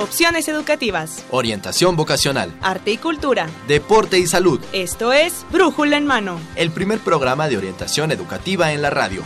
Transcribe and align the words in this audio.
Opciones 0.00 0.48
educativas. 0.48 1.26
Orientación 1.30 1.94
vocacional. 1.94 2.56
Arte 2.62 2.90
y 2.90 2.96
cultura. 2.96 3.46
Deporte 3.68 4.18
y 4.18 4.26
salud. 4.26 4.58
Esto 4.72 5.12
es 5.12 5.44
Brújula 5.52 5.98
en 5.98 6.06
Mano. 6.06 6.40
El 6.56 6.70
primer 6.70 7.00
programa 7.00 7.50
de 7.50 7.58
orientación 7.58 8.10
educativa 8.10 8.72
en 8.72 8.80
la 8.80 8.88
radio. 8.88 9.22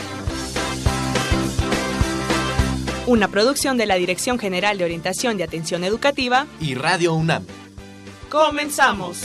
Una 3.06 3.28
producción 3.28 3.76
de 3.76 3.86
la 3.86 3.94
Dirección 3.94 4.40
General 4.40 4.76
de 4.76 4.82
Orientación 4.82 5.38
y 5.38 5.44
Atención 5.44 5.84
Educativa 5.84 6.48
y 6.58 6.74
Radio 6.74 7.14
UNAM. 7.14 7.46
Comenzamos. 8.28 9.18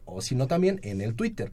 o 0.08 0.22
si 0.22 0.36
no 0.36 0.48
también 0.48 0.80
en 0.84 1.02
el 1.02 1.16
Twitter. 1.16 1.52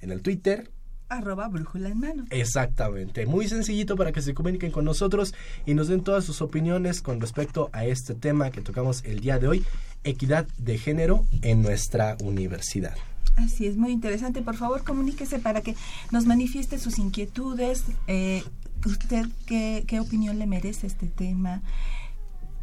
En 0.00 0.10
el 0.10 0.22
Twitter 0.22 0.70
arroba 1.08 1.48
brújula 1.48 1.88
en 1.88 2.00
mano. 2.00 2.24
Exactamente, 2.30 3.26
muy 3.26 3.48
sencillito 3.48 3.96
para 3.96 4.12
que 4.12 4.22
se 4.22 4.34
comuniquen 4.34 4.72
con 4.72 4.84
nosotros 4.84 5.34
y 5.64 5.74
nos 5.74 5.88
den 5.88 6.02
todas 6.02 6.24
sus 6.24 6.42
opiniones 6.42 7.00
con 7.00 7.20
respecto 7.20 7.70
a 7.72 7.84
este 7.86 8.14
tema 8.14 8.50
que 8.50 8.60
tocamos 8.60 9.04
el 9.04 9.20
día 9.20 9.38
de 9.38 9.48
hoy, 9.48 9.64
equidad 10.04 10.46
de 10.58 10.78
género 10.78 11.24
en 11.42 11.62
nuestra 11.62 12.16
universidad. 12.22 12.96
Así 13.36 13.66
es, 13.66 13.76
muy 13.76 13.92
interesante. 13.92 14.40
Por 14.40 14.56
favor, 14.56 14.82
comuníquese 14.82 15.38
para 15.38 15.60
que 15.60 15.76
nos 16.10 16.24
manifieste 16.26 16.78
sus 16.78 16.98
inquietudes. 16.98 17.84
Eh, 18.06 18.42
¿Usted 18.84 19.26
qué, 19.46 19.84
qué 19.86 20.00
opinión 20.00 20.38
le 20.38 20.46
merece 20.46 20.86
este 20.86 21.06
tema? 21.06 21.62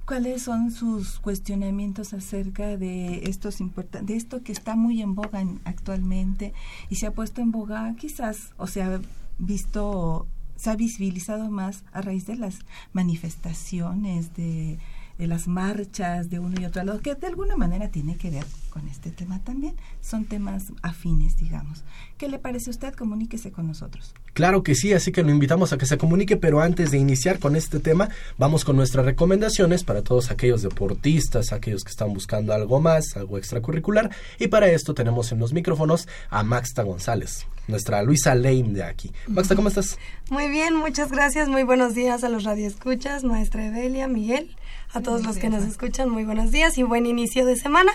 ¿Cuáles 0.06 0.44
son 0.44 0.72
sus 0.72 1.20
cuestionamientos 1.20 2.14
acerca 2.14 2.76
de 2.76 3.24
estos 3.30 3.60
de 3.60 4.16
esto 4.16 4.44
que 4.44 4.52
está 4.52 4.76
muy 4.76 5.02
en 5.02 5.16
boga 5.16 5.46
actualmente 5.64 6.54
y 6.90 6.96
se 6.96 7.08
ha 7.08 7.12
puesto 7.12 7.40
en 7.40 7.52
boga 7.52 7.96
quizás 7.98 8.52
o 8.58 8.68
se 8.68 8.84
ha 8.84 9.00
visto 9.40 10.28
se 10.58 10.70
ha 10.70 10.76
visibilizado 10.76 11.50
más 11.50 11.84
a 11.94 12.02
raíz 12.02 12.26
de 12.26 12.36
las 12.36 12.60
manifestaciones 12.92 14.36
de 14.36 14.78
de 15.18 15.28
las 15.28 15.48
marchas 15.48 16.30
de 16.30 16.40
uno 16.40 16.60
y 16.60 16.66
otro 16.66 16.84
lado, 16.84 17.00
que 17.00 17.16
de 17.16 17.28
alguna 17.28 17.56
manera 17.56 17.90
tiene 17.90 18.18
que 18.18 18.30
ver 18.30 18.46
con 18.70 18.88
este 18.88 19.12
tema 19.12 19.40
también. 19.44 19.76
Son 20.02 20.26
temas 20.26 20.74
afines, 20.82 21.38
digamos. 21.38 21.84
¿Qué 22.18 22.28
le 22.30 22.40
parece 22.40 22.70
a 22.70 22.72
usted? 22.72 22.94
Comuníquese 22.94 23.52
con 23.52 23.68
nosotros. 23.68 24.14
Claro 24.34 24.64
que 24.64 24.74
sí, 24.74 24.94
así 24.94 25.12
que 25.12 25.22
lo 25.22 25.30
invitamos 25.30 25.74
a 25.74 25.78
que 25.78 25.86
se 25.86 26.00
comunique, 26.00 26.38
pero 26.38 26.60
antes 26.62 26.90
de 26.90 26.98
iniciar 26.98 27.38
con 27.38 27.56
este 27.56 27.80
tema, 27.80 28.10
vamos 28.40 28.66
con 28.66 28.76
nuestras 28.76 29.06
recomendaciones 29.06 29.84
para 29.84 30.02
todos 30.02 30.32
aquellos 30.32 30.64
deportistas, 30.64 31.54
aquellos 31.54 31.84
que 31.84 31.92
están 31.92 32.14
buscando 32.14 32.52
algo 32.52 32.82
más, 32.82 33.16
algo 33.16 33.38
extracurricular, 33.38 34.10
y 34.40 34.48
para 34.48 34.70
esto 34.70 34.96
tenemos 34.96 35.32
en 35.32 35.40
los 35.40 35.54
micrófonos 35.54 36.08
a 36.32 36.42
Maxta 36.42 36.82
González, 36.82 37.46
nuestra 37.68 38.02
Luisa 38.02 38.34
Lame 38.34 38.74
de 38.74 38.84
aquí. 38.84 39.12
Maxta, 39.28 39.56
¿cómo 39.56 39.68
estás? 39.68 40.00
Muy 40.32 40.50
bien, 40.50 40.76
muchas 40.76 41.12
gracias, 41.12 41.48
muy 41.48 41.62
buenos 41.62 41.94
días 41.94 42.24
a 42.24 42.30
los 42.30 42.44
radioescuchas, 42.44 43.24
maestra 43.24 43.68
Evelia, 43.68 44.08
Miguel 44.08 44.56
a 44.94 45.02
todos 45.02 45.24
los 45.26 45.38
que 45.38 45.50
nos 45.50 45.64
escuchan, 45.64 46.10
muy 46.10 46.24
buenos 46.24 46.52
días 46.52 46.78
y 46.78 46.84
buen 46.84 47.06
inicio 47.06 47.46
de 47.46 47.56
semana. 47.56 47.92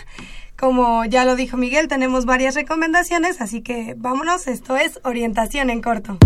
Como 0.58 1.04
ya 1.04 1.24
lo 1.24 1.36
dijo 1.36 1.56
Miguel, 1.56 1.86
tenemos 1.86 2.24
varias 2.24 2.56
recomendaciones, 2.56 3.40
así 3.40 3.62
que 3.62 3.94
vámonos, 3.96 4.48
esto 4.48 4.76
es 4.76 4.98
orientación 5.04 5.70
en 5.70 5.80
corto. 5.80 6.18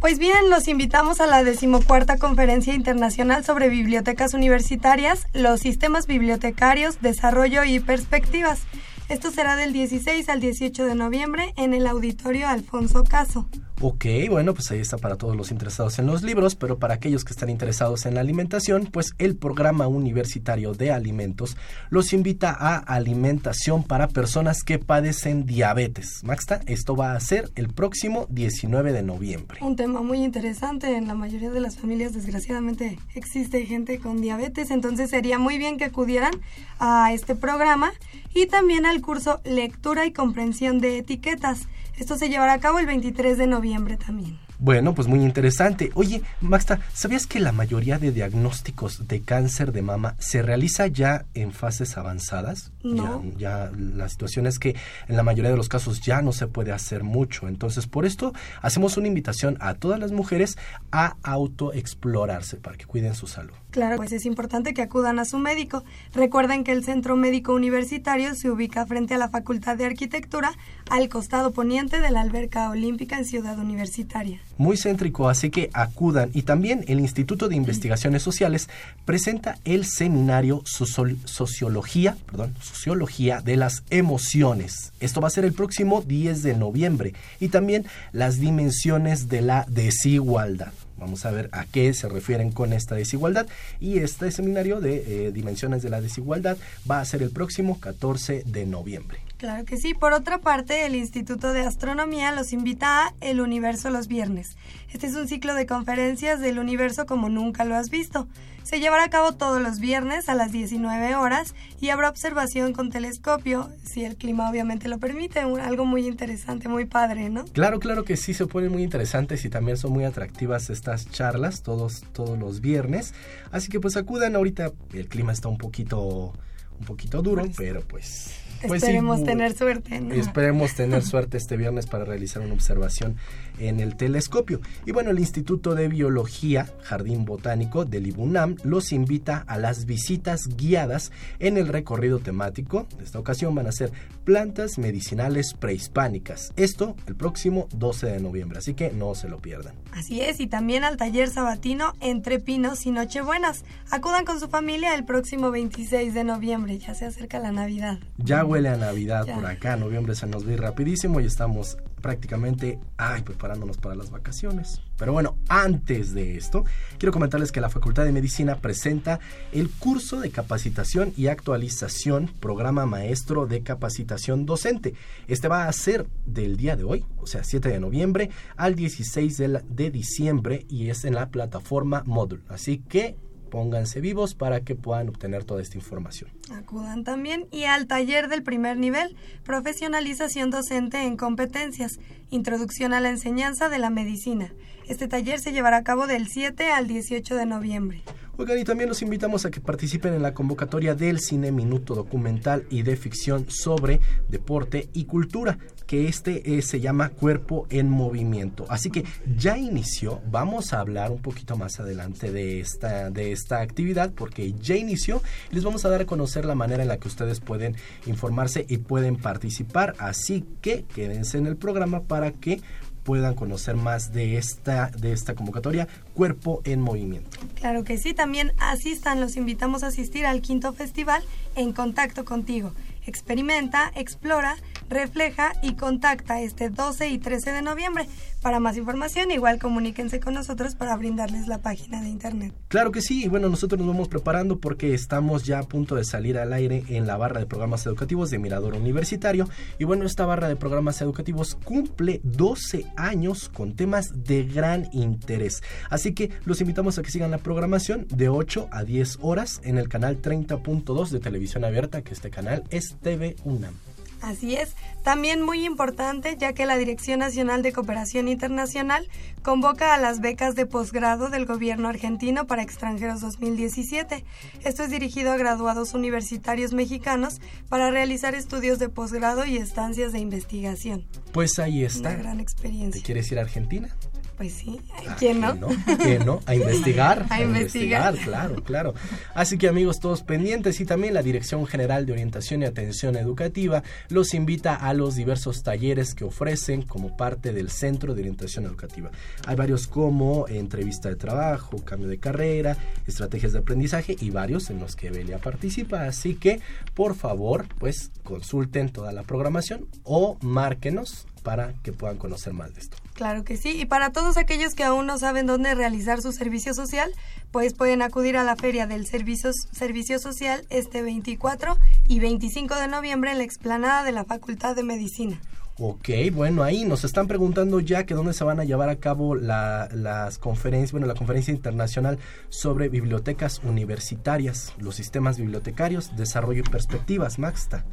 Pues 0.00 0.20
bien, 0.20 0.48
los 0.48 0.68
invitamos 0.68 1.20
a 1.20 1.26
la 1.26 1.42
decimocuarta 1.42 2.18
Conferencia 2.18 2.72
Internacional 2.72 3.44
sobre 3.44 3.68
Bibliotecas 3.68 4.32
Universitarias, 4.32 5.26
los 5.32 5.60
sistemas 5.60 6.06
bibliotecarios, 6.06 7.02
desarrollo 7.02 7.64
y 7.64 7.80
perspectivas. 7.80 8.60
Esto 9.08 9.30
será 9.30 9.56
del 9.56 9.72
16 9.72 10.28
al 10.28 10.40
18 10.40 10.84
de 10.84 10.94
noviembre 10.94 11.54
en 11.56 11.72
el 11.72 11.86
auditorio 11.86 12.46
Alfonso 12.46 13.04
Caso. 13.04 13.48
Ok, 13.80 14.06
bueno, 14.28 14.54
pues 14.54 14.72
ahí 14.72 14.80
está 14.80 14.98
para 14.98 15.14
todos 15.14 15.36
los 15.36 15.52
interesados 15.52 16.00
en 16.00 16.06
los 16.06 16.24
libros, 16.24 16.56
pero 16.56 16.80
para 16.80 16.94
aquellos 16.94 17.24
que 17.24 17.32
están 17.32 17.48
interesados 17.48 18.06
en 18.06 18.14
la 18.14 18.20
alimentación, 18.20 18.88
pues 18.90 19.14
el 19.18 19.36
programa 19.36 19.86
universitario 19.86 20.74
de 20.74 20.90
alimentos 20.90 21.56
los 21.88 22.12
invita 22.12 22.50
a 22.58 22.78
alimentación 22.78 23.84
para 23.84 24.08
personas 24.08 24.64
que 24.64 24.80
padecen 24.80 25.46
diabetes. 25.46 26.24
Maxta, 26.24 26.60
esto 26.66 26.96
va 26.96 27.12
a 27.12 27.20
ser 27.20 27.52
el 27.54 27.68
próximo 27.68 28.26
19 28.30 28.92
de 28.92 29.04
noviembre. 29.04 29.60
Un 29.62 29.76
tema 29.76 30.02
muy 30.02 30.24
interesante, 30.24 30.96
en 30.96 31.06
la 31.06 31.14
mayoría 31.14 31.52
de 31.52 31.60
las 31.60 31.78
familias 31.78 32.14
desgraciadamente 32.14 32.98
existe 33.14 33.64
gente 33.64 34.00
con 34.00 34.20
diabetes, 34.20 34.72
entonces 34.72 35.10
sería 35.10 35.38
muy 35.38 35.56
bien 35.56 35.78
que 35.78 35.84
acudieran 35.84 36.32
a 36.80 37.12
este 37.12 37.36
programa 37.36 37.92
y 38.34 38.46
también 38.46 38.86
al 38.86 39.00
curso 39.02 39.40
Lectura 39.44 40.04
y 40.04 40.12
Comprensión 40.12 40.80
de 40.80 40.98
Etiquetas. 40.98 41.68
Esto 41.98 42.16
se 42.16 42.28
llevará 42.28 42.52
a 42.54 42.60
cabo 42.60 42.78
el 42.78 42.86
23 42.86 43.36
de 43.38 43.46
noviembre 43.46 43.96
también. 43.96 44.38
Bueno, 44.60 44.92
pues 44.92 45.06
muy 45.06 45.20
interesante. 45.20 45.92
Oye, 45.94 46.22
Maxta, 46.40 46.80
¿sabías 46.92 47.28
que 47.28 47.38
la 47.38 47.52
mayoría 47.52 47.98
de 47.98 48.10
diagnósticos 48.10 49.06
de 49.06 49.22
cáncer 49.22 49.70
de 49.70 49.82
mama 49.82 50.16
se 50.18 50.42
realiza 50.42 50.88
ya 50.88 51.26
en 51.34 51.52
fases 51.52 51.96
avanzadas? 51.96 52.72
No. 52.82 53.22
Ya, 53.36 53.70
ya 53.70 53.72
la 53.76 54.08
situación 54.08 54.48
es 54.48 54.58
que 54.58 54.74
en 55.06 55.16
la 55.16 55.22
mayoría 55.22 55.52
de 55.52 55.56
los 55.56 55.68
casos 55.68 56.00
ya 56.00 56.22
no 56.22 56.32
se 56.32 56.48
puede 56.48 56.72
hacer 56.72 57.04
mucho. 57.04 57.46
Entonces, 57.46 57.86
por 57.86 58.04
esto 58.04 58.32
hacemos 58.60 58.96
una 58.96 59.06
invitación 59.06 59.56
a 59.60 59.74
todas 59.74 60.00
las 60.00 60.10
mujeres 60.10 60.58
a 60.90 61.16
autoexplorarse 61.22 62.56
para 62.56 62.76
que 62.76 62.86
cuiden 62.86 63.14
su 63.14 63.28
salud. 63.28 63.54
Claro, 63.70 63.96
pues 63.98 64.12
es 64.12 64.24
importante 64.24 64.72
que 64.72 64.80
acudan 64.80 65.18
a 65.18 65.26
su 65.26 65.38
médico. 65.38 65.84
Recuerden 66.14 66.64
que 66.64 66.72
el 66.72 66.84
Centro 66.84 67.16
Médico 67.16 67.52
Universitario 67.52 68.34
se 68.34 68.50
ubica 68.50 68.86
frente 68.86 69.14
a 69.14 69.18
la 69.18 69.28
Facultad 69.28 69.76
de 69.76 69.84
Arquitectura, 69.84 70.52
al 70.88 71.10
costado 71.10 71.52
poniente 71.52 72.00
de 72.00 72.10
la 72.10 72.22
Alberca 72.22 72.70
Olímpica 72.70 73.18
en 73.18 73.26
Ciudad 73.26 73.58
Universitaria. 73.58 74.40
Muy 74.56 74.78
céntrico, 74.78 75.28
así 75.28 75.50
que 75.50 75.68
acudan. 75.74 76.30
Y 76.32 76.42
también 76.42 76.82
el 76.88 76.98
Instituto 76.98 77.48
de 77.48 77.56
Investigaciones 77.56 78.22
Sociales 78.22 78.70
presenta 79.04 79.58
el 79.66 79.84
seminario 79.84 80.62
Sociología, 80.64 82.16
perdón, 82.24 82.54
Sociología 82.62 83.42
de 83.42 83.56
las 83.56 83.82
Emociones. 83.90 84.92
Esto 85.00 85.20
va 85.20 85.28
a 85.28 85.30
ser 85.30 85.44
el 85.44 85.52
próximo 85.52 86.00
10 86.00 86.42
de 86.42 86.54
noviembre. 86.54 87.12
Y 87.38 87.48
también 87.48 87.86
las 88.12 88.40
dimensiones 88.40 89.28
de 89.28 89.42
la 89.42 89.66
desigualdad. 89.68 90.72
Vamos 90.98 91.24
a 91.24 91.30
ver 91.30 91.48
a 91.52 91.64
qué 91.64 91.92
se 91.94 92.08
refieren 92.08 92.50
con 92.50 92.72
esta 92.72 92.94
desigualdad. 92.94 93.46
Y 93.80 93.98
este 93.98 94.30
seminario 94.30 94.80
de 94.80 95.26
eh, 95.26 95.32
dimensiones 95.32 95.82
de 95.82 95.90
la 95.90 96.00
desigualdad 96.00 96.56
va 96.90 97.00
a 97.00 97.04
ser 97.04 97.22
el 97.22 97.30
próximo 97.30 97.80
14 97.80 98.42
de 98.46 98.66
noviembre. 98.66 99.20
Claro 99.38 99.64
que 99.64 99.76
sí. 99.76 99.94
Por 99.94 100.12
otra 100.12 100.38
parte, 100.38 100.84
el 100.84 100.96
Instituto 100.96 101.52
de 101.52 101.60
Astronomía 101.60 102.32
los 102.32 102.52
invita 102.52 103.06
a 103.06 103.14
El 103.20 103.40
Universo 103.40 103.88
los 103.90 104.08
viernes. 104.08 104.56
Este 104.92 105.06
es 105.06 105.14
un 105.14 105.28
ciclo 105.28 105.54
de 105.54 105.66
conferencias 105.66 106.40
del 106.40 106.58
universo 106.58 107.06
como 107.06 107.28
nunca 107.28 107.64
lo 107.64 107.76
has 107.76 107.88
visto. 107.88 108.26
Se 108.68 108.80
llevará 108.80 109.04
a 109.04 109.08
cabo 109.08 109.32
todos 109.32 109.62
los 109.62 109.80
viernes 109.80 110.28
a 110.28 110.34
las 110.34 110.52
19 110.52 111.14
horas 111.14 111.54
y 111.80 111.88
habrá 111.88 112.10
observación 112.10 112.74
con 112.74 112.90
telescopio, 112.90 113.70
si 113.82 114.04
el 114.04 114.16
clima 114.16 114.50
obviamente 114.50 114.88
lo 114.88 114.98
permite. 114.98 115.46
un- 115.46 115.58
Algo 115.58 115.86
muy 115.86 116.06
interesante, 116.06 116.68
muy 116.68 116.84
padre, 116.84 117.30
¿no? 117.30 117.46
Claro, 117.46 117.80
claro 117.80 118.04
que 118.04 118.18
sí, 118.18 118.34
se 118.34 118.46
ponen 118.46 118.70
muy 118.70 118.82
interesantes 118.82 119.42
y 119.46 119.48
también 119.48 119.78
son 119.78 119.92
muy 119.92 120.04
atractivas 120.04 120.68
estas 120.68 121.10
charlas 121.10 121.62
todos, 121.62 122.04
todos 122.12 122.38
los 122.38 122.60
viernes. 122.60 123.14
Así 123.52 123.70
que 123.70 123.80
pues 123.80 123.96
acudan 123.96 124.36
ahorita, 124.36 124.72
el 124.92 125.08
clima 125.08 125.32
está 125.32 125.48
un 125.48 125.56
poquito, 125.56 126.34
un 126.78 126.84
poquito 126.86 127.22
duro, 127.22 127.44
Pues, 127.44 127.56
pero 127.56 127.80
pues... 127.80 128.34
pues, 128.66 128.82
Esperemos 128.82 129.24
tener 129.24 129.56
suerte, 129.56 129.98
¿no? 130.00 130.12
Esperemos 130.12 130.74
tener 130.74 131.02
suerte 131.06 131.38
este 131.38 131.56
viernes 131.56 131.86
para 131.86 132.04
realizar 132.04 132.42
una 132.42 132.52
observación 132.52 133.16
en 133.58 133.80
el 133.80 133.96
telescopio. 133.96 134.60
Y 134.86 134.92
bueno, 134.92 135.10
el 135.10 135.18
Instituto 135.18 135.74
de 135.74 135.88
Biología, 135.88 136.68
Jardín 136.82 137.24
Botánico 137.24 137.84
del 137.84 138.06
IBUNAM, 138.06 138.56
los 138.64 138.92
invita 138.92 139.44
a 139.46 139.58
las 139.58 139.84
visitas 139.86 140.48
guiadas 140.56 141.12
en 141.38 141.56
el 141.56 141.68
recorrido 141.68 142.18
temático. 142.18 142.86
De 142.96 143.04
esta 143.04 143.18
ocasión 143.18 143.54
van 143.54 143.66
a 143.66 143.72
ser 143.72 143.92
plantas 144.24 144.78
medicinales 144.78 145.54
prehispánicas. 145.54 146.52
Esto 146.56 146.96
el 147.06 147.16
próximo 147.16 147.68
12 147.74 148.06
de 148.06 148.20
noviembre, 148.20 148.58
así 148.58 148.74
que 148.74 148.90
no 148.90 149.14
se 149.14 149.28
lo 149.28 149.38
pierdan. 149.38 149.74
Así 149.92 150.20
es, 150.20 150.40
y 150.40 150.46
también 150.46 150.84
al 150.84 150.96
taller 150.96 151.30
sabatino 151.30 151.94
Entre 152.00 152.38
Pinos 152.38 152.84
y 152.86 152.90
Nochebuenas. 152.90 153.64
Acudan 153.90 154.24
con 154.24 154.38
su 154.40 154.48
familia 154.48 154.94
el 154.94 155.04
próximo 155.04 155.50
26 155.50 156.14
de 156.14 156.24
noviembre, 156.24 156.78
ya 156.78 156.94
se 156.94 157.06
acerca 157.06 157.38
la 157.38 157.52
Navidad. 157.52 157.98
Ya 158.18 158.44
huele 158.44 158.68
a 158.68 158.76
Navidad 158.76 159.24
Ya. 159.26 159.34
por 159.34 159.46
acá, 159.46 159.76
noviembre 159.76 160.14
se 160.14 160.26
nos 160.26 160.44
ve 160.44 160.56
rapidísimo 160.56 161.20
y 161.20 161.24
estamos 161.26 161.78
prácticamente 162.00 162.78
ay, 162.96 163.22
preparándonos 163.22 163.78
para 163.78 163.94
las 163.94 164.10
vacaciones. 164.10 164.80
Pero 164.96 165.12
bueno, 165.12 165.36
antes 165.48 166.12
de 166.12 166.36
esto, 166.36 166.64
quiero 166.98 167.12
comentarles 167.12 167.52
que 167.52 167.60
la 167.60 167.70
Facultad 167.70 168.04
de 168.04 168.12
Medicina 168.12 168.56
presenta 168.56 169.20
el 169.52 169.70
curso 169.70 170.20
de 170.20 170.30
capacitación 170.30 171.12
y 171.16 171.28
actualización, 171.28 172.30
programa 172.40 172.86
maestro 172.86 173.46
de 173.46 173.62
capacitación 173.62 174.46
docente. 174.46 174.94
Este 175.28 175.48
va 175.48 175.68
a 175.68 175.72
ser 175.72 176.06
del 176.26 176.56
día 176.56 176.76
de 176.76 176.84
hoy, 176.84 177.04
o 177.18 177.26
sea, 177.26 177.44
7 177.44 177.68
de 177.68 177.80
noviembre 177.80 178.30
al 178.56 178.74
16 178.74 179.36
de, 179.36 179.62
de 179.68 179.90
diciembre 179.90 180.66
y 180.68 180.90
es 180.90 181.04
en 181.04 181.14
la 181.14 181.28
plataforma 181.28 182.02
Moodle. 182.04 182.40
Así 182.48 182.78
que 182.78 183.16
pónganse 183.48 184.00
vivos 184.00 184.34
para 184.34 184.60
que 184.60 184.74
puedan 184.74 185.08
obtener 185.08 185.44
toda 185.44 185.62
esta 185.62 185.76
información. 185.76 186.30
Acudan 186.52 187.04
también 187.04 187.46
y 187.50 187.64
al 187.64 187.86
taller 187.86 188.28
del 188.28 188.42
primer 188.42 188.76
nivel, 188.76 189.16
profesionalización 189.44 190.50
docente 190.50 191.02
en 191.02 191.16
competencias, 191.16 191.98
introducción 192.30 192.92
a 192.92 193.00
la 193.00 193.10
enseñanza 193.10 193.68
de 193.68 193.78
la 193.78 193.90
medicina. 193.90 194.52
Este 194.86 195.08
taller 195.08 195.38
se 195.38 195.52
llevará 195.52 195.78
a 195.78 195.84
cabo 195.84 196.06
del 196.06 196.28
7 196.28 196.70
al 196.70 196.86
18 196.86 197.36
de 197.36 197.46
noviembre. 197.46 198.02
Oigan, 198.40 198.56
y 198.56 198.62
también 198.62 198.88
los 198.88 199.02
invitamos 199.02 199.44
a 199.44 199.50
que 199.50 199.60
participen 199.60 200.14
en 200.14 200.22
la 200.22 200.32
convocatoria 200.32 200.94
del 200.94 201.18
Cine 201.18 201.50
Minuto 201.50 201.96
Documental 201.96 202.66
y 202.70 202.82
de 202.82 202.94
Ficción 202.94 203.46
sobre 203.50 203.98
Deporte 204.28 204.88
y 204.92 205.06
Cultura, 205.06 205.58
que 205.88 206.06
este 206.06 206.56
eh, 206.56 206.62
se 206.62 206.78
llama 206.78 207.08
Cuerpo 207.08 207.66
en 207.68 207.90
Movimiento. 207.90 208.64
Así 208.68 208.90
que 208.90 209.04
ya 209.36 209.58
inició, 209.58 210.22
vamos 210.30 210.72
a 210.72 210.78
hablar 210.78 211.10
un 211.10 211.20
poquito 211.20 211.56
más 211.56 211.80
adelante 211.80 212.30
de 212.30 212.60
esta, 212.60 213.10
de 213.10 213.32
esta 213.32 213.60
actividad, 213.60 214.12
porque 214.12 214.52
ya 214.52 214.76
inició 214.76 215.20
y 215.50 215.56
les 215.56 215.64
vamos 215.64 215.84
a 215.84 215.88
dar 215.88 216.02
a 216.02 216.06
conocer 216.06 216.44
la 216.44 216.54
manera 216.54 216.82
en 216.82 216.88
la 216.90 216.98
que 216.98 217.08
ustedes 217.08 217.40
pueden 217.40 217.74
informarse 218.06 218.66
y 218.68 218.78
pueden 218.78 219.16
participar. 219.16 219.96
Así 219.98 220.44
que 220.62 220.84
quédense 220.84 221.38
en 221.38 221.48
el 221.48 221.56
programa 221.56 222.02
para 222.02 222.30
que 222.30 222.60
puedan 223.08 223.34
conocer 223.34 223.74
más 223.74 224.12
de 224.12 224.36
esta, 224.36 224.90
de 224.90 225.12
esta 225.12 225.34
convocatoria, 225.34 225.88
Cuerpo 226.12 226.60
en 226.64 226.82
Movimiento. 226.82 227.38
Claro 227.54 227.82
que 227.82 227.96
sí, 227.96 228.12
también 228.12 228.52
asistan, 228.58 229.18
los 229.18 229.38
invitamos 229.38 229.82
a 229.82 229.86
asistir 229.86 230.26
al 230.26 230.42
quinto 230.42 230.74
festival 230.74 231.22
En 231.56 231.72
Contacto 231.72 232.26
Contigo. 232.26 232.74
Experimenta, 233.06 233.90
explora, 233.94 234.56
refleja 234.90 235.54
y 235.62 235.72
contacta 235.72 236.42
este 236.42 236.68
12 236.68 237.08
y 237.08 237.16
13 237.16 237.52
de 237.52 237.62
noviembre. 237.62 238.06
Para 238.42 238.60
más 238.60 238.76
información, 238.76 239.32
igual 239.32 239.58
comuníquense 239.58 240.20
con 240.20 240.34
nosotros 240.34 240.76
para 240.76 240.96
brindarles 240.96 241.48
la 241.48 241.58
página 241.58 242.00
de 242.00 242.08
internet. 242.08 242.54
Claro 242.68 242.92
que 242.92 243.02
sí, 243.02 243.24
y 243.24 243.28
bueno, 243.28 243.48
nosotros 243.48 243.80
nos 243.80 243.88
vamos 243.88 244.08
preparando 244.08 244.60
porque 244.60 244.94
estamos 244.94 245.44
ya 245.44 245.58
a 245.58 245.64
punto 245.64 245.96
de 245.96 246.04
salir 246.04 246.38
al 246.38 246.52
aire 246.52 246.84
en 246.88 247.06
la 247.08 247.16
barra 247.16 247.40
de 247.40 247.46
programas 247.46 247.84
educativos 247.86 248.30
de 248.30 248.38
Mirador 248.38 248.74
Universitario. 248.74 249.48
Y 249.78 249.84
bueno, 249.84 250.06
esta 250.06 250.24
barra 250.24 250.48
de 250.48 250.54
programas 250.54 251.00
educativos 251.02 251.56
cumple 251.64 252.20
12 252.22 252.86
años 252.96 253.48
con 253.48 253.74
temas 253.74 254.24
de 254.24 254.44
gran 254.44 254.88
interés. 254.92 255.62
Así 255.90 256.14
que 256.14 256.30
los 256.44 256.60
invitamos 256.60 256.98
a 256.98 257.02
que 257.02 257.10
sigan 257.10 257.32
la 257.32 257.38
programación 257.38 258.06
de 258.08 258.28
8 258.28 258.68
a 258.70 258.84
10 258.84 259.18
horas 259.20 259.60
en 259.64 259.78
el 259.78 259.88
canal 259.88 260.22
30.2 260.22 261.08
de 261.10 261.18
televisión 261.18 261.64
abierta, 261.64 262.02
que 262.02 262.14
este 262.14 262.30
canal 262.30 262.62
es 262.70 262.96
TV 263.02 263.34
UNAM. 263.44 263.74
Así 264.20 264.56
es, 264.56 264.74
también 265.04 265.42
muy 265.42 265.64
importante 265.64 266.36
ya 266.38 266.52
que 266.52 266.66
la 266.66 266.76
Dirección 266.76 267.20
Nacional 267.20 267.62
de 267.62 267.72
Cooperación 267.72 268.28
Internacional 268.28 269.06
convoca 269.42 269.94
a 269.94 269.98
las 269.98 270.20
becas 270.20 270.54
de 270.54 270.66
posgrado 270.66 271.30
del 271.30 271.46
gobierno 271.46 271.88
argentino 271.88 272.46
para 272.46 272.62
extranjeros 272.62 273.20
2017. 273.20 274.24
Esto 274.64 274.82
es 274.82 274.90
dirigido 274.90 275.32
a 275.32 275.36
graduados 275.36 275.94
universitarios 275.94 276.72
mexicanos 276.72 277.40
para 277.68 277.90
realizar 277.90 278.34
estudios 278.34 278.78
de 278.78 278.88
posgrado 278.88 279.46
y 279.46 279.56
estancias 279.56 280.12
de 280.12 280.18
investigación. 280.18 281.06
Pues 281.32 281.58
ahí 281.58 281.78
Una 281.78 281.86
está. 281.86 282.14
gran 282.14 282.36
¿Te 282.38 282.42
experiencia. 282.42 283.02
quieres 283.02 283.30
ir 283.32 283.38
a 283.38 283.42
Argentina? 283.42 283.94
Pues 284.38 284.52
sí, 284.52 284.80
Ah, 285.06 285.16
¿quién 285.18 285.40
no? 285.40 285.56
¿Quién 286.00 286.24
no? 286.24 286.38
A 286.46 286.54
investigar. 286.54 287.26
A 287.30 287.42
investigar. 287.42 288.14
claro, 288.18 288.62
claro. 288.62 288.94
Así 289.34 289.58
que 289.58 289.68
amigos, 289.68 289.98
todos 289.98 290.22
pendientes 290.22 290.80
y 290.80 290.84
también 290.86 291.12
la 291.12 291.22
Dirección 291.22 291.66
General 291.66 292.06
de 292.06 292.12
Orientación 292.12 292.62
y 292.62 292.66
Atención 292.66 293.16
Educativa 293.16 293.82
los 294.10 294.34
invita 294.34 294.76
a 294.76 294.94
los 294.94 295.16
diversos 295.16 295.64
talleres 295.64 296.14
que 296.14 296.22
ofrecen 296.24 296.82
como 296.82 297.16
parte 297.16 297.52
del 297.52 297.68
Centro 297.70 298.14
de 298.14 298.20
Orientación 298.20 298.64
Educativa. 298.66 299.10
Hay 299.44 299.56
varios 299.56 299.88
como 299.88 300.46
entrevista 300.46 301.08
de 301.08 301.16
trabajo, 301.16 301.84
cambio 301.84 302.08
de 302.08 302.18
carrera, 302.18 302.76
estrategias 303.08 303.52
de 303.52 303.58
aprendizaje 303.58 304.16
y 304.20 304.30
varios 304.30 304.70
en 304.70 304.78
los 304.78 304.94
que 304.94 305.10
Belia 305.10 305.38
participa. 305.38 306.04
Así 306.04 306.36
que, 306.36 306.60
por 306.94 307.16
favor, 307.16 307.66
pues 307.80 308.12
consulten 308.22 308.90
toda 308.90 309.10
la 309.10 309.24
programación 309.24 309.88
o 310.04 310.38
márquenos 310.42 311.26
para 311.42 311.72
que 311.82 311.92
puedan 311.92 312.18
conocer 312.18 312.52
más 312.52 312.74
de 312.74 312.80
esto. 312.80 312.96
Claro 313.18 313.42
que 313.42 313.56
sí. 313.56 313.70
Y 313.70 313.84
para 313.84 314.10
todos 314.12 314.36
aquellos 314.36 314.76
que 314.76 314.84
aún 314.84 315.06
no 315.08 315.18
saben 315.18 315.46
dónde 315.46 315.74
realizar 315.74 316.22
su 316.22 316.30
servicio 316.30 316.72
social, 316.72 317.10
pues 317.50 317.74
pueden 317.74 318.00
acudir 318.00 318.36
a 318.36 318.44
la 318.44 318.54
Feria 318.54 318.86
del 318.86 319.08
Servicio, 319.08 319.50
servicio 319.72 320.20
Social 320.20 320.64
este 320.70 321.02
24 321.02 321.76
y 322.06 322.20
25 322.20 322.76
de 322.76 322.86
noviembre 322.86 323.32
en 323.32 323.38
la 323.38 323.42
explanada 323.44 324.04
de 324.04 324.12
la 324.12 324.24
Facultad 324.24 324.76
de 324.76 324.84
Medicina. 324.84 325.40
Ok, 325.80 326.08
bueno, 326.32 326.62
ahí 326.62 326.84
nos 326.84 327.02
están 327.02 327.26
preguntando 327.26 327.80
ya 327.80 328.04
que 328.06 328.14
dónde 328.14 328.34
se 328.34 328.44
van 328.44 328.60
a 328.60 328.64
llevar 328.64 328.88
a 328.88 328.96
cabo 329.00 329.34
la- 329.34 329.88
las 329.92 330.38
conferencias, 330.38 330.92
bueno, 330.92 331.08
la 331.08 331.14
conferencia 331.14 331.52
internacional 331.52 332.20
sobre 332.50 332.88
bibliotecas 332.88 333.60
universitarias, 333.64 334.74
los 334.78 334.94
sistemas 334.94 335.38
bibliotecarios, 335.38 336.14
desarrollo 336.16 336.60
y 336.60 336.70
perspectivas, 336.70 337.40
Maxta. 337.40 337.84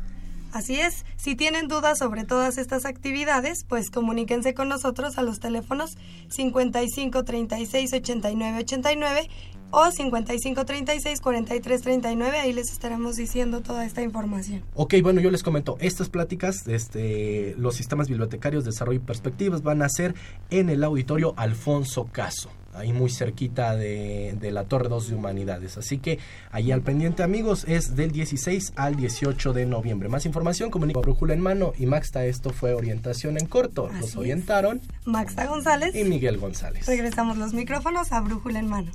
Así 0.55 0.79
es, 0.79 1.03
si 1.17 1.35
tienen 1.35 1.67
dudas 1.67 1.97
sobre 1.97 2.24
todas 2.24 2.57
estas 2.57 2.85
actividades, 2.85 3.65
pues 3.67 3.91
comuníquense 3.91 4.53
con 4.53 4.69
nosotros 4.69 5.17
a 5.17 5.21
los 5.21 5.41
teléfonos 5.41 5.97
55 6.29 7.25
36 7.25 7.91
89 7.91 8.59
89 8.59 9.29
o 9.71 9.91
55 9.91 10.63
36 10.63 11.19
43 11.19 11.81
39, 11.81 12.38
ahí 12.38 12.53
les 12.53 12.71
estaremos 12.71 13.17
diciendo 13.17 13.59
toda 13.59 13.85
esta 13.85 14.01
información. 14.01 14.63
Ok, 14.75 14.93
bueno, 15.03 15.19
yo 15.19 15.29
les 15.29 15.43
comento, 15.43 15.75
estas 15.81 16.07
pláticas, 16.07 16.65
este, 16.69 17.53
los 17.57 17.75
sistemas 17.75 18.07
bibliotecarios, 18.07 18.63
desarrollo 18.63 19.01
y 19.01 19.03
perspectivas 19.03 19.62
van 19.62 19.81
a 19.81 19.89
ser 19.89 20.15
en 20.51 20.69
el 20.69 20.85
auditorio 20.85 21.33
Alfonso 21.35 22.07
Caso 22.13 22.50
ahí 22.75 22.94
muy 22.94 23.10
cerquita 23.10 23.75
de, 23.75 24.36
de, 24.39 24.51
la 24.51 24.65
Torre 24.65 24.89
2 24.89 25.10
de 25.10 25.15
Humanidades. 25.15 25.77
Así 25.77 25.98
que 25.98 26.20
ahí 26.51 26.72
al 26.72 26.82
pendiente, 26.82 27.24
amigos, 27.24 27.65
es 27.67 27.96
del 27.96 28.12
16 28.12 28.74
al 28.75 28.96
18 28.96 29.53
de 29.53 29.65
noviembre. 29.65 30.10
Más 30.10 30.25
información, 30.25 30.70
comunica 30.70 31.00
Brújula 31.00 31.34
en 31.34 31.41
mano 31.41 31.74
y 31.77 31.86
Maxta, 31.86 32.25
esto 32.25 32.51
fue 32.51 32.74
orientación 32.74 33.38
en 33.38 33.48
corto. 33.48 33.88
Así 33.88 34.00
Los 34.00 34.15
orientaron 34.15 34.77
es. 34.77 35.08
Maxta 35.08 35.46
González 35.48 35.96
y 35.96 36.03
Miguel 36.03 36.38
González. 36.38 36.86
Regresamos 36.88 37.38
los 37.38 37.53
micrófonos 37.53 38.12
a 38.12 38.22
Brújula 38.22 38.60
en 38.60 38.67
mano. 38.67 38.91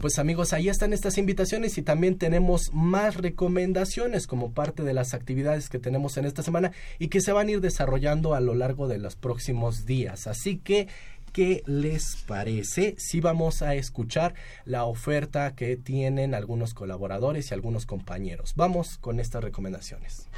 Pues 0.00 0.18
amigos, 0.18 0.54
ahí 0.54 0.70
están 0.70 0.94
estas 0.94 1.18
invitaciones 1.18 1.76
y 1.76 1.82
también 1.82 2.16
tenemos 2.16 2.72
más 2.72 3.16
recomendaciones 3.16 4.26
como 4.26 4.52
parte 4.52 4.82
de 4.82 4.94
las 4.94 5.12
actividades 5.12 5.68
que 5.68 5.78
tenemos 5.78 6.16
en 6.16 6.24
esta 6.24 6.42
semana 6.42 6.72
y 6.98 7.08
que 7.08 7.20
se 7.20 7.32
van 7.32 7.48
a 7.48 7.50
ir 7.50 7.60
desarrollando 7.60 8.32
a 8.32 8.40
lo 8.40 8.54
largo 8.54 8.88
de 8.88 8.96
los 8.96 9.14
próximos 9.14 9.84
días. 9.84 10.26
Así 10.26 10.56
que 10.56 10.88
¿qué 11.32 11.62
les 11.66 12.16
parece 12.26 12.94
si 12.98 13.20
vamos 13.20 13.62
a 13.62 13.74
escuchar 13.74 14.34
la 14.64 14.84
oferta 14.84 15.54
que 15.54 15.76
tienen 15.76 16.34
algunos 16.34 16.74
colaboradores 16.74 17.50
y 17.50 17.54
algunos 17.54 17.86
compañeros? 17.86 18.52
Vamos 18.56 18.98
con 18.98 19.20
estas 19.20 19.42
recomendaciones. 19.42 20.28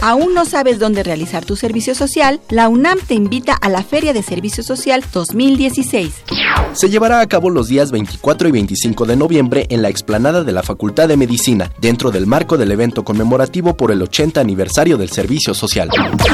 ¿Aún 0.00 0.32
no 0.32 0.44
sabes 0.44 0.78
dónde 0.78 1.02
realizar 1.02 1.44
tu 1.44 1.56
servicio 1.56 1.94
social? 1.94 2.40
La 2.50 2.68
UNAM 2.68 2.98
te 3.00 3.14
invita 3.14 3.54
a 3.54 3.68
la 3.68 3.82
Feria 3.82 4.12
de 4.12 4.22
Servicio 4.22 4.62
Social 4.62 5.04
2016. 5.12 6.22
Se 6.72 6.88
llevará 6.88 7.20
a 7.20 7.26
cabo 7.26 7.50
los 7.50 7.68
días 7.68 7.90
24 7.90 8.48
y 8.48 8.52
25 8.52 9.06
de 9.06 9.16
noviembre 9.16 9.66
en 9.70 9.82
la 9.82 9.88
explanada 9.88 10.44
de 10.44 10.52
la 10.52 10.62
Facultad 10.62 11.08
de 11.08 11.16
Medicina, 11.16 11.72
dentro 11.80 12.12
del 12.12 12.26
marco 12.26 12.56
del 12.56 12.70
evento 12.70 13.04
conmemorativo 13.04 13.76
por 13.76 13.90
el 13.90 14.00
80 14.02 14.40
aniversario 14.40 14.96
del 14.98 15.10
servicio 15.10 15.52
social. 15.52 15.90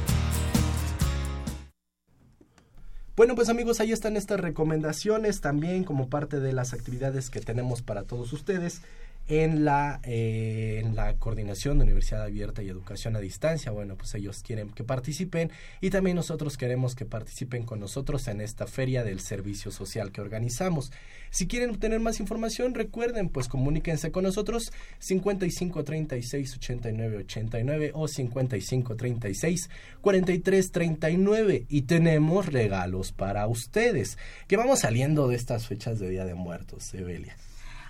Bueno, 3.18 3.34
pues 3.34 3.48
amigos, 3.48 3.80
ahí 3.80 3.90
están 3.90 4.16
estas 4.16 4.38
recomendaciones 4.38 5.40
también 5.40 5.82
como 5.82 6.08
parte 6.08 6.38
de 6.38 6.52
las 6.52 6.72
actividades 6.72 7.30
que 7.30 7.40
tenemos 7.40 7.82
para 7.82 8.04
todos 8.04 8.32
ustedes 8.32 8.82
en 9.28 9.64
la, 9.64 10.00
eh, 10.04 10.80
en 10.82 10.96
la 10.96 11.14
coordinación 11.16 11.78
de 11.78 11.84
Universidad 11.84 12.22
Abierta 12.22 12.62
y 12.62 12.68
Educación 12.68 13.14
a 13.14 13.20
Distancia. 13.20 13.70
Bueno, 13.70 13.96
pues 13.96 14.14
ellos 14.14 14.42
quieren 14.42 14.70
que 14.70 14.84
participen 14.84 15.50
y 15.80 15.90
también 15.90 16.16
nosotros 16.16 16.56
queremos 16.56 16.94
que 16.94 17.04
participen 17.04 17.64
con 17.64 17.78
nosotros 17.78 18.26
en 18.28 18.40
esta 18.40 18.66
feria 18.66 19.04
del 19.04 19.20
servicio 19.20 19.70
social 19.70 20.12
que 20.12 20.22
organizamos. 20.22 20.90
Si 21.30 21.46
quieren 21.46 21.78
tener 21.78 22.00
más 22.00 22.20
información, 22.20 22.74
recuerden, 22.74 23.28
pues 23.28 23.48
comuníquense 23.48 24.10
con 24.10 24.24
nosotros 24.24 24.72
55 24.98 25.84
36 25.84 26.56
89 26.56 27.16
89 27.18 27.90
o 27.94 28.08
55 28.08 28.96
36 28.96 29.70
43 30.00 30.72
39 30.72 31.66
y 31.68 31.82
tenemos 31.82 32.46
regalos 32.46 33.12
para 33.12 33.46
ustedes. 33.46 34.16
Que 34.46 34.56
vamos 34.56 34.80
saliendo 34.80 35.28
de 35.28 35.36
estas 35.36 35.66
fechas 35.66 35.98
de 35.98 36.08
Día 36.08 36.24
de 36.24 36.34
Muertos, 36.34 36.94
Evelia. 36.94 37.36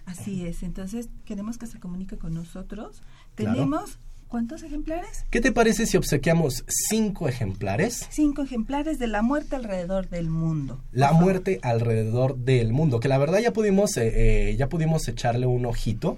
Así 0.08 0.46
es, 0.46 0.62
entonces 0.62 1.10
queremos 1.26 1.58
que 1.58 1.66
se 1.66 1.78
comunique 1.78 2.16
con 2.16 2.32
nosotros. 2.32 3.02
Tenemos, 3.34 3.98
¿cuántos 4.26 4.62
ejemplares? 4.62 5.26
¿Qué 5.28 5.42
te 5.42 5.52
parece 5.52 5.84
si 5.84 5.98
obsequiamos 5.98 6.64
cinco 6.66 7.28
ejemplares? 7.28 8.06
Cinco 8.10 8.42
ejemplares 8.42 8.98
de 8.98 9.06
La 9.06 9.20
muerte 9.20 9.56
alrededor 9.56 10.08
del 10.08 10.30
mundo. 10.30 10.80
La 10.92 11.12
muerte 11.12 11.60
alrededor 11.62 12.38
del 12.38 12.72
mundo, 12.72 13.00
que 13.00 13.08
la 13.08 13.18
verdad 13.18 13.40
ya 13.40 13.52
pudimos, 13.52 13.98
eh, 13.98 14.50
eh, 14.50 14.56
ya 14.56 14.70
pudimos 14.70 15.06
echarle 15.08 15.44
un 15.44 15.66
ojito 15.66 16.16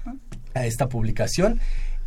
Ajá. 0.00 0.16
a 0.54 0.66
esta 0.66 0.88
publicación 0.88 1.60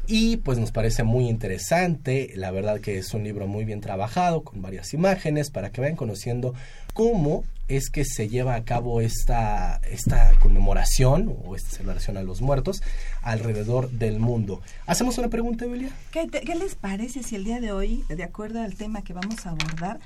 y 0.08 0.38
pues 0.38 0.58
nos 0.58 0.72
parece 0.72 1.04
muy 1.04 1.30
interesante, 1.30 2.32
la 2.36 2.52
verdad 2.52 2.82
que 2.82 2.98
es 2.98 3.14
un 3.14 3.24
libro 3.24 3.48
muy 3.48 3.64
bien 3.64 3.80
trabajado, 3.80 4.44
con 4.44 4.62
varias 4.62 4.94
imágenes, 4.94 5.50
para 5.50 5.72
que 5.72 5.82
vayan 5.82 5.96
conociendo 5.96 6.54
cómo 6.94 7.44
es 7.70 7.90
que 7.90 8.04
se 8.04 8.28
lleva 8.28 8.56
a 8.56 8.66
cabo 8.66 9.00
esta, 9.00 9.80
esta 9.90 10.32
conmemoración 10.42 11.34
o 11.46 11.56
esta 11.56 11.70
celebración 11.70 12.18
a 12.18 12.24
los 12.24 12.42
muertos 12.42 12.82
alrededor 13.22 13.90
del 13.92 14.20
mundo. 14.20 14.62
¿Hacemos 14.86 15.18
una 15.18 15.30
pregunta, 15.30 15.66
Evelia? 15.66 15.90
¿Qué, 16.12 16.28
te, 16.28 16.42
¿Qué, 16.42 16.56
les 16.56 16.76
parece 16.76 17.24
si 17.24 17.36
el 17.36 17.46
día 17.46 17.62
de 17.62 17.72
hoy, 17.72 18.04
de 18.10 18.24
acuerdo 18.24 18.62
al 18.62 18.76
tema 18.76 19.04
que 19.04 19.14
vamos 19.14 19.46
a 19.46 19.52
abordar, 19.52 20.00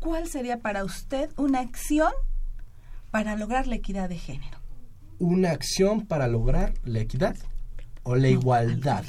cuál 0.00 0.28
sería 0.28 0.60
para 0.60 0.84
usted 0.84 1.30
una 1.36 1.60
acción 1.60 2.12
para 3.10 3.36
lograr 3.36 3.66
la 3.66 3.76
equidad 3.76 4.08
de 4.08 4.18
género? 4.18 4.58
Una 5.18 5.50
acción 5.50 6.06
para 6.06 6.26
lograr 6.26 6.72
la 6.84 7.00
equidad 7.00 7.36
o 8.02 8.16
la 8.16 8.22
no, 8.22 8.28
igualdad. 8.28 9.04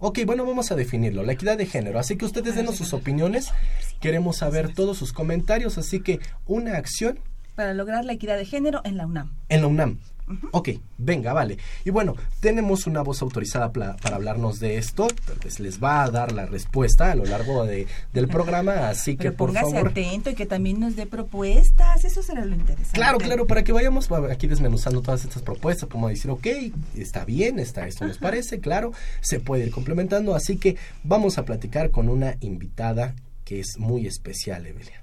Ok, 0.00 0.20
bueno, 0.24 0.46
vamos 0.46 0.70
a 0.70 0.76
definirlo, 0.76 1.24
la 1.24 1.32
equidad 1.32 1.58
de 1.58 1.66
género. 1.66 1.98
Así 1.98 2.16
que 2.16 2.24
ustedes 2.24 2.54
denos 2.54 2.76
sus 2.76 2.92
opiniones, 2.92 3.52
queremos 4.00 4.36
saber 4.36 4.72
todos 4.72 4.96
sus 4.96 5.12
comentarios, 5.12 5.76
así 5.76 6.00
que 6.00 6.20
una 6.46 6.76
acción 6.76 7.18
para 7.58 7.74
lograr 7.74 8.04
la 8.04 8.12
equidad 8.12 8.36
de 8.36 8.44
género 8.44 8.80
en 8.84 8.96
la 8.96 9.04
UNAM. 9.04 9.32
En 9.48 9.62
la 9.62 9.66
UNAM. 9.66 9.98
Uh 10.28 10.32
-huh. 10.32 10.48
Ok, 10.52 10.68
venga, 10.98 11.32
vale. 11.32 11.58
Y 11.84 11.90
bueno, 11.90 12.14
tenemos 12.40 12.86
una 12.86 13.02
voz 13.02 13.22
autorizada 13.22 13.72
para 13.72 13.96
hablarnos 14.14 14.60
de 14.60 14.76
esto, 14.78 15.08
pues 15.40 15.60
les 15.60 15.82
va 15.82 16.04
a 16.04 16.10
dar 16.10 16.32
la 16.32 16.46
respuesta 16.46 17.12
a 17.12 17.14
lo 17.14 17.24
largo 17.24 17.64
de, 17.64 17.86
del 18.12 18.28
programa, 18.28 18.88
así 18.88 19.16
Pero 19.16 19.30
que 19.30 19.36
por 19.36 19.48
póngase 19.50 19.72
favor... 19.72 19.88
atento 19.88 20.30
y 20.30 20.34
que 20.34 20.46
también 20.46 20.80
nos 20.80 20.96
dé 20.96 21.06
propuestas, 21.06 22.04
eso 22.04 22.22
será 22.22 22.44
lo 22.44 22.54
interesante. 22.54 22.92
Claro, 22.92 23.18
claro, 23.18 23.46
para 23.46 23.64
que 23.64 23.72
vayamos 23.72 24.10
aquí 24.30 24.46
desmenuzando 24.46 25.02
todas 25.02 25.24
estas 25.24 25.42
propuestas, 25.42 25.88
como 25.88 26.08
decir, 26.08 26.30
ok, 26.30 26.46
está 26.96 27.24
bien, 27.24 27.58
está, 27.58 27.86
esto 27.86 28.06
nos 28.06 28.18
parece, 28.18 28.60
claro, 28.60 28.92
se 29.20 29.40
puede 29.40 29.66
ir 29.66 29.70
complementando, 29.70 30.34
así 30.34 30.56
que 30.56 30.76
vamos 31.02 31.38
a 31.38 31.44
platicar 31.44 31.90
con 31.90 32.08
una 32.08 32.36
invitada 32.40 33.14
que 33.44 33.60
es 33.60 33.78
muy 33.78 34.06
especial, 34.06 34.66
Evelia. 34.66 35.02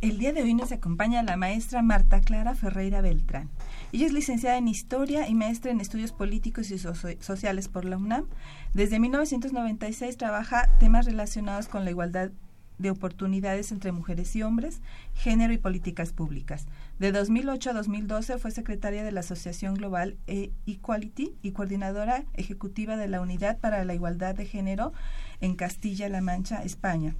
El 0.00 0.18
día 0.18 0.32
de 0.32 0.42
hoy 0.42 0.54
nos 0.54 0.72
acompaña 0.72 1.22
la 1.22 1.36
maestra 1.36 1.82
Marta 1.82 2.20
Clara 2.20 2.54
Ferreira 2.54 3.02
Beltrán. 3.02 3.50
Ella 3.92 4.06
es 4.06 4.12
licenciada 4.12 4.56
en 4.56 4.68
Historia 4.68 5.28
y 5.28 5.34
maestra 5.34 5.72
en 5.72 5.80
Estudios 5.80 6.12
Políticos 6.12 6.70
y 6.70 6.78
so 6.78 6.94
Sociales 6.94 7.66
por 7.66 7.84
la 7.84 7.96
UNAM. 7.96 8.26
Desde 8.72 9.00
1996 9.00 10.16
trabaja 10.16 10.68
temas 10.78 11.06
relacionados 11.06 11.66
con 11.66 11.84
la 11.84 11.90
igualdad 11.90 12.30
de 12.78 12.90
oportunidades 12.90 13.72
entre 13.72 13.90
mujeres 13.90 14.34
y 14.36 14.42
hombres, 14.44 14.80
género 15.14 15.52
y 15.52 15.58
políticas 15.58 16.12
públicas. 16.12 16.66
De 17.00 17.10
2008 17.10 17.70
a 17.70 17.72
2012 17.74 18.38
fue 18.38 18.52
secretaria 18.52 19.02
de 19.02 19.10
la 19.10 19.20
Asociación 19.20 19.74
Global 19.74 20.16
e 20.28 20.52
Equality 20.66 21.34
y 21.42 21.50
coordinadora 21.50 22.24
ejecutiva 22.34 22.96
de 22.96 23.08
la 23.08 23.20
Unidad 23.20 23.58
para 23.58 23.84
la 23.84 23.94
Igualdad 23.94 24.36
de 24.36 24.46
Género 24.46 24.92
en 25.40 25.56
Castilla-La 25.56 26.20
Mancha, 26.20 26.62
España. 26.62 27.16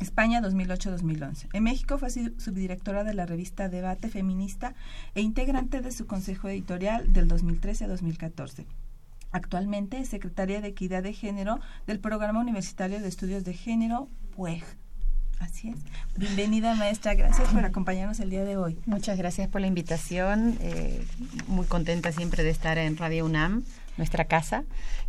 España 0.00 0.40
2008-2011. 0.40 1.48
En 1.52 1.62
México 1.62 1.98
fue 1.98 2.10
subdirectora 2.10 3.04
de 3.04 3.14
la 3.14 3.26
revista 3.26 3.68
Debate 3.68 4.08
Feminista 4.08 4.74
e 5.14 5.20
integrante 5.20 5.80
de 5.82 5.92
su 5.92 6.06
consejo 6.06 6.48
editorial 6.48 7.12
del 7.12 7.28
2013 7.28 7.84
a 7.84 7.88
2014. 7.88 8.66
Actualmente 9.30 9.98
es 9.98 10.08
secretaria 10.08 10.60
de 10.60 10.68
Equidad 10.68 11.02
de 11.02 11.12
Género 11.12 11.60
del 11.86 12.00
Programa 12.00 12.40
Universitario 12.40 13.00
de 13.00 13.08
Estudios 13.08 13.44
de 13.44 13.54
Género, 13.54 14.08
PUEG. 14.34 14.64
Así 15.38 15.70
es. 15.70 15.78
Bienvenida 16.16 16.74
maestra, 16.74 17.14
gracias 17.14 17.48
por 17.48 17.64
acompañarnos 17.64 18.20
el 18.20 18.28
día 18.28 18.44
de 18.44 18.56
hoy. 18.56 18.78
Muchas 18.86 19.16
gracias 19.16 19.48
por 19.48 19.60
la 19.60 19.66
invitación, 19.66 20.58
eh, 20.60 21.02
muy 21.46 21.66
contenta 21.66 22.12
siempre 22.12 22.42
de 22.42 22.50
estar 22.50 22.76
en 22.76 22.96
Radio 22.96 23.24
UNAM 23.24 23.64
nuestra 23.96 24.24
casa. 24.24 24.64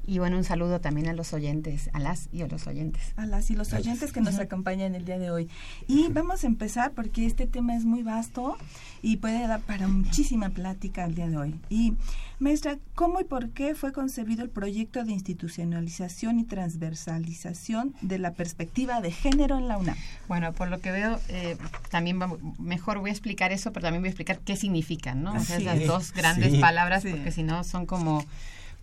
Y 0.05 0.19
bueno, 0.19 0.37
un 0.37 0.43
saludo 0.43 0.81
también 0.81 1.07
a 1.07 1.13
los 1.13 1.33
oyentes, 1.33 1.89
a 1.93 1.99
las 1.99 2.27
y 2.31 2.41
a 2.41 2.47
los 2.47 2.65
oyentes. 2.67 3.13
A 3.17 3.25
las 3.25 3.49
y 3.51 3.55
los 3.55 3.71
oyentes 3.73 4.11
que 4.11 4.21
nos 4.21 4.39
acompañan 4.39 4.95
el 4.95 5.05
día 5.05 5.19
de 5.19 5.29
hoy. 5.29 5.49
Y 5.87 6.07
vamos 6.09 6.43
a 6.43 6.47
empezar 6.47 6.91
porque 6.91 7.25
este 7.25 7.45
tema 7.45 7.75
es 7.75 7.85
muy 7.85 8.01
vasto 8.01 8.57
y 9.01 9.17
puede 9.17 9.47
dar 9.47 9.61
para 9.61 9.87
muchísima 9.87 10.49
plática 10.49 11.05
el 11.05 11.15
día 11.15 11.27
de 11.27 11.37
hoy. 11.37 11.59
Y 11.69 11.93
maestra, 12.39 12.77
¿cómo 12.95 13.21
y 13.21 13.23
por 13.23 13.49
qué 13.51 13.75
fue 13.75 13.91
concebido 13.91 14.43
el 14.43 14.49
proyecto 14.49 15.03
de 15.03 15.11
institucionalización 15.11 16.39
y 16.39 16.43
transversalización 16.43 17.93
de 18.01 18.17
la 18.17 18.33
perspectiva 18.33 19.01
de 19.01 19.11
género 19.11 19.59
en 19.59 19.67
la 19.67 19.77
UNAM? 19.77 19.97
Bueno, 20.27 20.51
por 20.53 20.69
lo 20.69 20.79
que 20.79 20.91
veo, 20.91 21.19
eh, 21.29 21.57
también 21.89 22.19
mejor 22.59 22.99
voy 22.99 23.11
a 23.11 23.13
explicar 23.13 23.51
eso, 23.51 23.71
pero 23.71 23.83
también 23.83 24.01
voy 24.01 24.07
a 24.07 24.11
explicar 24.11 24.39
qué 24.39 24.55
significan, 24.55 25.21
¿no? 25.21 25.33
O 25.35 25.39
sea, 25.39 25.57
esas 25.57 25.85
dos 25.85 26.11
grandes 26.11 26.59
palabras, 26.59 27.03
porque 27.07 27.31
si 27.31 27.43
no 27.43 27.63
son 27.63 27.85
como 27.85 28.25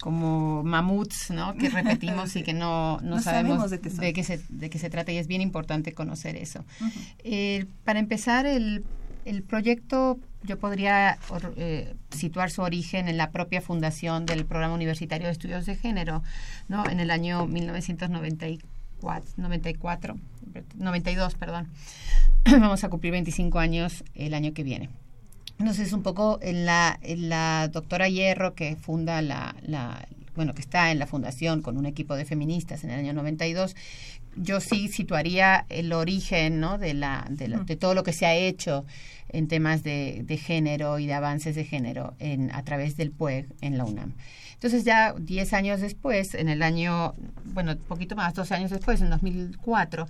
como 0.00 0.62
mamuts, 0.62 1.30
¿no? 1.30 1.54
Que 1.54 1.68
repetimos 1.70 2.34
y 2.36 2.42
que 2.42 2.54
no, 2.54 3.00
no, 3.00 3.20
sabemos, 3.20 3.70
de, 3.70 3.80
qué 3.80 3.90
se, 4.22 4.40
de 4.48 4.70
qué 4.70 4.78
se 4.78 4.90
trata 4.90 5.12
y 5.12 5.18
es 5.18 5.26
bien 5.26 5.40
importante 5.40 5.92
conocer 5.92 6.36
eso. 6.36 6.64
Eh, 7.24 7.66
para 7.84 7.98
empezar, 7.98 8.46
el, 8.46 8.84
el 9.24 9.42
proyecto 9.42 10.18
yo 10.42 10.58
podría 10.58 11.18
eh, 11.56 11.94
situar 12.10 12.50
su 12.50 12.62
origen 12.62 13.08
en 13.08 13.16
la 13.16 13.30
propia 13.30 13.60
fundación 13.60 14.24
del 14.24 14.44
Programa 14.44 14.74
Universitario 14.74 15.26
de 15.26 15.32
Estudios 15.32 15.66
de 15.66 15.74
Género, 15.76 16.22
¿no? 16.68 16.88
En 16.88 17.00
el 17.00 17.10
año 17.10 17.46
1994, 17.46 19.32
94, 19.36 20.16
92, 20.76 21.34
perdón. 21.34 21.68
Vamos 22.44 22.84
a 22.84 22.88
cumplir 22.88 23.12
25 23.12 23.58
años 23.58 24.04
el 24.14 24.34
año 24.34 24.54
que 24.54 24.62
viene. 24.62 24.90
Entonces, 25.58 25.92
un 25.92 26.02
poco 26.02 26.38
en 26.40 26.66
la, 26.66 27.00
la 27.02 27.68
doctora 27.68 28.08
Hierro, 28.08 28.54
que 28.54 28.76
funda 28.76 29.20
la, 29.22 29.56
la, 29.62 30.06
bueno, 30.36 30.54
que 30.54 30.60
está 30.60 30.92
en 30.92 31.00
la 31.00 31.06
fundación 31.06 31.62
con 31.62 31.76
un 31.76 31.86
equipo 31.86 32.14
de 32.14 32.24
feministas 32.24 32.84
en 32.84 32.90
el 32.90 33.00
año 33.00 33.12
92, 33.12 33.74
yo 34.36 34.60
sí 34.60 34.86
situaría 34.86 35.66
el 35.68 35.92
origen 35.92 36.60
¿no? 36.60 36.78
de, 36.78 36.94
la, 36.94 37.26
de, 37.28 37.48
de 37.48 37.76
todo 37.76 37.94
lo 37.94 38.04
que 38.04 38.12
se 38.12 38.24
ha 38.24 38.34
hecho 38.36 38.84
en 39.30 39.48
temas 39.48 39.82
de, 39.82 40.22
de, 40.24 40.36
género 40.36 41.00
y 41.00 41.06
de 41.06 41.14
avances 41.14 41.56
de 41.56 41.64
género 41.64 42.14
en, 42.20 42.54
a 42.54 42.62
través 42.62 42.96
del 42.96 43.10
PUEG 43.10 43.46
en 43.60 43.76
la 43.78 43.84
UNAM. 43.84 44.12
Entonces 44.54 44.84
ya 44.84 45.12
10 45.12 45.52
años 45.52 45.80
después, 45.80 46.34
en 46.34 46.48
el 46.48 46.62
año, 46.62 47.14
bueno, 47.44 47.76
poquito 47.76 48.16
más, 48.16 48.34
12 48.34 48.54
años 48.54 48.70
después, 48.70 49.00
en 49.00 49.10
2004, 49.10 50.06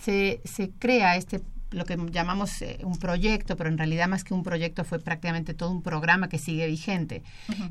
se, 0.00 0.40
se 0.44 0.70
crea 0.70 1.16
este 1.16 1.40
lo 1.72 1.84
que 1.84 1.96
llamamos 2.10 2.62
eh, 2.62 2.78
un 2.82 2.98
proyecto, 2.98 3.56
pero 3.56 3.70
en 3.70 3.78
realidad 3.78 4.08
más 4.08 4.24
que 4.24 4.34
un 4.34 4.42
proyecto 4.42 4.84
fue 4.84 4.98
prácticamente 4.98 5.54
todo 5.54 5.70
un 5.70 5.82
programa 5.82 6.28
que 6.28 6.38
sigue 6.38 6.66
vigente, 6.66 7.22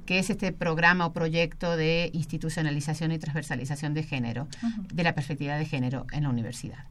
que 0.06 0.20
es 0.20 0.30
este 0.30 0.52
programa 0.52 1.06
o 1.06 1.14
proyecto 1.14 1.78
de 1.78 2.10
institucionalización 2.14 3.12
y 3.12 3.20
transversalización 3.20 3.94
de 3.94 4.04
género, 4.04 4.48
de 4.94 5.04
la 5.04 5.14
perspectiva 5.14 5.56
de 5.56 5.66
género 5.66 6.06
en 6.12 6.24
la 6.24 6.30
universidad. 6.30 6.86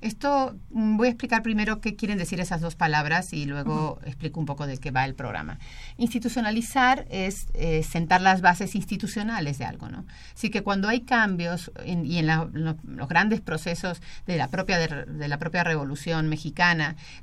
Esto 0.00 0.56
mm, 0.70 0.96
voy 0.96 1.08
a 1.08 1.10
explicar 1.10 1.42
primero 1.42 1.80
qué 1.80 1.96
quieren 1.96 2.18
decir 2.18 2.40
esas 2.40 2.60
dos 2.60 2.74
palabras 2.74 3.32
y 3.32 3.46
luego 3.46 4.00
explico 4.04 4.40
un 4.40 4.46
poco 4.46 4.66
de 4.66 4.78
qué 4.78 4.90
va 4.90 5.04
el 5.04 5.14
programa. 5.14 5.58
Institucionalizar 5.96 7.06
es 7.10 7.46
eh, 7.54 7.82
sentar 7.82 8.20
las 8.20 8.40
bases 8.40 8.74
institucionales 8.74 9.58
de 9.58 9.64
algo, 9.64 9.88
¿no? 9.88 10.04
Así 10.34 10.50
que 10.50 10.62
cuando 10.62 10.88
hay 10.88 11.00
cambios 11.00 11.70
y 11.84 12.18
en 12.18 12.26
los 12.26 13.08
grandes 13.08 13.40
procesos 13.40 14.02
de 14.26 14.36
la 14.36 14.48
propia 14.48 14.78
de 14.78 15.28
la 15.28 15.38
propia 15.38 15.64
revolución 15.64 16.28
mexicana 16.28 16.49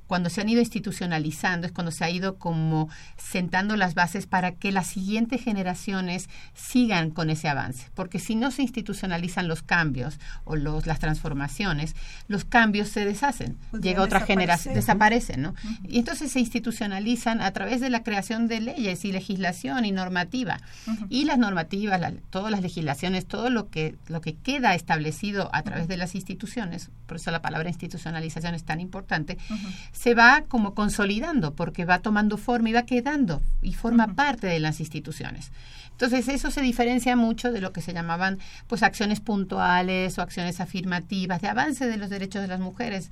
cuando 0.08 0.30
se 0.30 0.42
han 0.42 0.50
ido 0.50 0.62
institucionalizando, 0.62 1.68
es 1.68 1.74
cuando 1.74 1.92
se 1.92 2.04
ha 2.04 2.10
ido 2.10 2.38
como 2.38 2.90
sentando 3.18 3.76
las 3.76 3.94
bases 3.94 4.26
para 4.26 4.54
que 4.54 4.72
las 4.72 4.88
siguientes 4.88 5.44
generaciones 5.44 6.30
sigan 6.54 7.12
con 7.12 7.30
ese 7.30 7.50
avance. 7.50 7.90
Porque 7.94 8.20
si 8.20 8.36
no 8.36 8.52
se 8.52 8.62
institucionalizan 8.62 9.48
los 9.48 9.62
cambios 9.62 10.20
o 10.46 10.56
los, 10.56 10.88
las 10.88 11.00
transformaciones, 11.00 11.96
los 12.28 12.46
cambios 12.46 12.90
se 12.90 13.06
deshacen. 13.06 13.58
Pues 13.72 13.84
Llega 13.84 14.02
otra 14.02 14.22
generación, 14.22 14.74
desaparecen, 14.74 15.42
¿no? 15.42 15.56
Y 15.88 16.00
entonces 16.00 16.32
se 16.32 16.40
institucionalizan 16.40 17.42
a 17.42 17.52
través 17.52 17.82
de 17.82 17.90
la 17.90 18.04
creación 18.04 18.48
de 18.48 18.62
leyes 18.62 19.04
y 19.06 19.12
legislación 19.12 19.86
y 19.86 19.92
normativa. 19.92 20.60
Y 21.10 21.26
las 21.26 21.38
normativas, 21.38 22.02
todas 22.30 22.52
las 22.52 22.62
legislaciones, 22.62 23.26
todo 23.26 23.50
lo 23.50 23.70
que, 23.70 23.96
lo 24.08 24.22
que 24.22 24.36
queda 24.36 24.74
establecido 24.74 25.50
a 25.54 25.64
través 25.64 25.88
de 25.88 25.98
las 25.98 26.16
instituciones, 26.16 26.90
por 27.06 27.18
eso 27.18 27.32
la 27.32 27.42
palabra 27.42 27.70
institucionalización 27.70 28.56
es 28.56 28.64
tan 28.64 28.80
importante, 28.80 29.17
se 29.92 30.14
va 30.14 30.44
como 30.48 30.74
consolidando 30.74 31.54
porque 31.54 31.86
va 31.86 32.00
tomando 32.00 32.38
forma 32.38 32.70
y 32.70 32.74
va 32.74 32.84
quedando 32.84 33.42
y 33.62 33.74
forma 33.74 34.14
parte 34.14 34.48
de 34.48 34.60
las 34.60 34.80
instituciones. 34.80 35.52
Entonces 35.98 36.28
eso 36.28 36.52
se 36.52 36.62
diferencia 36.62 37.16
mucho 37.16 37.52
de 37.52 37.60
lo 37.60 37.74
que 37.74 37.82
se 37.82 37.92
llamaban 37.92 38.38
pues 38.68 38.84
acciones 38.84 39.20
puntuales 39.20 40.20
o 40.20 40.22
acciones 40.22 40.60
afirmativas 40.60 41.42
de 41.42 41.48
avance 41.48 41.88
de 41.88 41.98
los 41.98 42.12
derechos 42.12 42.44
de 42.44 42.48
las 42.48 42.60
mujeres 42.60 43.10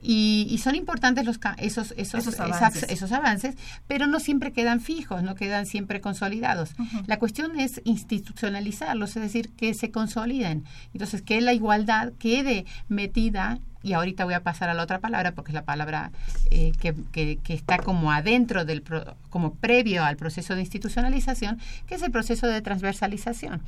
y, 0.00 0.60
son 0.62 0.76
importantes 0.76 1.24
los 1.24 1.40
esos 1.56 1.92
esos 1.96 2.20
esos 2.20 2.38
avances. 2.38 2.84
esos 2.90 3.10
avances. 3.10 3.56
pero 3.88 4.06
no 4.06 4.20
siempre 4.20 4.52
quedan 4.52 4.80
fijos, 4.80 5.24
no 5.24 5.34
quedan 5.34 5.66
siempre 5.66 6.00
consolidados. 6.00 6.76
La 7.08 7.18
cuestión 7.18 7.58
es 7.58 7.80
institucionalizarlos, 7.82 9.16
es 9.16 9.22
decir, 9.22 9.50
que 9.56 9.74
se 9.74 9.90
consoliden. 9.90 10.64
Entonces 10.92 11.22
que 11.22 11.40
la 11.40 11.54
igualdad 11.54 12.12
quede 12.20 12.66
metida 12.88 13.58
y 13.82 13.92
ahorita 13.92 14.24
voy 14.24 14.34
a 14.34 14.42
pasar 14.42 14.68
a 14.68 14.74
la 14.74 14.82
otra 14.82 14.98
palabra 14.98 15.32
porque 15.32 15.50
es 15.50 15.54
la 15.54 15.64
palabra 15.64 16.10
eh, 16.50 16.72
que, 16.80 16.94
que, 17.12 17.54
está 17.54 17.78
como 17.78 18.12
adentro 18.12 18.64
del 18.64 18.82
como 19.30 19.54
previo 19.54 20.04
al 20.04 20.16
proceso 20.16 20.54
de 20.54 20.60
institucionalización 20.60 21.58
que 21.86 21.94
es 21.94 22.02
el 22.02 22.10
proceso 22.10 22.46
de 22.46 22.60
transversalización. 22.60 23.62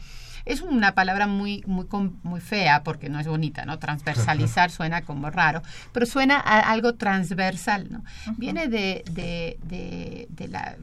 Es 0.46 0.62
una 0.62 0.94
palabra 0.94 1.26
muy 1.26 1.62
muy 1.66 1.86
muy 2.22 2.40
fea 2.40 2.82
porque 2.82 3.08
no 3.08 3.20
es 3.20 3.26
bonita 3.26 3.64
no 3.64 3.78
transversalizar 3.78 4.70
suena 4.70 5.02
como 5.02 5.30
raro 5.30 5.62
pero 5.92 6.06
suena 6.06 6.36
a 6.38 6.70
algo 6.70 6.94
transversal 6.94 7.88
no 7.90 8.04
viene 8.36 8.68
de, 8.68 9.04
de, 9.10 9.58
de, 9.64 10.26
de 10.30 10.48
la 10.48 10.76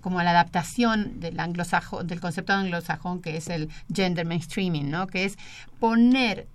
como 0.00 0.22
la 0.22 0.30
adaptación 0.30 1.20
del 1.20 1.40
anglosajón, 1.40 2.06
del 2.06 2.20
concepto 2.20 2.52
anglosajón 2.52 3.22
que 3.22 3.36
es 3.36 3.48
el 3.48 3.70
gender 3.92 4.26
mainstreaming, 4.26 4.90
¿no? 4.90 5.06
Que 5.06 5.24
es 5.24 5.38
poner 5.80 6.46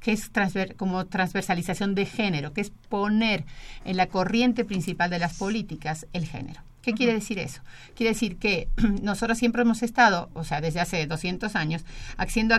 que 0.00 0.12
es 0.12 0.30
como 0.76 1.06
transversalización 1.06 1.94
de 1.94 2.06
género, 2.06 2.52
que 2.52 2.60
es 2.60 2.70
poner 2.88 3.44
en 3.84 3.96
la 3.96 4.06
corriente 4.06 4.64
principal 4.64 5.10
de 5.10 5.18
las 5.18 5.38
políticas 5.38 6.06
el 6.12 6.26
género. 6.26 6.60
¿Qué 6.82 6.94
quiere 6.94 7.12
decir 7.12 7.38
eso? 7.38 7.60
Quiere 7.94 8.12
decir 8.12 8.36
que 8.36 8.68
nosotros 9.02 9.36
siempre 9.38 9.62
hemos 9.62 9.82
estado, 9.82 10.30
o 10.34 10.44
sea, 10.44 10.60
desde 10.60 10.80
hace 10.80 11.06
200 11.06 11.56
años, 11.56 11.84
haciendo, 12.16 12.54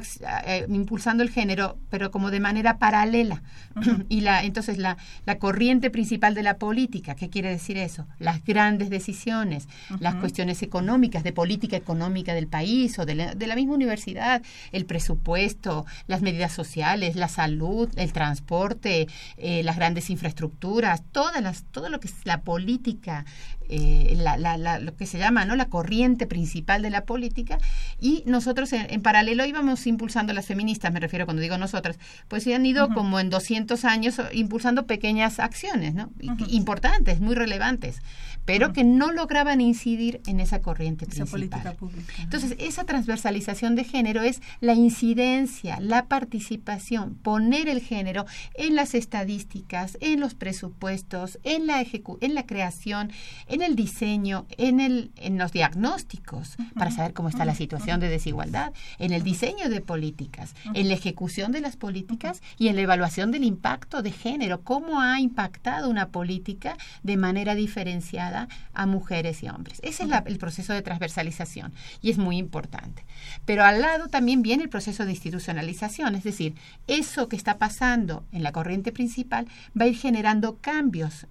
eh, 0.46 0.66
impulsando 0.70 1.24
el 1.24 1.30
género, 1.30 1.78
pero 1.90 2.12
como 2.12 2.30
de 2.30 2.40
manera 2.40 2.78
paralela. 2.78 3.42
Y 4.10 4.22
la, 4.22 4.44
entonces 4.44 4.78
la, 4.78 4.98
la, 5.26 5.38
corriente 5.38 5.90
principal 5.90 6.34
de 6.34 6.44
la 6.44 6.58
política, 6.58 7.16
¿qué 7.16 7.30
quiere 7.30 7.50
decir 7.50 7.78
eso? 7.78 8.08
Las 8.18 8.44
grandes 8.44 8.90
decisiones, 8.90 9.68
las 10.00 10.16
cuestiones 10.16 10.64
económicas, 10.64 11.24
de 11.24 11.32
política 11.32 11.78
económica 11.78 12.34
del 12.34 12.48
país 12.48 12.98
o 13.00 13.06
de 13.06 13.16
la, 13.16 13.36
de 13.36 13.48
la 13.48 13.56
misma 13.56 13.76
universidad, 13.76 14.42
el 14.72 14.86
presupuesto, 14.86 15.86
las 16.08 16.22
medidas 16.22 16.52
sociales, 16.54 17.16
la 17.16 17.28
salud, 17.28 17.90
el 17.98 18.14
transporte, 18.14 19.08
eh, 19.38 19.64
las 19.64 19.76
grandes 19.76 20.10
infraestructuras, 20.10 21.04
todas 21.12 21.42
las, 21.42 21.64
todo 21.72 21.90
lo 21.90 22.00
que 22.00 22.08
es 22.08 22.16
la 22.26 22.42
política 22.42 23.26
eh, 23.70 24.16
la, 24.18 24.80
lo 24.80 24.96
que 24.96 25.06
se 25.06 25.20
llama 25.20 25.46
¿no? 25.46 25.56
la 25.56 25.70
corriente 25.70 26.26
principal 26.26 26.82
de 26.82 26.90
la 26.90 27.06
política 27.06 27.58
y 28.02 28.24
nosotros 28.26 28.74
en, 28.74 29.02
paralelo 29.02 29.46
íbamos 29.46 29.86
impulsando 29.88 30.34
las 30.34 30.48
feministas, 30.48 30.92
me 30.92 31.00
refiero 31.00 31.26
cuando 31.26 31.42
digo 31.42 31.58
nosotras, 31.58 32.00
pues 32.28 32.44
se 32.44 32.56
han 32.56 32.66
ido 32.66 32.90
como 32.90 33.20
en 33.20 33.30
200 33.30 33.86
años 33.86 34.20
impulsando 34.34 34.88
pequeñas 34.88 35.40
acciones 35.40 35.94
¿no? 35.94 36.10
importantes, 36.48 37.20
muy 37.20 37.36
relevantes 37.36 38.02
pero 38.50 38.74
que 38.74 38.84
no 38.84 39.12
lograban 39.12 39.62
incidir 39.62 40.22
en 40.26 40.40
esa 40.40 40.62
corriente 40.62 41.06
principal. 41.06 41.78
Entonces, 42.20 42.56
esa 42.58 42.84
transversalización 42.84 43.76
de 43.76 43.84
género 43.84 44.24
es 44.24 44.42
la 44.60 44.74
incidencia, 44.74 45.80
la 45.80 46.08
participación, 46.08 47.14
poner 47.14 47.70
el 47.70 47.80
género 47.80 48.26
en 48.56 48.74
las 48.74 48.96
estadísticas, 48.96 49.98
en 50.02 50.20
los 50.20 50.34
presupuestos, 50.34 51.38
en 51.44 51.68
la 51.68 51.80
en 52.22 52.36
la 52.36 52.46
creación, 52.46 53.12
en 53.48 53.62
el 53.62 53.76
diseño 53.76 54.00
diseño, 54.00 54.46
en, 54.58 54.80
el, 54.80 55.12
en 55.18 55.38
los 55.38 55.52
diagnósticos, 55.52 56.56
para 56.76 56.92
saber 56.92 57.14
cómo 57.14 57.28
está 57.28 57.44
la 57.44 57.56
situación 57.56 58.00
de 58.00 58.08
desigualdad, 58.08 58.72
en 58.98 59.12
el 59.12 59.24
diseño 59.24 59.68
de 59.68 59.82
políticas, 59.82 60.56
en 60.74 60.88
la 60.88 60.94
ejecución 60.94 61.52
de 61.52 61.60
las 61.60 61.76
políticas 61.76 62.42
y 62.58 62.70
en 62.70 62.76
la 62.76 62.84
evaluación 62.84 63.32
del 63.32 63.44
impacto 63.44 64.02
de 64.02 64.12
género, 64.12 64.62
cómo 64.62 65.02
ha 65.02 65.20
impactado 65.20 65.90
una 65.90 66.10
política 66.10 66.78
de 67.04 67.18
manera 67.18 67.56
diferenciada 67.56 68.39
a 68.74 68.86
mujeres 68.86 69.44
y 69.44 69.50
hombres. 69.50 69.80
Ese 69.84 70.04
es 70.04 70.10
el 70.26 70.38
proceso 70.38 70.74
de 70.74 70.82
transversalización 70.82 71.74
y 72.02 72.12
es 72.12 72.18
muy 72.18 72.38
importante. 72.38 73.06
Pero 73.46 73.64
al 73.64 73.82
lado 73.82 74.08
también 74.08 74.42
viene 74.42 74.64
el 74.64 74.70
proceso 74.70 75.06
de 75.06 75.12
institucionalización, 75.12 76.16
es 76.16 76.24
decir, 76.24 76.56
eso 76.88 77.28
que 77.28 77.36
está 77.36 77.58
pasando 77.58 78.24
en 78.32 78.44
la 78.44 78.52
corriente 78.52 78.92
principal 78.92 79.48
va 79.80 79.86
a 79.86 79.88
ir 79.88 79.98
generando 79.98 80.58
cambios 80.62 81.28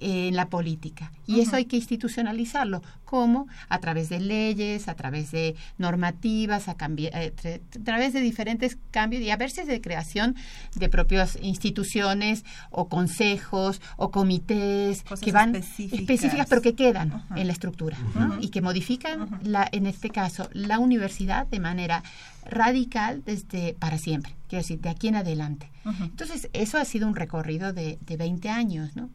en 0.00 0.34
la 0.34 0.48
política. 0.48 1.12
Y 1.26 1.40
eso 1.40 1.56
hay 1.56 1.66
que 1.66 1.76
institucionalizarlo. 1.76 2.82
¿Cómo? 3.04 3.46
A 3.68 3.78
través 3.78 4.08
de 4.08 4.20
leyes, 4.20 4.88
a 4.88 4.94
través 4.94 5.30
de 5.30 5.56
normativas, 5.78 6.68
a, 6.68 6.76
eh, 6.80 7.32
a 7.78 7.84
través 7.84 8.12
de 8.12 8.20
diferentes 8.20 8.78
cambios 8.90 9.22
y 9.22 9.30
a 9.30 9.36
veces 9.36 9.66
de 9.66 9.80
creación 9.80 10.36
de 10.74 10.88
propias 10.88 11.38
instituciones 11.42 12.44
o 12.70 12.88
consejos 12.88 13.80
o 13.96 14.10
comités 14.10 15.04
que 15.20 15.32
van 15.32 15.54
específicas, 15.54 16.46
pero 16.48 16.62
que 16.62 16.74
quedan 16.74 17.24
en 17.36 17.46
la 17.46 17.52
estructura 17.52 17.96
y 18.40 18.48
que 18.48 18.60
modifican, 18.60 19.40
la, 19.42 19.68
en 19.72 19.86
este 19.86 20.10
caso, 20.10 20.48
la 20.52 20.78
universidad 20.78 21.46
de 21.46 21.60
manera 21.60 22.02
radical 22.50 23.22
desde 23.24 23.74
para 23.74 23.98
siempre, 23.98 24.34
quiero 24.48 24.62
decir, 24.62 24.80
de 24.80 24.90
aquí 24.90 25.08
en 25.08 25.16
adelante. 25.16 25.70
Entonces, 26.00 26.50
eso 26.52 26.78
ha 26.78 26.84
sido 26.84 27.08
un 27.08 27.16
recorrido 27.16 27.72
de, 27.72 27.98
de 28.02 28.16
20 28.16 28.48
años, 28.50 28.94
¿no? 28.94 29.10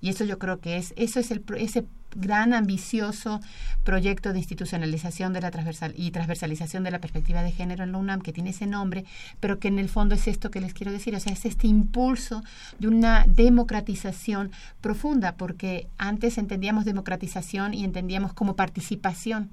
Y 0.00 0.08
eso 0.10 0.24
yo 0.24 0.38
creo 0.38 0.60
que 0.60 0.76
es, 0.76 0.92
eso 0.96 1.20
es 1.20 1.30
el, 1.30 1.42
ese 1.56 1.84
gran 2.14 2.54
ambicioso 2.54 3.40
proyecto 3.84 4.32
de 4.32 4.38
institucionalización 4.38 5.32
de 5.32 5.40
la 5.40 5.50
transversal 5.50 5.94
y 5.96 6.10
transversalización 6.10 6.82
de 6.82 6.90
la 6.90 7.00
perspectiva 7.00 7.42
de 7.42 7.52
género 7.52 7.84
en 7.84 7.92
la 7.92 7.98
UNAM 7.98 8.20
que 8.20 8.32
tiene 8.32 8.50
ese 8.50 8.66
nombre, 8.66 9.04
pero 9.38 9.58
que 9.58 9.68
en 9.68 9.78
el 9.78 9.88
fondo 9.88 10.14
es 10.14 10.26
esto 10.26 10.50
que 10.50 10.60
les 10.60 10.74
quiero 10.74 10.92
decir, 10.92 11.14
o 11.14 11.20
sea, 11.20 11.32
es 11.32 11.44
este 11.44 11.66
impulso 11.66 12.42
de 12.78 12.88
una 12.88 13.24
democratización 13.28 14.50
profunda, 14.80 15.36
porque 15.36 15.88
antes 15.98 16.38
entendíamos 16.38 16.84
democratización 16.84 17.74
y 17.74 17.84
entendíamos 17.84 18.32
como 18.32 18.56
participación 18.56 19.50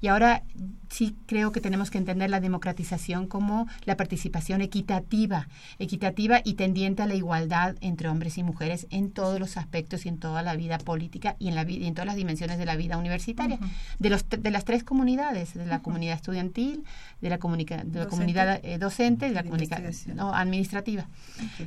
y 0.00 0.08
ahora 0.08 0.42
sí 0.90 1.16
creo 1.26 1.52
que 1.52 1.60
tenemos 1.60 1.90
que 1.90 1.98
entender 1.98 2.30
la 2.30 2.40
democratización 2.40 3.26
como 3.26 3.66
la 3.84 3.96
participación 3.96 4.60
equitativa, 4.62 5.48
equitativa 5.78 6.40
y 6.44 6.54
tendiente 6.54 7.02
a 7.02 7.06
la 7.06 7.14
igualdad 7.14 7.76
entre 7.80 8.08
hombres 8.08 8.38
y 8.38 8.42
mujeres 8.42 8.86
en 8.90 9.10
todos 9.10 9.38
los 9.38 9.56
aspectos 9.56 10.06
y 10.06 10.08
en 10.08 10.18
toda 10.18 10.42
la 10.42 10.56
vida 10.56 10.78
política 10.78 11.36
y 11.38 11.48
en, 11.48 11.54
la, 11.54 11.68
y 11.68 11.86
en 11.86 11.94
todas 11.94 12.06
las 12.06 12.16
dimensiones 12.16 12.58
de 12.58 12.64
la 12.64 12.76
vida 12.76 12.96
universitaria, 12.96 13.58
de, 13.98 14.10
los, 14.10 14.24
de 14.28 14.50
las 14.50 14.64
tres 14.64 14.84
comunidades, 14.84 15.54
de 15.54 15.66
la 15.66 15.80
comunidad 15.80 16.16
estudiantil, 16.16 16.84
de 17.20 17.30
la, 17.30 17.36
de 17.36 17.98
la 17.98 18.06
comunidad 18.06 18.60
eh, 18.62 18.78
docente, 18.78 19.28
de 19.28 19.34
la 19.34 19.42
comunidad 19.42 19.82
no, 20.14 20.34
administrativa, 20.34 21.06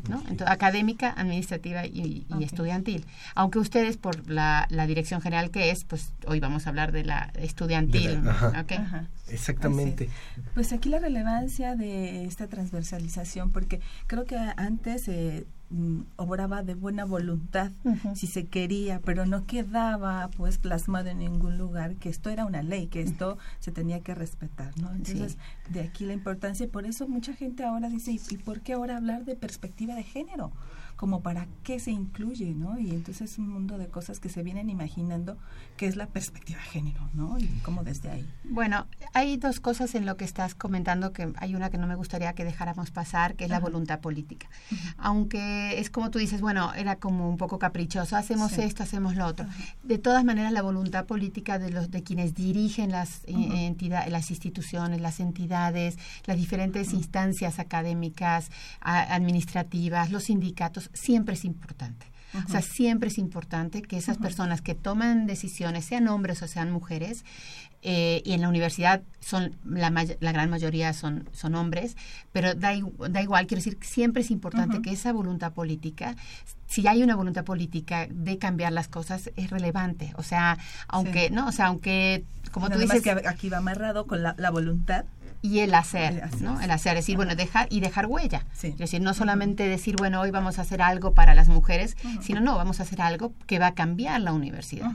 ¿no? 0.09 0.23
académica, 0.45 1.13
administrativa 1.15 1.85
y, 1.85 2.25
estudiantil. 2.41 3.05
Aunque 3.35 3.59
ustedes 3.59 3.97
por 3.97 4.29
la, 4.29 4.65
la 4.69 4.87
dirección 4.87 5.21
general 5.21 5.51
que 5.51 5.69
es, 5.69 5.83
pues 5.83 6.13
hoy 6.25 6.39
vamos 6.39 6.65
a 6.65 6.69
hablar 6.69 6.91
de 6.91 7.03
la 7.03 7.31
estudiantil. 7.35 8.20
Exactamente. 9.29 10.10
Pues 10.53 10.73
aquí 10.73 10.89
la 10.89 10.99
relevancia 10.99 11.75
de 11.75 12.25
esta 12.25 12.47
transversalización, 12.47 13.51
porque 13.51 13.79
creo 14.07 14.25
que 14.25 14.36
antes 14.57 15.03
se 15.03 15.45
mm, 15.69 16.01
obraba 16.17 16.63
de 16.63 16.75
buena 16.75 17.05
voluntad 17.05 17.71
si 18.15 18.27
se 18.27 18.47
quería, 18.47 18.99
pero 18.99 19.25
no 19.25 19.45
quedaba 19.45 20.29
pues 20.36 20.57
plasmado 20.57 21.10
en 21.10 21.19
ningún 21.19 21.57
lugar 21.57 21.95
que 21.95 22.10
esto 22.10 22.29
era 22.29 22.45
una 22.45 22.62
ley, 22.62 22.88
que 22.88 23.01
esto 23.01 23.38
se 23.60 23.71
tenía 23.71 24.01
que 24.01 24.13
respetar, 24.13 24.77
¿no? 24.79 24.91
Entonces, 24.91 25.38
de 25.69 25.81
aquí 25.81 26.05
la 26.05 26.13
importancia, 26.13 26.65
y 26.65 26.69
por 26.69 26.86
eso 26.86 27.07
mucha 27.07 27.34
gente 27.34 27.63
ahora 27.63 27.89
dice, 27.89 28.12
¿y 28.12 28.38
por 28.38 28.62
qué 28.62 28.73
ahora 28.73 28.97
hablar 28.97 29.25
de 29.25 29.36
perspectiva 29.36 29.95
de 29.95 30.03
género? 30.03 30.51
Como 31.01 31.21
para 31.21 31.47
qué 31.63 31.79
se 31.79 31.89
incluye, 31.89 32.53
¿no? 32.53 32.77
Y 32.77 32.91
entonces 32.91 33.31
es 33.31 33.37
un 33.39 33.49
mundo 33.49 33.79
de 33.79 33.87
cosas 33.87 34.19
que 34.19 34.29
se 34.29 34.43
vienen 34.43 34.69
imaginando 34.69 35.35
que 35.75 35.87
es 35.87 35.95
la 35.95 36.05
perspectiva 36.05 36.59
de 36.59 36.65
género, 36.65 37.09
¿no? 37.15 37.39
Y 37.39 37.47
cómo 37.63 37.83
desde 37.83 38.11
ahí. 38.11 38.29
Bueno, 38.43 38.85
hay 39.13 39.37
dos 39.37 39.59
cosas 39.59 39.95
en 39.95 40.05
lo 40.05 40.15
que 40.15 40.25
estás 40.25 40.53
comentando 40.53 41.11
que 41.11 41.33
hay 41.37 41.55
una 41.55 41.71
que 41.71 41.79
no 41.79 41.87
me 41.87 41.95
gustaría 41.95 42.33
que 42.33 42.45
dejáramos 42.45 42.91
pasar, 42.91 43.33
que 43.33 43.45
es 43.45 43.49
la 43.49 43.59
voluntad 43.59 43.99
política. 43.99 44.47
Aunque 44.97 45.79
es 45.79 45.89
como 45.89 46.11
tú 46.11 46.19
dices, 46.19 46.39
bueno, 46.39 46.71
era 46.75 46.97
como 46.97 47.27
un 47.27 47.37
poco 47.37 47.57
caprichoso, 47.57 48.15
hacemos 48.15 48.59
esto, 48.59 48.83
hacemos 48.83 49.15
lo 49.15 49.25
otro. 49.25 49.47
De 49.81 49.97
todas 49.97 50.23
maneras, 50.23 50.53
la 50.53 50.61
voluntad 50.61 51.05
política 51.07 51.57
de 51.57 51.71
los 51.71 51.89
de 51.89 52.03
quienes 52.03 52.35
dirigen 52.35 52.91
las 52.91 53.23
eh, 53.23 53.65
entidades, 53.65 54.11
las 54.11 54.29
instituciones, 54.29 55.01
las 55.01 55.19
entidades, 55.19 55.97
las 56.27 56.37
diferentes 56.37 56.93
instancias 56.93 57.57
académicas, 57.57 58.51
administrativas, 58.81 60.11
los 60.11 60.25
sindicatos 60.25 60.90
siempre 60.93 61.36
es 61.36 61.45
importante. 61.45 62.08
O 62.45 62.49
sea, 62.49 62.62
siempre 62.62 63.10
es 63.10 63.17
importante 63.17 63.82
que 63.82 63.97
esas 63.97 64.17
personas 64.17 64.62
que 64.62 64.73
toman 64.73 65.27
decisiones, 65.27 65.84
sean 65.84 66.08
hombres 66.08 66.41
o 66.41 66.47
sean 66.47 66.71
mujeres, 66.71 67.25
eh, 67.84 68.21
y 68.23 68.34
en 68.34 68.41
la 68.41 68.47
universidad 68.47 69.01
son 69.19 69.56
la, 69.65 69.89
la 69.89 70.32
gran 70.32 70.49
mayoría 70.51 70.93
son, 70.93 71.27
son 71.34 71.56
hombres, 71.56 71.97
pero 72.32 72.54
da, 72.54 72.73
da 73.10 73.21
igual, 73.21 73.47
quiero 73.47 73.63
decir, 73.63 73.80
siempre 73.82 74.21
es 74.21 74.30
importante 74.30 74.84
que 74.84 74.91
esa 74.91 75.12
voluntad 75.12 75.51
política, 75.51 76.15
si 76.67 76.88
hay 76.88 77.01
una 77.01 77.15
voluntad 77.15 77.43
política 77.43 78.08
de 78.10 78.38
cambiar 78.38 78.71
las 78.71 78.88
cosas, 78.88 79.32
es 79.36 79.49
relevante. 79.49 80.13
O 80.15 80.23
sea, 80.23 80.58
aunque, 80.88 81.32
¿no? 81.32 81.47
O 81.47 81.51
sea, 81.51 81.67
aunque, 81.67 82.23
como 82.51 82.69
tú 82.69 82.77
dices... 82.77 83.01
que 83.01 83.12
aquí 83.12 83.49
va 83.49 83.58
amarrado 83.58 84.06
con 84.06 84.21
la, 84.21 84.36
la 84.38 84.51
voluntad 84.51 85.06
y 85.41 85.60
el 85.60 85.73
hacer, 85.73 86.30
¿no? 86.39 86.62
El 86.62 86.69
hacer, 86.69 86.97
es 86.97 87.06
decir, 87.06 87.15
bueno, 87.15 87.36
dejar 87.36 87.67
y 87.71 87.80
dejar 87.80 88.06
huella. 88.06 88.45
Es 88.62 88.77
decir, 88.77 89.01
no 89.01 89.13
solamente 89.13 89.67
decir, 89.67 89.95
bueno, 89.97 90.21
hoy 90.21 90.30
vamos 90.30 90.60
a 90.60 90.62
hacer 90.62 90.82
algo 90.82 91.13
para 91.13 91.34
las 91.34 91.47
mujeres, 91.47 91.97
sino 92.21 92.41
no, 92.41 92.56
vamos 92.56 92.80
a 92.80 92.84
hacer 92.84 93.01
algo 93.01 93.34
que 93.47 93.58
va 93.58 93.67
a 93.67 93.73
cambiar 93.73 94.21
la 94.21 94.34
universidad. 94.34 94.91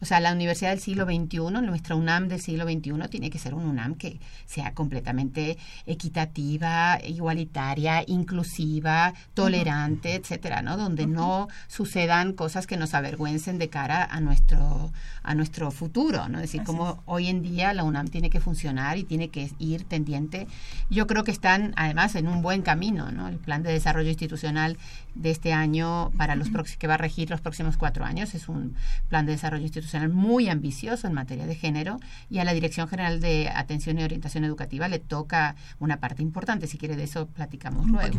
O 0.00 0.06
sea, 0.06 0.20
la 0.20 0.32
universidad 0.32 0.70
del 0.70 0.80
siglo 0.80 1.04
XXI, 1.04 1.38
nuestra 1.62 1.96
UNAM 1.96 2.28
del 2.28 2.40
siglo 2.40 2.64
XXI, 2.64 3.08
tiene 3.10 3.30
que 3.30 3.38
ser 3.38 3.54
un 3.54 3.66
UNAM 3.66 3.94
que 3.94 4.20
sea 4.46 4.72
completamente 4.72 5.58
equitativa, 5.84 6.98
igualitaria, 7.06 8.02
inclusiva, 8.06 9.12
tolerante, 9.34 10.14
etcétera, 10.14 10.62
¿no? 10.62 10.78
Donde 10.78 11.06
no 11.06 11.48
sucedan 11.68 12.32
cosas 12.32 12.66
que 12.66 12.78
nos 12.78 12.94
avergüencen 12.94 13.58
de 13.58 13.68
cara 13.68 14.04
a 14.04 14.20
nuestro 14.20 14.92
a 15.22 15.34
nuestro 15.34 15.70
futuro, 15.70 16.28
¿no? 16.28 16.38
Es 16.38 16.42
decir, 16.42 16.62
como 16.64 17.02
hoy 17.04 17.28
en 17.28 17.42
día 17.42 17.74
la 17.74 17.84
UNAM 17.84 18.08
tiene 18.08 18.30
que 18.30 18.40
funcionar 18.40 18.96
y 18.96 19.04
tiene 19.04 19.28
que 19.28 19.50
ir 19.58 19.84
tendiente. 19.90 20.46
Yo 20.88 21.06
creo 21.06 21.24
que 21.24 21.30
están 21.30 21.74
además 21.76 22.14
en 22.14 22.26
un 22.26 22.40
buen 22.40 22.62
camino, 22.62 23.12
¿no? 23.12 23.28
El 23.28 23.36
plan 23.36 23.62
de 23.62 23.70
desarrollo 23.70 24.08
institucional 24.08 24.78
de 25.14 25.30
este 25.30 25.52
año 25.52 26.10
para 26.16 26.36
los 26.36 26.48
que 26.78 26.86
va 26.86 26.94
a 26.94 26.96
regir 26.96 27.28
los 27.28 27.42
próximos 27.42 27.76
cuatro 27.76 28.04
años 28.04 28.34
es 28.34 28.48
un 28.48 28.76
plan 29.08 29.26
de 29.26 29.32
desarrollo 29.32 29.64
institucional 29.64 30.08
muy 30.08 30.48
ambicioso 30.48 31.06
en 31.06 31.12
materia 31.12 31.46
de 31.46 31.54
género 31.54 32.00
y 32.30 32.38
a 32.38 32.44
la 32.44 32.54
Dirección 32.54 32.88
General 32.88 33.20
de 33.20 33.50
Atención 33.54 33.98
y 33.98 34.04
Orientación 34.04 34.44
Educativa 34.44 34.88
le 34.88 35.00
toca 35.00 35.56
una 35.78 35.98
parte 35.98 36.22
importante. 36.22 36.66
Si 36.66 36.78
quiere 36.78 36.96
de 36.96 37.04
eso 37.04 37.26
platicamos 37.26 37.86
luego. 37.88 38.18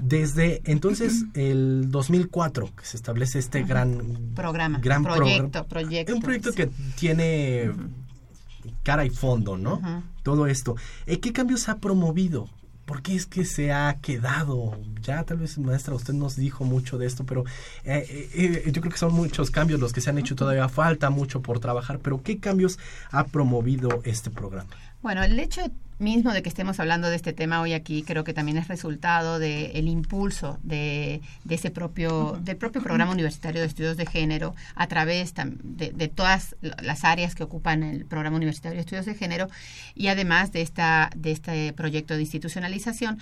Desde 0.00 0.62
entonces 0.64 1.26
el 1.34 1.90
2004 1.90 2.74
que 2.74 2.86
se 2.86 2.96
establece 2.96 3.38
este 3.38 3.62
gran 3.62 4.32
programa, 4.34 4.78
gran 4.78 5.02
proyecto, 5.02 5.66
proyecto, 5.66 6.14
un 6.14 6.22
proyecto 6.22 6.52
que 6.52 6.70
tiene 6.96 7.70
cara 8.82 9.04
y 9.04 9.10
fondo, 9.10 9.56
¿no? 9.56 10.02
Todo 10.22 10.46
esto. 10.46 10.76
Eh, 11.06 11.20
¿Qué 11.20 11.32
cambios 11.32 11.68
ha 11.68 11.78
promovido? 11.78 12.48
¿Por 12.84 13.00
qué 13.00 13.14
es 13.14 13.24
que 13.24 13.46
se 13.46 13.72
ha 13.72 13.98
quedado? 14.02 14.78
Ya 15.00 15.24
tal 15.24 15.38
vez, 15.38 15.56
maestra, 15.58 15.94
usted 15.94 16.12
nos 16.12 16.36
dijo 16.36 16.64
mucho 16.64 16.98
de 16.98 17.06
esto, 17.06 17.24
pero 17.24 17.44
eh, 17.84 18.30
eh, 18.34 18.70
yo 18.70 18.82
creo 18.82 18.92
que 18.92 18.98
son 18.98 19.14
muchos 19.14 19.50
cambios 19.50 19.80
los 19.80 19.92
que 19.92 20.02
se 20.02 20.10
han 20.10 20.18
hecho. 20.18 20.36
Todavía 20.36 20.68
falta 20.68 21.08
mucho 21.08 21.40
por 21.40 21.60
trabajar, 21.60 22.00
pero 22.00 22.22
¿qué 22.22 22.38
cambios 22.38 22.78
ha 23.10 23.24
promovido 23.24 24.02
este 24.04 24.30
programa? 24.30 24.70
Bueno, 25.02 25.22
el 25.22 25.38
hecho 25.38 25.62
mismo 25.98 26.32
de 26.32 26.42
que 26.42 26.48
estemos 26.48 26.80
hablando 26.80 27.08
de 27.08 27.16
este 27.16 27.32
tema 27.32 27.60
hoy 27.60 27.72
aquí 27.72 28.02
creo 28.02 28.24
que 28.24 28.34
también 28.34 28.58
es 28.58 28.68
resultado 28.68 29.38
del 29.38 29.70
el 29.74 29.88
impulso 29.88 30.58
de, 30.62 31.20
de, 31.44 31.54
ese 31.54 31.70
propio 31.70 32.38
del 32.40 32.56
propio 32.56 32.82
programa 32.82 33.12
universitario 33.12 33.60
de 33.60 33.66
estudios 33.66 33.96
de 33.96 34.06
género 34.06 34.54
a 34.74 34.86
través 34.88 35.34
de, 35.34 35.92
de, 35.92 36.08
todas 36.08 36.56
las 36.60 37.04
áreas 37.04 37.34
que 37.34 37.44
ocupan 37.44 37.82
el 37.82 38.06
programa 38.06 38.36
universitario 38.36 38.76
de 38.76 38.80
estudios 38.80 39.06
de 39.06 39.14
género 39.14 39.48
y 39.94 40.08
además 40.08 40.52
de 40.52 40.62
esta 40.62 41.10
de 41.14 41.30
este 41.30 41.72
proyecto 41.72 42.14
de 42.14 42.22
institucionalización. 42.22 43.18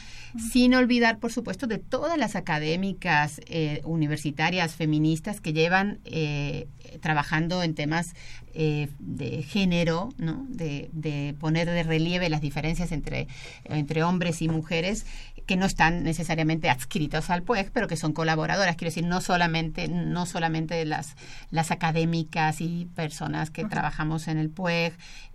Sin 0.52 0.74
olvidar 0.74 1.18
por 1.18 1.32
supuesto 1.32 1.66
de 1.66 1.78
todas 1.78 2.16
las 2.16 2.36
académicas 2.36 3.40
eh, 3.46 3.82
universitarias 3.84 4.74
feministas 4.74 5.40
que 5.40 5.52
llevan 5.52 5.98
eh, 6.04 6.68
trabajando 7.00 7.62
en 7.62 7.74
temas 7.74 8.14
eh, 8.54 8.88
de 8.98 9.42
género, 9.42 10.10
¿no? 10.18 10.44
de, 10.48 10.90
de, 10.92 11.34
poner 11.40 11.68
de 11.70 11.82
relieve 11.82 12.28
las 12.28 12.42
diferencias 12.42 12.61
entre, 12.64 13.28
entre 13.64 14.02
hombres 14.02 14.42
y 14.42 14.48
mujeres 14.48 15.06
que 15.46 15.56
no 15.56 15.66
están 15.66 16.04
necesariamente 16.04 16.70
adscritos 16.70 17.30
al 17.30 17.42
PUEG, 17.42 17.72
pero 17.72 17.88
que 17.88 17.96
son 17.96 18.12
colaboradoras, 18.12 18.76
quiero 18.76 18.90
decir, 18.90 19.04
no 19.04 19.20
solamente, 19.20 19.88
no 19.88 20.24
solamente 20.26 20.84
las, 20.84 21.16
las 21.50 21.70
académicas 21.70 22.60
y 22.60 22.88
personas 22.94 23.50
que 23.50 23.64
trabajamos 23.64 24.28
en 24.28 24.38
el 24.38 24.50
PUEG, 24.50 24.94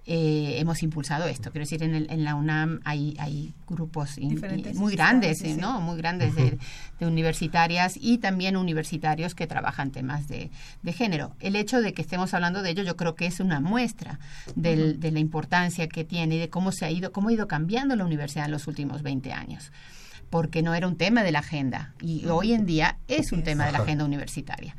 eh, 0.09 0.55
hemos 0.59 0.83
impulsado 0.83 1.27
esto. 1.27 1.51
Quiero 1.51 1.65
decir, 1.65 1.83
en, 1.83 1.93
el, 1.93 2.09
en 2.09 2.23
la 2.23 2.35
UNAM 2.35 2.79
hay, 2.85 3.13
hay 3.19 3.53
grupos 3.67 4.17
muy 4.75 4.95
grandes, 4.95 5.43
¿no? 5.57 5.81
Muy 5.81 5.97
grandes 5.97 6.33
de, 6.33 6.57
universitarias 7.01 7.95
y 7.99 8.17
también 8.19 8.55
universitarios 8.55 9.35
que 9.35 9.47
trabajan 9.47 9.91
temas 9.91 10.29
de, 10.29 10.49
de, 10.81 10.93
género. 10.93 11.35
El 11.41 11.57
hecho 11.57 11.81
de 11.81 11.91
que 11.91 12.01
estemos 12.01 12.33
hablando 12.33 12.61
de 12.61 12.69
ello, 12.69 12.83
yo 12.83 12.95
creo 12.95 13.15
que 13.15 13.25
es 13.25 13.41
una 13.41 13.59
muestra 13.59 14.19
del, 14.55 15.01
de 15.01 15.11
la 15.11 15.19
importancia 15.19 15.89
que 15.89 16.05
tiene 16.05 16.35
y 16.35 16.39
de 16.39 16.49
cómo 16.49 16.71
se 16.71 16.85
ha 16.85 16.91
ido, 16.91 17.11
cómo 17.11 17.27
ha 17.27 17.33
ido 17.33 17.49
cambiando 17.49 17.97
la 17.97 18.05
universidad 18.05 18.45
en 18.45 18.51
los 18.51 18.67
últimos 18.67 19.03
20 19.03 19.33
años 19.33 19.73
porque 20.29 20.61
no 20.61 20.75
era 20.75 20.87
un 20.87 20.97
tema 20.97 21.23
de 21.23 21.31
la 21.31 21.39
agenda 21.39 21.93
y 22.01 22.25
hoy 22.25 22.53
en 22.53 22.65
día 22.65 22.97
es 23.07 23.31
un 23.31 23.43
tema 23.43 23.65
de 23.65 23.71
la 23.71 23.79
agenda 23.79 24.03
universitaria. 24.03 24.75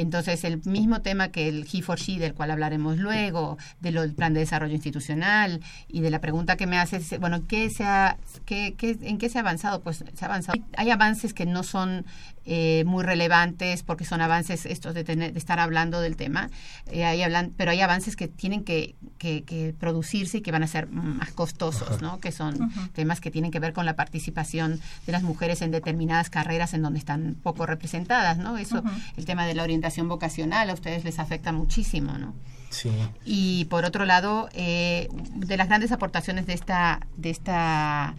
Entonces, 0.00 0.44
el 0.44 0.62
mismo 0.64 1.02
tema 1.02 1.28
que 1.28 1.48
el 1.48 1.66
He 1.70 1.82
for 1.82 1.98
She, 1.98 2.18
del 2.18 2.34
cual 2.34 2.50
hablaremos 2.50 2.98
luego, 2.98 3.58
del 3.80 4.14
plan 4.14 4.34
de 4.34 4.40
desarrollo 4.40 4.74
institucional 4.74 5.60
y 5.88 6.00
de 6.00 6.10
la 6.10 6.20
pregunta 6.20 6.56
que 6.56 6.66
me 6.66 6.78
haces, 6.78 7.18
bueno, 7.20 7.46
¿qué 7.46 7.68
se 7.70 7.84
ha, 7.84 8.16
qué, 8.46 8.74
qué, 8.76 8.98
¿en 9.02 9.18
qué 9.18 9.28
se 9.28 9.38
ha 9.38 9.42
avanzado? 9.42 9.80
Pues 9.82 9.98
se 9.98 10.24
ha 10.24 10.28
avanzado. 10.28 10.58
Hay 10.76 10.90
avances 10.90 11.34
que 11.34 11.46
no 11.46 11.62
son 11.62 12.04
eh, 12.46 12.84
muy 12.86 13.04
relevantes 13.04 13.82
porque 13.82 14.06
son 14.06 14.22
avances 14.22 14.64
estos 14.64 14.94
de, 14.94 15.04
tener, 15.04 15.34
de 15.34 15.38
estar 15.38 15.60
hablando 15.60 16.00
del 16.00 16.16
tema, 16.16 16.48
eh, 16.90 17.04
hay 17.04 17.22
hablan, 17.22 17.52
pero 17.54 17.70
hay 17.70 17.82
avances 17.82 18.16
que 18.16 18.28
tienen 18.28 18.64
que, 18.64 18.94
que, 19.18 19.74
producirse 19.78 20.38
y 20.38 20.40
que 20.40 20.50
van 20.50 20.62
a 20.62 20.66
ser 20.66 20.88
más 20.88 21.32
costosos, 21.32 22.00
¿no? 22.00 22.18
que 22.18 22.32
son 22.32 22.72
temas 22.94 23.20
que 23.20 23.30
tienen 23.30 23.50
que 23.50 23.60
ver 23.60 23.74
con 23.74 23.84
la 23.84 23.94
participación 23.94 24.80
de 25.06 25.12
las 25.12 25.22
mujeres 25.22 25.60
en 25.60 25.70
determinadas 25.70 26.30
carreras 26.30 26.72
en 26.72 26.80
donde 26.80 26.98
están 26.98 27.36
poco 27.42 27.66
representadas. 27.66 28.38
¿no? 28.38 28.56
Eso, 28.56 28.82
el 29.16 29.26
tema 29.26 29.44
de 29.44 29.54
la 29.54 29.62
orientación 29.62 29.89
vocacional 30.08 30.70
a 30.70 30.74
ustedes 30.74 31.04
les 31.04 31.18
afecta 31.18 31.52
muchísimo. 31.52 32.18
¿no? 32.18 32.34
Sí. 32.70 32.90
Y 33.24 33.64
por 33.66 33.84
otro 33.84 34.04
lado, 34.04 34.48
eh, 34.52 35.08
de 35.34 35.56
las 35.56 35.68
grandes 35.68 35.92
aportaciones 35.92 36.46
de 36.46 36.54
esta, 36.54 37.06
de 37.16 37.30
esta 37.30 38.14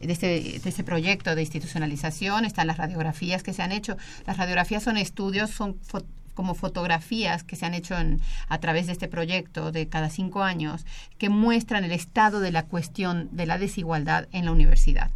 de 0.00 0.12
este, 0.12 0.26
de 0.26 0.68
este 0.68 0.84
proyecto 0.84 1.34
de 1.34 1.40
institucionalización, 1.40 2.44
están 2.44 2.66
las 2.66 2.76
radiografías 2.76 3.42
que 3.42 3.52
se 3.52 3.62
han 3.62 3.72
hecho. 3.72 3.96
Las 4.26 4.36
radiografías 4.36 4.82
son 4.82 4.96
estudios, 4.96 5.50
son 5.50 5.76
como 6.34 6.54
fotografías 6.54 7.42
que 7.44 7.56
se 7.56 7.64
han 7.64 7.72
hecho 7.72 7.96
en, 7.96 8.20
a 8.48 8.58
través 8.58 8.86
de 8.86 8.92
este 8.92 9.08
proyecto 9.08 9.72
de 9.72 9.88
cada 9.88 10.10
cinco 10.10 10.42
años, 10.42 10.84
que 11.18 11.30
muestran 11.30 11.82
el 11.84 11.92
estado 11.92 12.40
de 12.40 12.52
la 12.52 12.66
cuestión 12.66 13.28
de 13.32 13.46
la 13.46 13.58
desigualdad 13.58 14.28
en 14.32 14.44
la 14.44 14.52
universidad 14.52 15.10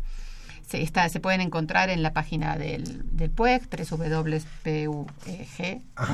se, 0.71 0.83
está, 0.83 1.09
se 1.09 1.19
pueden 1.19 1.41
encontrar 1.41 1.91
en 1.91 2.01
la 2.01 2.13
página 2.13 2.57
del, 2.57 3.03
del 3.11 3.31
PUEG, 3.31 3.63
www.pug. 3.69 5.11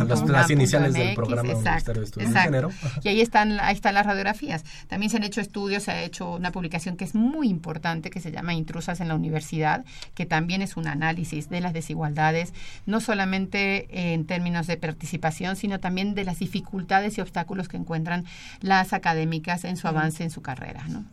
las, 0.09 0.27
las 0.27 0.51
iniciales 0.51 0.95
del 0.95 1.15
programa 1.15 1.43
Universitario 1.43 2.01
de 2.01 2.07
Estudios 2.07 2.33
de 2.33 2.41
Género. 2.41 2.71
Y 3.03 3.09
ahí 3.09 3.21
están, 3.21 3.61
ahí 3.61 3.75
están 3.75 3.93
las 3.93 4.07
radiografías. 4.07 4.65
También 4.89 5.11
se 5.11 5.19
han 5.19 5.25
hecho 5.25 5.43
estudios, 5.43 5.83
se 5.83 5.91
ha 5.91 6.03
hecho 6.03 6.33
una 6.33 6.53
publicación 6.53 6.97
que 6.97 7.05
es 7.05 7.15
muy 7.15 7.49
importante, 7.49 8.09
que 8.09 8.21
se 8.21 8.33
llama 8.33 8.55
Intrusas 8.55 9.01
en 9.01 9.09
la 9.09 9.15
Universidad, 9.15 9.85
que 10.15 10.25
también 10.25 10.63
es 10.63 10.79
un 10.79 10.87
análisis 10.87 11.51
de 11.51 11.61
las 11.61 11.75
desigualdades, 11.75 12.55
no 12.87 13.01
solamente 13.01 14.15
en 14.15 14.25
términos 14.25 14.67
de 14.67 14.79
participación, 14.79 15.57
sino 15.57 15.81
también 15.81 16.15
de 16.15 16.25
las 16.25 16.39
dificultades 16.39 17.19
y 17.19 17.21
obstáculos 17.21 17.69
que 17.69 17.77
encuentran 17.77 18.25
las 18.63 18.95
académicas 18.95 19.65
en 19.65 19.77
su 19.77 19.87
avance 19.87 20.25
en 20.25 20.31
su 20.31 20.41
carrera. 20.41 20.83
¿no? 20.89 21.05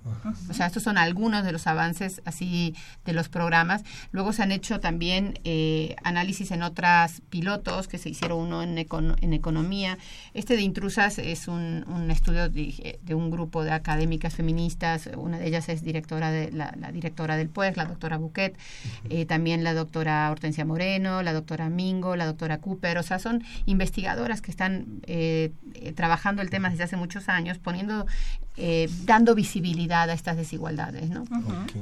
O 0.49 0.53
sea, 0.53 0.67
estos 0.67 0.83
son 0.83 0.97
algunos 0.97 1.43
de 1.43 1.51
los 1.51 1.67
avances 1.67 2.21
así 2.23 2.73
de 3.03 3.11
los 3.11 3.32
programas. 3.33 3.83
Luego 4.11 4.31
se 4.31 4.43
han 4.43 4.53
hecho 4.53 4.79
también 4.79 5.39
eh, 5.43 5.95
análisis 6.03 6.51
en 6.51 6.63
otras 6.63 7.21
pilotos, 7.29 7.89
que 7.89 7.97
se 7.97 8.09
hicieron 8.09 8.39
uno 8.39 8.63
en, 8.63 8.77
economía. 9.33 9.97
Este 10.33 10.55
de 10.55 10.61
intrusas 10.61 11.19
es 11.19 11.49
un, 11.49 11.83
un 11.87 12.11
estudio 12.11 12.47
de, 12.47 12.99
un 13.13 13.31
grupo 13.31 13.63
de 13.63 13.71
académicas 13.71 14.35
feministas. 14.35 15.09
Una 15.17 15.39
de 15.39 15.47
ellas 15.47 15.67
es 15.67 15.83
directora 15.83 16.31
de 16.31 16.51
la, 16.51 16.71
directora 16.93 17.35
del 17.35 17.49
PUES, 17.49 17.75
la 17.75 17.85
doctora 17.85 18.17
Buquet, 18.17 18.57
eh, 19.09 19.25
también 19.25 19.63
la 19.63 19.73
doctora 19.73 20.29
Hortensia 20.31 20.63
Moreno, 20.63 21.23
la 21.23 21.33
doctora 21.33 21.69
Mingo, 21.69 22.15
la 22.15 22.25
doctora 22.25 22.59
Cooper. 22.59 22.97
O 22.99 23.03
sea, 23.03 23.19
son 23.19 23.43
investigadoras 23.65 24.41
que 24.41 24.51
están 24.51 25.01
eh, 25.07 25.51
trabajando 25.95 26.41
el 26.41 26.49
tema 26.49 26.69
desde 26.69 26.83
hace 26.83 26.95
muchos 26.95 27.27
años, 27.27 27.57
poniendo 27.57 28.05
eh, 28.55 28.87
dando 29.05 29.33
visibilidad 29.33 30.07
a 30.11 30.13
estas 30.13 30.37
desigualdades, 30.37 31.09
¿no? 31.09 31.25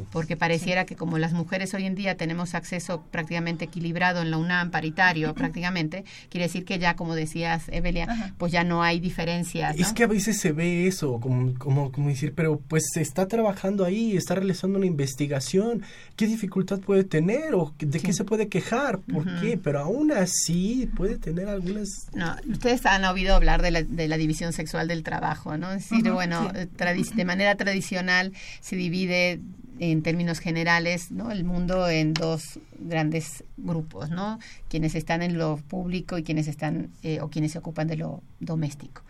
Porque 0.09 0.37
pareciera 0.37 0.85
que 0.85 0.95
como 0.95 1.17
las 1.17 1.33
mujeres 1.33 1.73
hoy 1.73 1.85
en 1.85 1.95
día 1.95 2.15
tenemos 2.15 2.55
acceso 2.55 3.03
prácticamente 3.11 3.65
equilibrado 3.65 4.21
en 4.21 4.31
la 4.31 4.37
UNAM, 4.37 4.71
paritario 4.71 5.33
prácticamente, 5.33 6.05
quiere 6.29 6.45
decir 6.45 6.63
que 6.63 6.79
ya, 6.79 6.95
como 6.95 7.13
decías, 7.13 7.63
Evelia, 7.67 8.33
pues 8.37 8.53
ya 8.53 8.63
no 8.63 8.83
hay 8.83 9.01
diferencias. 9.01 9.77
Es 9.77 9.91
que 9.91 10.05
a 10.05 10.07
veces 10.07 10.39
se 10.39 10.53
ve 10.53 10.87
eso, 10.87 11.19
como, 11.19 11.53
como, 11.55 11.91
como 11.91 12.07
decir, 12.07 12.31
pero 12.33 12.57
pues 12.59 12.83
se 12.93 13.01
está 13.01 13.27
trabajando 13.27 13.83
ahí, 13.83 14.15
está 14.15 14.35
realizando 14.35 14.77
una 14.77 14.87
investigación, 14.87 15.81
¿qué 16.15 16.25
dificultad 16.25 16.79
puede 16.79 17.03
tener 17.03 17.53
o 17.53 17.73
de 17.79 17.99
qué 17.99 18.13
se 18.13 18.23
puede 18.23 18.47
quejar? 18.47 18.99
¿Por 18.99 19.25
qué? 19.41 19.59
Pero 19.61 19.79
aún 19.81 20.13
así 20.13 20.89
puede 20.95 21.17
tener 21.17 21.49
algunas... 21.49 21.89
No, 22.13 22.33
ustedes 22.49 22.85
han 22.85 23.03
oído 23.03 23.35
hablar 23.35 23.61
de 23.61 23.71
la, 23.71 23.83
de 23.83 24.07
la 24.07 24.15
división 24.15 24.53
sexual 24.53 24.87
del 24.87 25.03
trabajo, 25.03 25.57
¿no? 25.57 25.73
Es 25.73 25.89
decir, 25.89 26.09
bueno 26.11 26.49
de 26.65 27.25
manera 27.25 27.55
tradicional 27.55 28.33
se 28.59 28.75
divide 28.75 29.39
en 29.81 30.03
términos 30.03 30.39
generales 30.39 31.11
¿no? 31.11 31.31
el 31.31 31.43
mundo 31.43 31.89
en 31.89 32.13
dos 32.13 32.59
grandes 32.77 33.43
grupos, 33.57 34.11
¿no? 34.11 34.37
Quienes 34.69 34.93
están 34.93 35.23
en 35.23 35.39
lo 35.39 35.57
público 35.57 36.19
y 36.19 36.23
quienes 36.23 36.47
están 36.47 36.91
eh, 37.01 37.19
o 37.19 37.29
quienes 37.29 37.53
se 37.53 37.57
ocupan 37.57 37.87
de 37.87 37.97
lo 37.97 38.21
doméstico. 38.39 39.01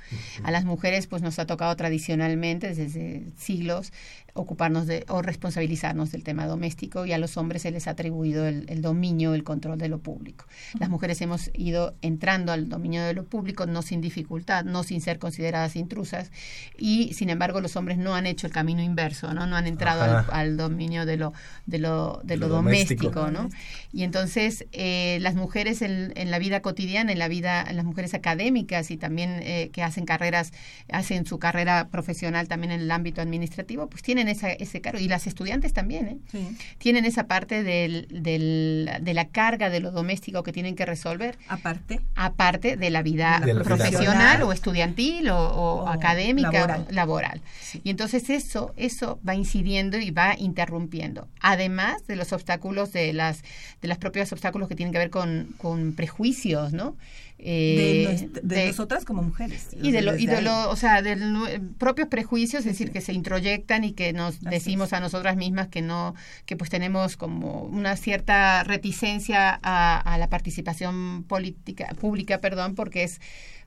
A 0.44 0.52
las 0.52 0.64
mujeres 0.64 1.08
pues 1.08 1.22
nos 1.22 1.40
ha 1.40 1.46
tocado 1.46 1.76
tradicionalmente 1.76 2.74
desde 2.74 3.24
siglos 3.38 3.92
ocuparnos 4.34 4.88
de 4.88 5.06
o 5.10 5.22
responsabilizarnos 5.22 6.12
del 6.12 6.24
tema 6.24 6.46
doméstico 6.46 7.06
y 7.06 7.14
a 7.14 7.18
los 7.18 7.38
hombres 7.38 7.64
se 7.64 7.72
les 7.72 7.88
ha 7.88 7.92
atribuido 7.92 8.48
el, 8.48 8.82
dominio, 8.82 9.34
el 9.34 9.44
control 9.44 9.78
de 9.78 9.90
lo 9.90 10.00
público. 10.00 10.46
Las 10.80 10.90
mujeres 10.90 11.22
hemos 11.22 11.52
ido 11.54 11.96
entrando 12.02 12.52
al 12.52 12.70
dominio 12.70 13.04
de 13.04 13.14
lo 13.14 13.26
público 13.26 13.66
no 13.66 13.82
sin 13.82 14.02
dificultad, 14.02 14.64
no 14.64 14.84
sin 14.84 15.02
ser 15.02 15.20
consideradas 15.20 15.76
intrusas 15.76 16.32
y 16.78 17.14
sin 17.14 17.30
embargo 17.30 17.62
los 17.62 17.76
hombres 17.76 17.98
no 17.98 18.16
han 18.16 18.26
hecho 18.26 18.48
el 18.48 18.54
camino 18.54 18.82
inverso, 18.82 19.34
no, 19.34 19.48
no 19.48 19.56
han 19.56 19.68
entrado 19.68 20.26
al, 20.32 20.58
dominio 20.58 21.06
de 21.06 21.18
lo 21.18 21.34
de 21.66 21.80
lo, 21.80 22.22
de 22.24 22.38
lo, 22.38 22.48
doméstico, 22.48 23.32
¿no? 23.32 23.50
Y 23.94 24.04
entonces 24.04 24.66
eh, 24.72 25.18
las 25.22 25.36
mujeres 25.36 25.82
en, 25.82 26.32
la 26.32 26.40
vida 26.40 26.62
cotidiana, 26.62 27.12
en 27.12 27.20
la 27.20 27.28
vida, 27.28 27.64
en 27.68 27.76
las 27.76 27.86
mujeres 27.86 28.14
académicas 28.14 28.92
y 28.92 28.98
también 28.98 29.40
eh, 29.42 29.70
que 29.74 29.84
hacen 29.84 30.06
carreras, 30.06 30.52
hacen 30.92 31.26
su 31.26 31.40
carrera 31.40 31.90
profesional 31.90 32.48
también 32.48 32.72
en 32.72 32.82
el 32.82 32.92
ámbito 32.92 33.22
administrativo, 33.22 33.88
pues 33.90 34.02
tienen 34.02 34.21
esa, 34.28 34.52
ese 34.52 34.82
cargo. 34.82 35.00
Y 35.00 35.08
las 35.08 35.28
estudiantes 35.28 35.74
también, 35.74 36.22
¿eh? 36.34 36.48
Tienen 36.78 37.06
esa 37.06 37.28
parte 37.28 37.64
del, 37.64 38.08
del, 38.10 38.90
de 39.02 39.14
la 39.14 39.30
carga 39.30 39.70
de 39.70 39.80
lo 39.80 39.92
doméstico 39.92 40.44
que 40.44 40.52
tienen 40.52 40.76
que 40.76 40.86
resolver. 40.86 41.38
Aparte. 41.48 42.02
Aparte 42.16 42.78
de 42.78 42.90
la 42.90 43.02
vida 43.02 43.42
profesional 43.64 44.44
o 44.44 44.52
estudiantil 44.52 45.30
o, 45.30 45.88
académica 45.88 46.86
laboral. 46.90 47.42
Y 47.84 47.90
entonces 47.90 48.30
eso, 48.30 48.74
eso 48.78 49.20
va 49.28 49.36
incidiendo 49.36 49.98
y 49.98 50.12
va 50.12 50.36
interrumpiendo. 50.38 51.28
Además 51.40 52.06
de 52.08 52.16
los 52.16 52.34
obstáculos 52.34 52.92
de 52.94 53.14
las 53.14 53.44
de 53.82 53.88
los 53.88 53.98
propios 53.98 54.32
obstáculos 54.32 54.68
que 54.70 54.76
tienen 54.76 54.94
que 54.94 55.00
ver 55.00 55.10
con, 55.10 55.56
con 55.58 55.94
prejuicios, 55.94 56.74
¿no? 56.74 56.96
Eh, 57.44 58.30
de, 58.44 58.68
nosotras 58.68 59.04
como 59.04 59.24
mujeres. 59.24 59.70
Y 59.82 59.92
de, 59.92 60.04
lo, 60.04 60.16
y 60.16 60.28
de 60.28 60.42
lo, 60.42 60.70
o 60.70 60.76
sea, 60.76 61.02
de 61.02 61.60
propios 61.80 62.08
prejuicios, 62.08 62.60
es 62.62 62.74
decir, 62.74 62.92
que 62.92 63.02
se 63.02 63.14
introyectan 63.14 63.84
y 63.84 63.94
que 63.94 64.14
nos 64.14 64.42
decimos 64.42 64.94
a 64.94 65.00
nosotras 65.00 65.36
mismas 65.38 65.68
que 65.68 65.82
no, 65.82 66.14
que 66.46 66.56
pues 66.56 66.70
tenemos 66.70 67.18
como 67.18 67.64
una 67.64 67.96
cierta 67.96 68.64
reticencia 68.64 69.60
a, 69.64 70.00
a 70.00 70.18
la 70.20 70.30
participación 70.30 71.24
política, 71.28 71.96
pública, 72.00 72.40
perdón, 72.40 72.76
porque 72.76 73.04
es 73.04 73.20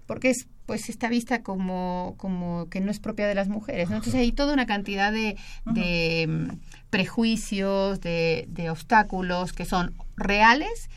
porque 0.07 0.31
es 0.31 0.47
pues 0.67 0.89
está 0.89 1.09
vista 1.09 1.43
como, 1.43 2.15
como 2.17 2.69
que 2.71 2.81
no 2.81 2.91
es 2.91 2.99
propia 2.99 3.27
de 3.27 3.35
las 3.35 3.49
mujeres. 3.49 3.91
¿no? 3.91 3.97
Entonces 3.97 4.21
hay 4.21 4.33
toda 4.33 4.55
una 4.55 4.67
cantidad 4.67 5.13
de, 5.13 5.37
de 5.67 6.27
mm, 6.27 6.49
prejuicios, 6.91 8.01
de, 8.01 8.47
de 8.49 8.71
obstáculos 8.71 9.53
que 9.53 9.67
son 9.67 9.95
reales 10.17 10.89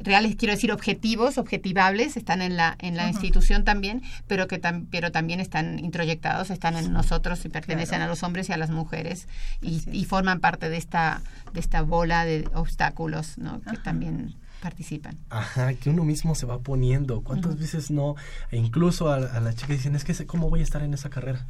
reales 0.00 0.36
quiero 0.36 0.54
decir 0.54 0.72
objetivos, 0.72 1.38
objetivables, 1.38 2.16
están 2.16 2.42
en 2.42 2.56
la 2.56 2.76
en 2.80 2.96
la 2.96 3.08
institución 3.08 3.64
también, 3.64 4.02
pero 4.26 4.48
que 4.48 4.60
pero 4.90 5.12
también 5.12 5.40
están 5.40 5.78
introyectados, 5.78 6.50
están 6.50 6.76
en 6.76 6.92
nosotros 6.92 7.44
y 7.44 7.48
pertenecen 7.48 8.00
a 8.00 8.06
los 8.06 8.22
hombres 8.22 8.48
y 8.48 8.52
a 8.52 8.56
las 8.56 8.70
mujeres 8.70 9.28
y, 9.60 9.82
y, 9.90 10.04
forman 10.04 10.40
parte 10.40 10.68
de 10.68 10.76
esta 10.76 11.22
de 11.52 11.60
esta 11.60 11.82
bola 11.82 12.24
de 12.24 12.48
obstáculos, 12.54 13.38
¿no? 13.38 13.60
Que 13.62 13.76
también 13.78 14.34
participan. 14.64 15.18
Ajá, 15.28 15.74
que 15.74 15.90
uno 15.90 16.04
mismo 16.04 16.34
se 16.34 16.46
va 16.46 16.58
poniendo. 16.58 17.20
¿Cuántas 17.20 17.58
veces 17.58 17.90
no? 17.90 18.16
E 18.50 18.56
incluso 18.56 19.10
a, 19.12 19.18
la 19.18 19.52
chica 19.54 19.74
dicen, 19.74 19.94
es 19.94 20.04
que 20.04 20.14
¿cómo 20.26 20.48
voy 20.48 20.60
a 20.60 20.62
estar 20.62 20.82
en 20.82 20.94
esa 20.94 21.10
carrera? 21.10 21.46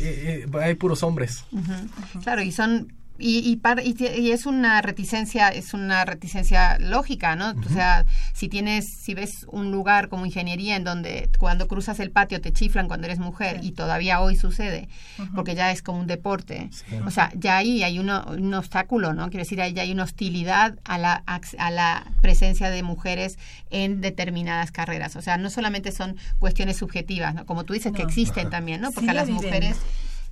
Eh, 0.00 0.44
eh, 0.44 0.58
hay 0.60 0.74
puros 0.74 1.04
hombres. 1.04 1.44
Claro, 2.24 2.42
y 2.42 2.50
son 2.50 2.92
y, 3.18 3.60
y, 3.62 4.30
es 4.30 4.46
una 4.46 4.82
reticencia, 4.82 5.48
es 5.48 5.74
una 5.74 6.04
reticencia 6.04 6.78
lógica, 6.78 7.36
¿no? 7.36 7.50
O 7.50 7.68
sea, 7.68 8.04
si 8.32 8.48
tienes, 8.48 8.88
si 8.88 9.14
ves 9.14 9.46
un 9.48 9.70
lugar 9.70 10.08
como 10.08 10.26
ingeniería 10.26 10.76
en 10.76 10.84
donde 10.84 11.28
cuando 11.38 11.68
cruzas 11.68 12.00
el 12.00 12.10
patio 12.10 12.40
te 12.40 12.52
chiflan 12.52 12.88
cuando 12.88 13.06
eres 13.06 13.18
mujer 13.18 13.60
y 13.62 13.72
todavía 13.72 14.20
hoy 14.20 14.36
sucede, 14.36 14.88
porque 15.34 15.54
ya 15.54 15.70
es 15.70 15.82
como 15.82 16.00
un 16.00 16.06
deporte. 16.06 16.70
O 17.06 17.10
sea, 17.10 17.30
ya 17.36 17.58
ahí 17.58 17.82
hay 17.82 17.98
un 17.98 18.54
obstáculo, 18.54 19.12
¿no? 19.12 19.28
Quiero 19.30 19.44
decir, 19.44 19.60
ahí 19.60 19.72
ya 19.72 19.82
hay 19.82 19.92
una 19.92 20.04
hostilidad 20.04 20.78
a 20.84 20.98
la, 20.98 21.22
a 21.26 21.70
la 21.70 22.06
presencia 22.22 22.70
de 22.70 22.82
mujeres 22.82 23.38
en 23.70 24.00
determinadas 24.00 24.72
carreras. 24.72 25.16
O 25.16 25.22
sea, 25.22 25.36
no 25.36 25.50
solamente 25.50 25.92
son 25.92 26.16
cuestiones 26.38 26.78
subjetivas, 26.78 27.34
¿no? 27.34 27.46
Como 27.46 27.64
tú 27.64 27.74
dices, 27.74 27.92
que 27.92 28.02
existen 28.02 28.50
también, 28.50 28.80
¿no? 28.80 28.90
Porque 28.90 29.10
a 29.10 29.14
las 29.14 29.28
mujeres 29.28 29.76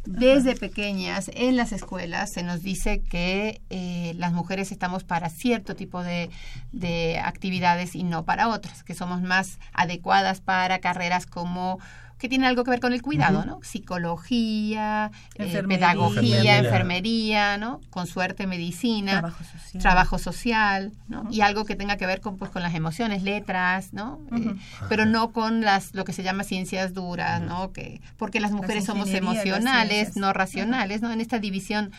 desde 0.05 0.57
pequeñas 0.57 1.31
en 1.35 1.57
las 1.57 1.73
escuelas 1.73 2.31
se 2.33 2.43
nos 2.43 2.63
dice 2.63 3.03
que 3.03 3.61
eh, 3.71 4.15
las 4.17 4.33
mujeres 4.33 4.73
estamos 4.73 5.05
para 5.05 5.29
cierto 5.29 5.75
tipo 5.77 6.03
de, 6.03 6.31
de 6.73 7.19
actividades 7.19 7.95
y 7.95 8.03
no 8.03 8.25
para 8.25 8.49
otras, 8.49 8.83
que 8.83 8.95
somos 8.95 9.21
más 9.21 9.59
adecuadas 9.73 10.41
para 10.41 10.79
carreras 10.79 11.27
como 11.27 11.79
que 12.21 12.29
tiene 12.29 12.47
algo 12.47 12.63
que 12.65 12.71
ver 12.71 12.81
con 12.81 12.93
el 12.93 13.03
cuidado, 13.03 13.45
¿no? 13.45 13.61
Psicología, 13.63 15.11
eh, 15.37 15.63
pedagogía, 15.67 16.59
enfermería. 16.59 17.41
¿no? 17.59 17.81
Con 17.91 18.07
suerte 18.07 18.47
medicina, 18.47 19.35
trabajo 19.81 20.19
social, 20.19 20.93
¿no? 21.09 21.27
Y 21.31 21.41
algo 21.41 21.65
que 21.65 21.77
tenga 21.77 21.97
que 21.97 22.07
ver 22.07 22.21
con, 22.21 22.37
pues, 22.37 22.51
con 22.51 22.63
las 22.63 22.75
emociones, 22.75 23.23
letras, 23.23 23.93
¿no? 23.93 24.21
Eh, 24.37 24.55
pero 24.89 25.07
no 25.07 25.33
con 25.33 25.63
las 25.63 25.95
lo 25.95 26.05
que 26.05 26.13
se 26.13 26.23
llama 26.23 26.45
ciencias 26.45 26.95
duras, 26.95 27.41
¿no? 27.41 27.73
Que 27.73 28.01
porque 28.17 28.41
las 28.41 28.53
mujeres 28.53 28.85
somos 28.85 29.11
emocionales, 29.11 30.17
no 30.17 30.33
racionales, 30.33 31.03
¿no? 31.03 31.11
En 31.13 31.21
esta 31.21 31.39
división 31.39 31.93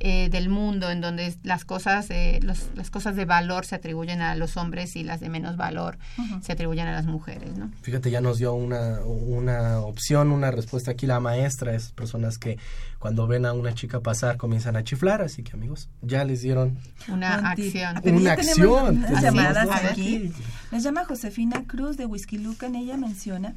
eh, 0.00 0.28
del 0.30 0.48
mundo 0.48 0.90
en 0.90 1.00
donde 1.00 1.34
las 1.42 1.64
cosas 1.64 2.10
eh, 2.10 2.40
las 2.42 2.90
cosas 2.90 3.16
de 3.16 3.24
valor 3.24 3.64
se 3.64 3.74
atribuyen 3.74 4.20
a 4.20 4.34
los 4.34 4.56
hombres 4.56 4.96
y 4.96 5.02
las 5.02 5.20
de 5.20 5.28
menos 5.28 5.56
valor 5.56 5.98
se 6.42 6.52
atribuyen 6.52 6.86
a 6.86 6.92
las 6.92 7.06
mujeres 7.06 7.56
¿no? 7.56 7.70
fíjate 7.82 8.10
ya 8.10 8.20
nos 8.20 8.38
dio 8.38 8.54
una, 8.54 9.00
una 9.00 9.80
opción 9.80 10.32
una 10.32 10.50
respuesta 10.50 10.92
aquí 10.92 11.06
la 11.06 11.20
maestra 11.20 11.74
es 11.74 11.92
personas 11.92 12.38
que 12.38 12.58
cuando 12.98 13.26
ven 13.26 13.46
a 13.46 13.52
una 13.52 13.74
chica 13.74 14.00
pasar 14.00 14.36
comienzan 14.36 14.76
a 14.76 14.84
chiflar 14.84 15.22
así 15.22 15.42
que 15.42 15.52
amigos 15.52 15.88
ya 16.02 16.24
les 16.24 16.42
dieron 16.42 16.78
una 17.08 17.34
acción. 17.50 18.00
Una 18.04 18.32
acción 18.32 19.04
llamadas 19.20 19.68
aquí. 19.84 20.32
nos 20.70 20.82
llama 20.82 21.04
Josefina 21.04 21.64
Cruz 21.66 21.96
de 21.96 22.06
Whisky 22.06 22.38
Lucan 22.38 22.74
ella 22.74 22.96
menciona 22.96 23.54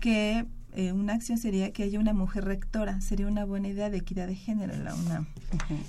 que 0.00 0.46
eh, 0.78 0.92
una 0.92 1.14
acción 1.14 1.38
sería 1.38 1.72
que 1.72 1.82
haya 1.82 1.98
una 1.98 2.12
mujer 2.12 2.44
rectora. 2.44 3.00
Sería 3.00 3.26
una 3.26 3.44
buena 3.44 3.66
idea 3.66 3.90
de 3.90 3.96
equidad 3.96 4.28
de 4.28 4.36
género 4.36 4.72
en 4.74 4.84
la 4.84 4.94
UNAM. 4.94 5.26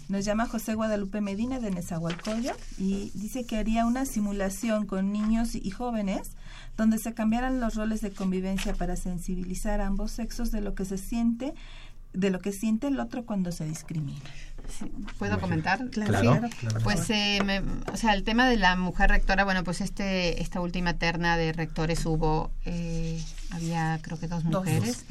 Nos 0.08 0.26
llama 0.26 0.48
José 0.48 0.74
Guadalupe 0.74 1.22
Medina 1.22 1.60
de 1.60 1.70
Nezahualcóyotl 1.70 2.60
y 2.80 3.12
dice 3.14 3.46
que 3.46 3.58
haría 3.58 3.86
una 3.86 4.08
simulación 4.08 4.88
con 4.88 5.12
niños 5.12 5.54
y 5.54 5.70
jóvenes 5.70 6.32
donde 6.76 6.98
se 6.98 7.14
cambiaran 7.14 7.60
los 7.60 7.76
roles 7.76 8.02
de 8.02 8.10
convivencia 8.10 8.74
para 8.74 8.96
sensibilizar 8.96 9.80
a 9.80 9.86
ambos 9.86 10.10
sexos 10.10 10.50
de 10.50 10.62
lo 10.62 10.74
que 10.74 10.86
se 10.86 10.98
siente 10.98 11.54
de 12.12 12.32
lo 12.32 12.40
que 12.40 12.52
siente 12.52 12.88
el 12.88 13.00
otro 13.00 13.28
cuando 13.28 13.52
se 13.52 13.66
discrimina. 13.66 14.20
¿Puedo 15.18 15.40
comentar? 15.40 15.88
Claro, 15.90 16.50
Pues, 16.84 17.10
eh, 17.10 17.62
o 17.94 17.98
sea, 17.98 18.14
el 18.14 18.24
tema 18.24 18.48
de 18.48 18.58
la 18.58 18.76
mujer 18.76 19.10
rectora, 19.10 19.44
bueno, 19.44 19.64
pues 19.64 19.82
este 19.82 20.42
esta 20.42 20.62
última 20.62 20.94
terna 20.94 21.38
de 21.38 21.54
rectores 21.54 22.06
hubo, 22.06 22.52
eh, 22.66 23.24
había 23.52 24.00
creo 24.02 24.20
que 24.20 24.28
dos 24.28 24.44
mujeres. 24.44 25.06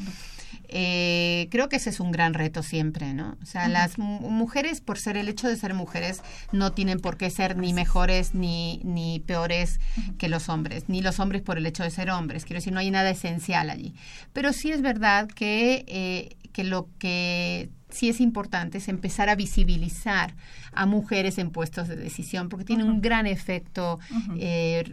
Eh, 0.70 1.48
creo 1.51 1.68
que 1.70 1.77
ese 1.77 1.88
es 1.88 1.98
un 1.98 2.12
gran 2.12 2.35
reto 2.35 2.62
siempre, 2.62 3.14
¿no? 3.14 3.37
O 3.42 3.46
sea, 3.46 3.68
las 3.68 3.98
mujeres, 3.98 4.83
por 4.83 4.98
ser 4.98 5.16
el 5.16 5.29
hecho 5.29 5.48
de 5.48 5.57
ser 5.57 5.72
mujeres, 5.72 6.20
no 6.53 6.72
tienen 6.72 7.01
por 7.01 7.16
qué 7.16 7.31
ser 7.31 7.57
ni 7.57 7.72
mejores 7.72 8.35
ni, 8.35 8.81
ni 8.85 9.20
peores 9.20 9.81
que 10.18 10.29
los 10.29 10.51
hombres, 10.51 10.85
ni 10.88 11.01
los 11.01 11.20
hombres 11.20 11.40
por 11.40 11.57
el 11.57 11.64
hecho 11.64 11.83
de 11.83 11.90
ser 11.90 12.11
hombres. 12.11 12.44
Quiero 12.44 12.59
decir, 12.59 12.72
no 12.72 12.81
hay 12.81 12.90
nada 12.90 13.11
esencial 13.11 13.70
allí. 13.70 13.94
Pero 14.35 14.53
sí 14.53 14.70
es 14.70 14.83
verdad 14.83 15.29
que, 15.29 16.37
que 16.52 16.64
lo 16.64 16.88
que 16.98 17.70
sí 17.90 18.08
es 18.08 18.20
importante 18.20 18.78
es 18.78 18.88
empezar 18.88 19.28
a 19.28 19.34
visibilizar 19.34 20.34
a 20.72 20.87
mujeres 20.87 21.38
en 21.38 21.50
puestos 21.50 21.88
de 21.88 21.96
decisión, 21.96 22.48
porque 22.48 22.64
tiene 22.64 22.84
un 22.84 23.00
gran 23.00 23.26
efecto 23.26 23.98
eh, 24.38 24.84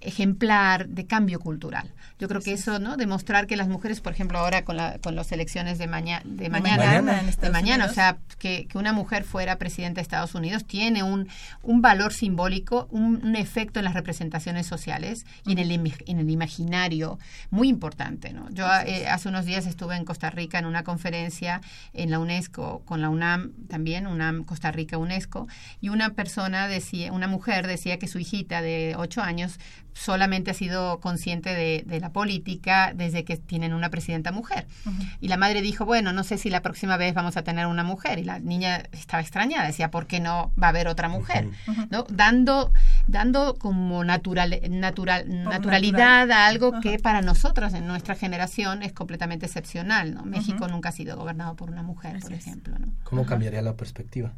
ejemplar 0.00 0.88
de 0.88 1.06
cambio 1.06 1.38
cultural. 1.38 1.90
Yo 2.18 2.28
creo 2.28 2.40
que 2.40 2.52
eso, 2.52 2.78
¿no? 2.78 2.96
Demostrar 2.96 3.46
que 3.46 3.56
las 3.56 3.68
mujeres, 3.68 4.00
por 4.00 4.12
ejemplo, 4.12 4.38
ahora 4.38 4.64
con, 4.64 4.76
la, 4.76 4.98
con 4.98 5.14
las 5.14 5.30
elecciones 5.32 5.78
de, 5.78 5.86
mañana, 5.86 6.22
de 6.24 6.50
mañana, 6.50 7.22
de 7.22 7.50
mañana, 7.50 7.86
o 7.86 7.88
sea, 7.88 8.18
que, 8.38 8.66
que, 8.66 8.78
una 8.78 8.92
mujer 8.92 9.24
fuera 9.24 9.56
presidenta 9.58 10.00
de 10.00 10.02
Estados 10.02 10.34
Unidos 10.34 10.64
tiene 10.64 11.02
un, 11.02 11.28
un 11.62 11.82
valor 11.82 12.12
simbólico, 12.12 12.88
un, 12.90 13.32
efecto 13.36 13.80
en 13.80 13.86
las 13.86 13.94
representaciones 13.94 14.66
sociales 14.66 15.24
y 15.46 15.52
en 15.52 15.58
el, 15.58 15.70
en 15.70 16.18
el 16.18 16.30
imaginario 16.30 17.18
muy 17.50 17.68
importante, 17.68 18.32
¿no? 18.32 18.48
Yo 18.50 18.66
eh, 18.84 19.08
hace 19.08 19.28
unos 19.28 19.46
días 19.46 19.66
estuve 19.66 19.96
en 19.96 20.04
Costa 20.04 20.30
Rica 20.30 20.58
en 20.58 20.66
una 20.66 20.84
conferencia 20.92 21.62
en 21.94 22.10
la 22.10 22.18
UNESCO, 22.18 22.82
con 22.84 23.00
la 23.00 23.08
UNAM 23.08 23.52
también, 23.66 24.06
UNAM 24.06 24.44
Costa 24.44 24.70
Rica 24.70 24.98
UNESCO, 24.98 25.48
y 25.80 25.88
una 25.88 26.10
persona 26.10 26.68
decía, 26.68 27.12
una 27.12 27.28
mujer 27.28 27.66
decía 27.66 27.98
que 27.98 28.08
su 28.08 28.18
hijita 28.18 28.60
de 28.60 28.94
ocho 28.98 29.22
años 29.22 29.58
solamente 29.94 30.50
ha 30.50 30.54
sido 30.54 31.00
consciente 31.00 31.54
de, 31.54 31.84
de, 31.86 32.00
la 32.00 32.12
política 32.12 32.92
desde 32.94 33.24
que 33.24 33.36
tienen 33.36 33.72
una 33.72 33.90
presidenta 33.90 34.32
mujer. 34.32 34.66
Y 35.20 35.28
la 35.28 35.36
madre 35.36 35.62
dijo, 35.62 35.84
bueno, 35.84 36.12
no 36.12 36.24
sé 36.24 36.38
si 36.38 36.50
la 36.50 36.62
próxima 36.62 36.96
vez 36.96 37.14
vamos 37.14 37.36
a 37.36 37.42
tener 37.42 37.66
una 37.66 37.84
mujer. 37.84 38.18
Y 38.18 38.24
la 38.24 38.38
niña 38.38 38.84
estaba 38.92 39.20
extrañada, 39.20 39.66
decía, 39.66 39.90
¿por 39.90 40.06
qué 40.06 40.20
no 40.20 40.52
va 40.60 40.68
a 40.68 40.70
haber 40.70 40.88
otra 40.88 41.08
mujer? 41.08 41.48
¿No? 41.90 42.04
Dando, 42.08 42.72
dando 43.06 43.56
como 43.58 44.04
natural, 44.04 44.60
natural, 44.70 45.24
naturalidad 45.28 46.30
a 46.30 46.46
algo 46.46 46.80
que 46.80 46.98
para 46.98 47.22
nosotros 47.22 47.74
en 47.74 47.86
nuestra 47.86 48.14
generación 48.14 48.82
es 48.82 48.92
completamente 48.92 49.46
excepcional. 49.46 50.14
¿no? 50.14 50.24
México 50.24 50.68
nunca 50.68 50.88
ha 50.90 50.92
sido 50.92 51.16
gobernado 51.16 51.54
por 51.56 51.70
una 51.70 51.82
mujer, 51.82 52.18
por 52.20 52.32
ejemplo. 52.32 52.78
¿no? 52.78 52.92
¿Cómo 53.04 53.26
cambiaría 53.26 53.62
la 53.62 53.76
perspectiva? 53.76 54.32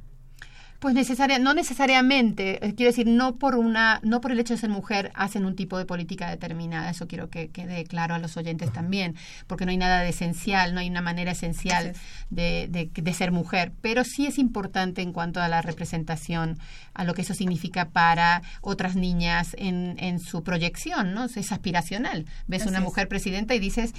Pues 0.84 0.94
necesaria, 0.94 1.38
no 1.38 1.54
necesariamente, 1.54 2.62
eh, 2.62 2.74
quiero 2.74 2.90
decir, 2.90 3.06
no 3.06 3.36
por 3.36 3.54
una, 3.54 4.00
no 4.02 4.20
por 4.20 4.32
el 4.32 4.38
hecho 4.38 4.52
de 4.52 4.60
ser 4.60 4.68
mujer 4.68 5.12
hacen 5.14 5.46
un 5.46 5.56
tipo 5.56 5.78
de 5.78 5.86
política 5.86 6.28
determinada, 6.28 6.90
eso 6.90 7.08
quiero 7.08 7.30
que 7.30 7.48
quede 7.48 7.84
claro 7.84 8.14
a 8.14 8.18
los 8.18 8.36
oyentes 8.36 8.70
también, 8.70 9.16
porque 9.46 9.64
no 9.64 9.70
hay 9.70 9.78
nada 9.78 10.00
de 10.00 10.10
esencial, 10.10 10.74
no 10.74 10.80
hay 10.80 10.90
una 10.90 11.00
manera 11.00 11.30
esencial 11.30 11.94
de, 12.28 12.68
de, 12.92 13.12
ser 13.14 13.32
mujer, 13.32 13.72
pero 13.80 14.04
sí 14.04 14.26
es 14.26 14.36
importante 14.36 15.00
en 15.00 15.14
cuanto 15.14 15.40
a 15.40 15.48
la 15.48 15.62
representación, 15.62 16.58
a 16.92 17.04
lo 17.04 17.14
que 17.14 17.22
eso 17.22 17.32
significa 17.32 17.88
para 17.88 18.42
otras 18.60 18.94
niñas 18.94 19.56
en, 19.58 19.96
en 19.98 20.20
su 20.20 20.44
proyección, 20.44 21.14
¿no? 21.14 21.24
Es 21.24 21.50
aspiracional. 21.50 22.26
Ves 22.46 22.66
una 22.66 22.80
mujer 22.80 23.08
presidenta 23.08 23.54
y 23.54 23.58
dices, 23.58 23.94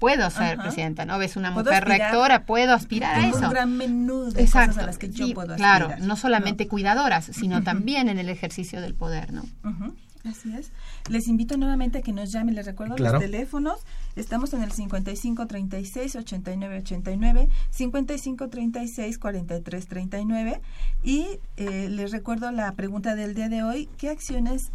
puedo 0.00 0.28
ser 0.30 0.58
presidenta, 0.58 1.04
¿no? 1.04 1.18
Ves 1.18 1.36
una 1.36 1.52
mujer 1.52 1.84
rectora, 1.84 2.46
puedo 2.46 2.74
aspirar 2.74 3.14
a 3.14 3.28
eso. 3.28 3.38
un 3.38 3.50
gran 3.50 3.76
menú 3.76 4.24
de 4.24 4.44
cosas 4.44 4.76
a 4.76 4.86
las 4.86 4.98
que 4.98 5.08
yo 5.08 5.32
puedo 5.32 5.52
aspirar. 5.52 5.86
Claro, 5.86 6.04
no 6.04 6.15
solamente 6.16 6.68
cuidadoras, 6.68 7.30
sino 7.32 7.62
también 7.62 8.08
en 8.08 8.18
el 8.18 8.28
ejercicio 8.28 8.80
del 8.80 8.94
poder, 8.94 9.32
¿no? 9.32 9.44
Así 10.24 10.52
es. 10.54 10.72
Les 11.08 11.28
invito 11.28 11.56
nuevamente 11.56 11.98
a 11.98 12.02
que 12.02 12.12
nos 12.12 12.32
llamen. 12.32 12.56
Les 12.56 12.66
recuerdo 12.66 12.98
los 12.98 13.20
teléfonos. 13.20 13.78
Estamos 14.16 14.52
en 14.54 14.62
el 14.62 14.72
5536-8989, 14.72 17.48
5536-4339. 17.76 20.60
Y 21.04 21.38
eh, 21.56 21.88
les 21.88 22.10
recuerdo 22.10 22.50
la 22.50 22.72
pregunta 22.72 23.14
del 23.14 23.34
día 23.34 23.48
de 23.48 23.62
hoy. 23.62 23.88
¿Qué 23.98 24.08
acciones 24.08 24.72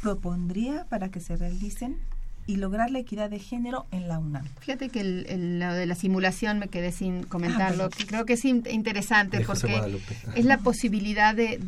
propondría 0.00 0.86
para 0.88 1.10
que 1.10 1.18
se 1.20 1.36
realicen 1.36 1.98
y 2.46 2.56
lograr 2.56 2.90
la 2.90 2.98
equidad 2.98 3.30
de 3.30 3.38
género 3.38 3.86
en 3.92 4.08
la 4.08 4.18
UNAM. 4.18 4.44
Fíjate 4.60 4.88
que 4.88 5.00
el, 5.00 5.60
lo 5.60 5.74
de 5.74 5.86
la 5.86 5.94
simulación 5.94 6.58
me 6.58 6.68
quedé 6.68 6.90
sin 6.92 7.22
comentarlo. 7.22 7.84
Ah, 7.84 8.04
Creo 8.06 8.26
que 8.26 8.32
es 8.34 8.44
interesante 8.44 9.40
porque 9.40 10.02
es 10.34 10.44
la 10.44 10.58
posibilidad 10.58 11.34
de, 11.34 11.58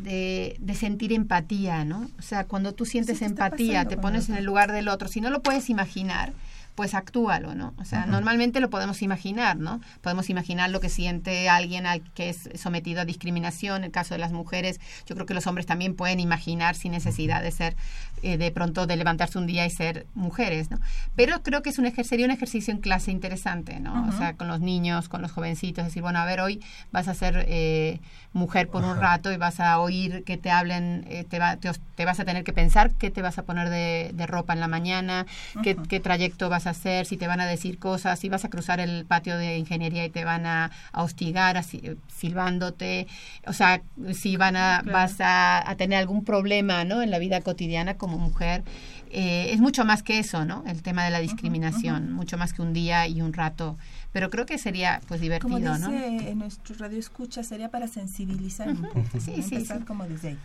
de, 0.59 0.75
sentir 0.75 1.13
empatía, 1.13 1.85
¿no? 1.85 2.09
O 2.19 2.21
sea, 2.21 2.43
cuando 2.43 2.73
tú 2.73 2.85
sientes 2.85 3.21
empatía, 3.21 3.85
te 3.85 3.97
pones 3.97 4.29
en 4.29 4.35
el 4.35 4.43
lugar 4.43 4.71
del 4.71 4.89
otro. 4.89 5.07
Si 5.07 5.21
no 5.21 5.29
lo 5.29 5.41
puedes 5.41 5.69
imaginar, 5.69 6.33
pues 6.75 6.93
actúalo, 6.93 7.55
¿no? 7.55 7.73
O 7.77 7.85
sea, 7.85 8.05
normalmente 8.05 8.59
lo 8.59 8.69
podemos 8.69 9.01
imaginar, 9.01 9.57
¿no? 9.57 9.79
Podemos 10.01 10.29
imaginar 10.29 10.69
lo 10.69 10.81
que 10.81 10.89
siente 10.89 11.47
alguien 11.47 11.85
al 11.85 12.01
que 12.01 12.29
es 12.29 12.49
sometido 12.55 13.01
a 13.01 13.05
discriminación, 13.05 13.77
en 13.77 13.83
el 13.85 13.91
caso 13.91 14.13
de 14.13 14.17
las 14.17 14.33
mujeres, 14.33 14.81
yo 15.05 15.15
creo 15.15 15.25
que 15.25 15.33
los 15.33 15.47
hombres 15.47 15.65
también 15.65 15.95
pueden 15.95 16.19
imaginar 16.19 16.75
sin 16.75 16.91
necesidad 16.91 17.41
de 17.41 17.51
ser, 17.51 17.77
eh, 18.23 18.37
de 18.37 18.51
pronto, 18.51 18.87
de 18.87 18.97
levantarse 18.97 19.37
un 19.37 19.47
día 19.47 19.65
y 19.65 19.69
ser 19.69 20.05
mujeres, 20.15 20.69
¿no? 20.69 20.79
Pero 21.15 21.41
creo 21.43 21.61
que 21.61 21.69
es 21.69 21.79
un 21.79 21.85
sería 22.03 22.25
un 22.25 22.31
ejercicio 22.31 22.73
en 22.73 22.81
clase 22.81 23.09
interesante, 23.09 23.79
¿no? 23.79 24.07
O 24.09 24.11
sea, 24.11 24.33
con 24.33 24.49
los 24.49 24.59
niños, 24.59 25.07
con 25.07 25.21
los 25.21 25.31
jovencitos, 25.31 25.85
decir, 25.85 26.01
bueno, 26.01 26.19
a 26.19 26.25
ver, 26.25 26.41
hoy 26.41 26.61
vas 26.91 27.07
a 27.07 27.13
ser 27.13 27.45
eh, 27.47 28.01
mujer 28.33 28.67
por 28.67 28.83
un 28.83 28.99
rato 28.99 29.31
y 29.31 29.37
vas 29.37 29.61
a 29.61 29.79
oír 29.79 30.25
que 30.25 30.35
te 30.35 30.51
hablen, 30.51 31.05
eh, 31.09 31.23
te, 31.23 31.39
va, 31.39 31.55
te, 31.55 32.05
vas 32.05 32.19
a 32.19 32.25
tener 32.25 32.43
que 32.43 32.51
pensar 32.51 32.91
qué 32.91 33.11
te 33.11 33.21
vas 33.21 33.37
a 33.37 33.43
poner 33.43 33.69
de, 33.69 34.25
ropa 34.25 34.53
en 34.53 34.59
la 34.59 34.67
mañana, 34.67 35.25
qué, 35.63 35.75
qué 35.75 35.99
trayecto 35.99 36.49
vas 36.49 36.64
vas 36.65 36.67
a 36.67 36.79
hacer, 36.79 37.05
si 37.05 37.17
te 37.17 37.27
van 37.27 37.39
a 37.39 37.45
decir 37.45 37.77
cosas, 37.77 38.19
si 38.19 38.29
vas 38.29 38.45
a 38.45 38.49
cruzar 38.49 38.79
el 38.79 39.05
patio 39.05 39.37
de 39.37 39.57
ingeniería 39.57 40.05
y 40.05 40.09
te 40.09 40.25
van 40.25 40.45
a, 40.45 40.71
hostigar 40.93 41.57
así, 41.57 41.81
silbándote, 42.07 43.07
o 43.45 43.53
sea, 43.53 43.81
si 44.13 44.37
van 44.37 44.55
a, 44.55 44.81
vas 44.85 45.17
a, 45.19 45.63
tener 45.77 45.99
algún 45.99 46.23
problema, 46.23 46.83
¿no? 46.83 47.01
En 47.01 47.11
la 47.11 47.19
vida 47.19 47.41
cotidiana 47.41 47.95
como 47.95 48.17
mujer. 48.17 48.63
Eh, 49.11 49.53
es 49.53 49.59
mucho 49.59 49.85
más 49.85 50.03
que 50.03 50.19
eso, 50.19 50.45
¿no? 50.45 50.63
El 50.67 50.81
tema 50.81 51.05
de 51.05 51.11
la 51.11 51.19
discriminación, 51.19 52.11
mucho 52.11 52.37
más 52.37 52.53
que 52.53 52.61
un 52.61 52.73
día 52.73 53.07
y 53.07 53.21
un 53.21 53.33
rato 53.33 53.77
pero 54.15 54.29
creo 54.29 54.45
que 54.45 54.57
sería 54.57 55.01
pues 55.09 55.19
divertido, 55.19 55.49
como 55.49 55.59
dice, 55.59 56.29
En 56.29 56.39
nuestro 56.39 56.73
radio 56.77 56.97
escucha 56.97 57.43
sería 57.43 57.67
para 57.67 57.89
sensibilizar 57.89 58.69
un 58.69 58.83
poco, 58.83 59.03
sí, 59.19 59.43
sí, 59.43 59.67
como 59.85 60.05
desde 60.05 60.29
ahí. 60.29 60.37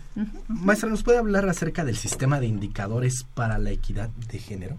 Maestra, 0.48 0.90
¿nos 0.90 1.04
puede 1.04 1.18
hablar 1.18 1.48
acerca 1.48 1.84
del 1.84 1.96
sistema 1.96 2.40
de 2.40 2.48
indicadores 2.48 3.22
para 3.32 3.58
la 3.58 3.70
equidad 3.70 4.08
de 4.08 4.40
género? 4.40 4.76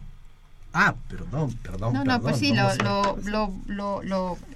Ah, 0.73 0.95
perdón, 1.09 1.53
perdón. 1.61 1.93
No, 1.93 2.03
no, 2.03 2.21
pues 2.21 2.37
sí, 2.37 2.53
lo, 2.53 2.73
lo, 2.75 3.17
lo, 3.25 3.53
lo, 3.67 4.01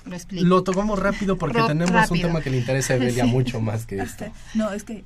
lo, 0.06 0.16
explico. 0.16 0.46
Lo 0.46 0.64
tomamos 0.64 0.98
rápido 1.00 1.38
porque 1.38 1.62
tenemos 1.64 2.10
un 2.10 2.22
tema 2.22 2.42
que 2.42 2.50
le 2.50 2.58
interesa 2.58 2.94
a 2.94 2.96
Evelia 2.98 3.26
mucho 3.26 3.60
más 3.60 3.86
que 3.86 3.98
esto. 3.98 4.26
No, 4.54 4.72
es 4.72 4.84
que 4.84 5.04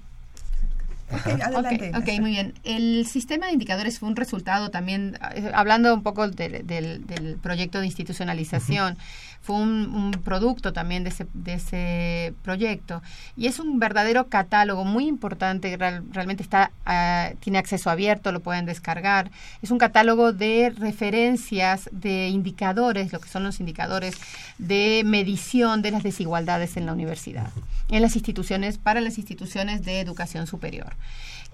adelante. 1.12 1.92
Okay, 1.96 2.20
muy 2.20 2.32
bien. 2.32 2.54
El 2.64 3.06
sistema 3.08 3.48
de 3.48 3.54
indicadores 3.54 4.00
fue 4.00 4.10
un 4.10 4.16
resultado 4.16 4.70
también, 4.70 5.18
eh, 5.36 5.52
hablando 5.54 5.94
un 5.94 6.04
poco 6.04 6.28
del, 6.28 6.66
del, 6.66 7.38
proyecto 7.42 7.80
de 7.80 7.86
institucionalización, 7.88 8.98
fue 9.42 9.56
un, 9.56 10.12
producto 10.24 10.74
también 10.74 11.04
de 11.04 11.10
ese, 11.10 11.28
de 11.34 11.54
ese 11.54 12.34
proyecto. 12.44 13.02
Y 13.38 13.48
es 13.48 13.60
un 13.60 13.80
verdadero 13.80 14.28
catálogo 14.28 14.86
muy 14.86 15.08
importante, 15.08 15.76
realmente 15.78 16.44
está 16.44 16.72
ah, 16.86 17.32
tiene 17.40 17.58
acceso 17.58 17.90
abierto, 17.90 18.32
lo 18.32 18.42
pueden 18.42 18.66
descargar. 18.66 19.32
Es 19.62 19.72
un 19.72 19.78
catálogo 19.78 20.34
de 20.34 20.72
referencias, 20.78 21.90
de 21.92 22.28
indicadores, 22.28 23.14
lo 23.14 23.20
que 23.20 23.30
son 23.30 23.44
los 23.44 23.60
indicadores 23.60 24.16
de 24.58 25.04
medición 25.06 25.82
de 25.82 25.92
las 25.92 26.04
desigualdades 26.04 26.78
en 26.78 26.86
la 26.86 26.94
universidad, 26.94 27.50
en 27.90 28.02
las 28.02 28.16
instituciones, 28.16 28.78
para 28.78 29.02
las 29.02 29.18
instituciones 29.18 29.84
de 29.84 30.00
educación 30.00 30.48
superior. 30.48 30.94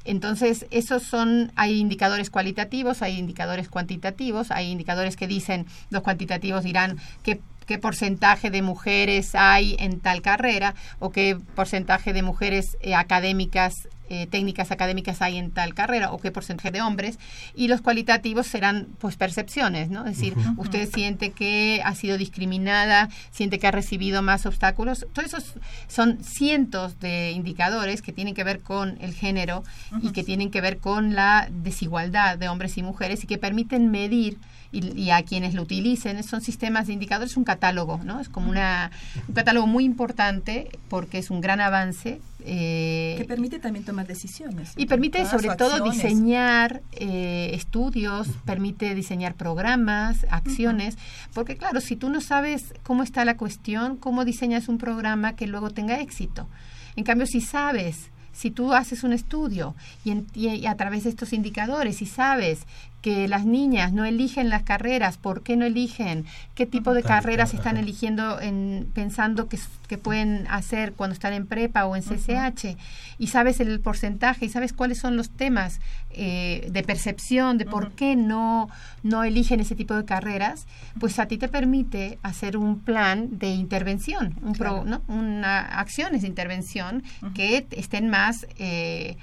Entonces, 0.05 0.67
esos 0.69 1.01
son, 1.01 1.51
hay 1.55 1.79
indicadores 1.79 2.29
cualitativos, 2.29 3.01
hay 3.01 3.17
indicadores 3.17 3.69
cuantitativos, 3.69 4.51
hay 4.51 4.69
indicadores 4.69 5.15
que 5.15 5.27
dicen, 5.27 5.65
los 5.89 6.03
cuantitativos 6.03 6.63
dirán 6.63 6.97
qué 7.23 7.41
qué 7.65 7.77
porcentaje 7.77 8.49
de 8.49 8.61
mujeres 8.61 9.35
hay 9.35 9.75
en 9.79 9.99
tal 9.99 10.21
carrera 10.21 10.75
o 10.99 11.11
qué 11.11 11.37
porcentaje 11.55 12.13
de 12.13 12.21
mujeres 12.21 12.77
eh, 12.81 12.95
académicas 12.95 13.73
eh, 14.09 14.27
técnicas 14.27 14.71
académicas 14.71 15.21
hay 15.21 15.37
en 15.37 15.51
tal 15.51 15.73
carrera 15.73 16.11
o 16.11 16.19
qué 16.19 16.31
porcentaje 16.31 16.71
de 16.71 16.81
hombres 16.81 17.17
y 17.55 17.67
los 17.67 17.81
cualitativos 17.81 18.47
serán 18.47 18.87
pues 18.99 19.15
percepciones, 19.15 19.89
¿no? 19.89 20.05
Es 20.05 20.17
decir, 20.17 20.35
usted 20.57 20.89
siente 20.93 21.31
que 21.31 21.81
ha 21.83 21.95
sido 21.95 22.17
discriminada, 22.17 23.09
siente 23.31 23.59
que 23.59 23.67
ha 23.67 23.71
recibido 23.71 24.21
más 24.21 24.45
obstáculos, 24.45 25.07
todos 25.13 25.33
esos 25.33 25.53
son 25.87 26.23
cientos 26.23 26.99
de 26.99 27.31
indicadores 27.31 28.01
que 28.01 28.11
tienen 28.11 28.35
que 28.35 28.43
ver 28.43 28.61
con 28.61 28.97
el 29.01 29.13
género 29.13 29.63
y 30.01 30.11
que 30.11 30.23
tienen 30.23 30.51
que 30.51 30.61
ver 30.61 30.77
con 30.77 31.15
la 31.15 31.47
desigualdad 31.51 32.37
de 32.37 32.49
hombres 32.49 32.77
y 32.77 32.83
mujeres 32.83 33.23
y 33.23 33.27
que 33.27 33.37
permiten 33.37 33.91
medir 33.91 34.37
y, 34.71 35.09
a 35.09 35.23
quienes 35.23 35.53
lo 35.53 35.61
utilicen, 35.61 36.21
son 36.23 36.41
sistemas 36.41 36.87
de 36.87 36.93
indicadores, 36.93 37.37
un 37.37 37.43
catálogo, 37.43 37.99
¿no? 38.03 38.19
Es 38.19 38.29
como 38.29 38.49
una, 38.49 38.91
un 39.27 39.33
catálogo 39.33 39.67
muy 39.67 39.85
importante 39.85 40.69
porque 40.89 41.19
es 41.19 41.29
un 41.29 41.41
gran 41.41 41.61
avance 41.61 42.19
eh, 42.47 43.15
que 43.17 43.25
permite 43.25 43.59
también 43.59 43.83
tomar 43.83 44.05
decisiones. 44.05 44.73
Y 44.77 44.85
permite 44.85 45.25
sobre 45.25 45.55
todo 45.55 45.83
diseñar 45.83 46.83
eh, 46.91 47.51
estudios, 47.53 48.27
permite 48.45 48.93
diseñar 48.93 49.33
programas, 49.33 50.25
acciones, 50.29 50.97
porque 51.33 51.57
claro, 51.57 51.81
si 51.81 51.95
tú 51.95 52.09
no 52.09 52.21
sabes 52.21 52.73
cómo 52.83 53.01
está 53.01 53.25
la 53.25 53.35
cuestión, 53.35 53.97
¿cómo 53.97 54.25
diseñas 54.25 54.67
un 54.67 54.77
programa 54.77 55.35
que 55.35 55.47
luego 55.47 55.71
tenga 55.71 55.99
éxito? 55.99 56.47
En 56.95 57.03
cambio, 57.03 57.25
si 57.25 57.41
sabes 57.41 58.11
si 58.35 58.51
tú 58.51 58.73
haces 58.73 59.03
un 59.03 59.13
estudio 59.13 59.75
y, 60.03 60.65
a 60.65 60.75
través 60.75 61.05
de 61.05 61.09
estos 61.09 61.31
indicadores 61.31 62.01
y 62.01 62.05
sabes 62.05 62.67
que 63.05 63.27
las 63.27 63.45
niñas 63.45 63.93
no 63.93 64.03
eligen 64.03 64.49
las 64.49 64.63
carreras, 64.63 65.17
¿por 65.17 65.43
qué 65.43 65.55
no 65.55 65.65
eligen? 65.65 66.25
¿Qué 66.55 66.65
tipo 66.65 66.95
de 66.95 67.03
carreras 67.03 67.53
están 67.53 67.77
eligiendo 67.77 68.41
en, 68.41 68.89
pensando 68.95 69.47
que, 69.47 69.59
que, 69.87 69.99
pueden 69.99 70.47
hacer 70.49 70.93
cuando 70.93 71.13
están 71.13 71.33
en 71.33 71.45
prepa 71.45 71.85
o 71.85 71.95
en 71.95 72.01
CCH? 72.01 72.75
Y 73.19 73.27
sabes 73.27 73.59
el 73.59 73.79
porcentaje 73.79 74.47
y 74.47 74.49
sabes 74.49 74.73
cuáles 74.73 74.97
son 74.97 75.17
los 75.17 75.29
temas 75.29 75.81
eh, 76.09 76.67
de 76.71 76.81
percepción 76.81 77.59
de 77.59 77.65
por 77.65 77.91
qué 77.91 78.15
no, 78.15 78.69
no 79.03 79.23
eligen 79.23 79.59
ese 79.59 79.75
tipo 79.75 79.93
de 79.93 80.05
carreras, 80.05 80.65
pues 80.99 81.19
a 81.19 81.27
ti 81.27 81.37
te 81.37 81.47
permite 81.47 82.17
hacer 82.23 82.57
un 82.57 82.79
plan 82.79 83.37
de 83.37 83.49
intervención, 83.49 84.33
un 84.41 84.53
pro, 84.53 84.83
¿no? 84.83 85.03
una, 85.07 85.59
acciones 85.59 86.23
de 86.23 86.27
intervención 86.27 87.03
que 87.35 87.67
estén 87.69 88.09
más... 88.09 88.47
Eh, 88.57 89.15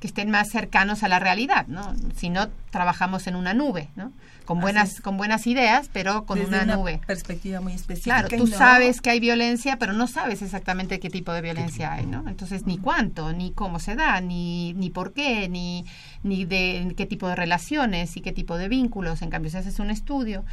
que 0.00 0.06
estén 0.06 0.30
más 0.30 0.50
cercanos 0.50 1.02
a 1.02 1.08
la 1.08 1.18
realidad, 1.18 1.66
¿no? 1.68 1.94
Si 2.16 2.28
no 2.28 2.48
trabajamos 2.70 3.26
en 3.26 3.36
una 3.36 3.54
nube, 3.54 3.88
¿no? 3.96 4.12
Con 4.44 4.60
buenas, 4.60 5.00
con 5.00 5.16
buenas 5.16 5.46
ideas, 5.46 5.90
pero 5.92 6.24
con 6.24 6.38
una, 6.38 6.64
nube. 6.64 7.00
Perspectiva 7.06 7.60
muy 7.60 7.72
específica. 7.72 8.22
Claro, 8.22 8.44
tú 8.44 8.46
sabes 8.46 9.00
que 9.00 9.10
hay 9.10 9.18
violencia, 9.18 9.76
pero 9.78 9.92
no 9.92 10.06
sabes 10.06 10.40
exactamente 10.40 11.00
qué 11.00 11.10
tipo 11.10 11.32
de 11.32 11.40
violencia 11.40 11.92
hay, 11.94 12.06
¿no? 12.06 12.28
Entonces, 12.28 12.64
ni 12.64 12.78
cuánto, 12.78 13.32
ni 13.32 13.50
cómo 13.50 13.80
se 13.80 13.96
da, 13.96 14.20
ni, 14.20 14.72
ni 14.74 14.90
por 14.90 15.14
qué, 15.14 15.48
ni, 15.48 15.84
ni 16.22 16.44
de 16.44 16.94
qué 16.96 17.06
tipo 17.06 17.26
de 17.26 17.34
relaciones 17.34 18.16
y 18.16 18.20
qué 18.20 18.30
tipo 18.30 18.56
de 18.56 18.68
vínculos. 18.68 19.22
En 19.22 19.30
cambio, 19.30 19.50
si 19.50 19.56
haces 19.56 19.80
un 19.80 19.90
estudio, 19.90 20.44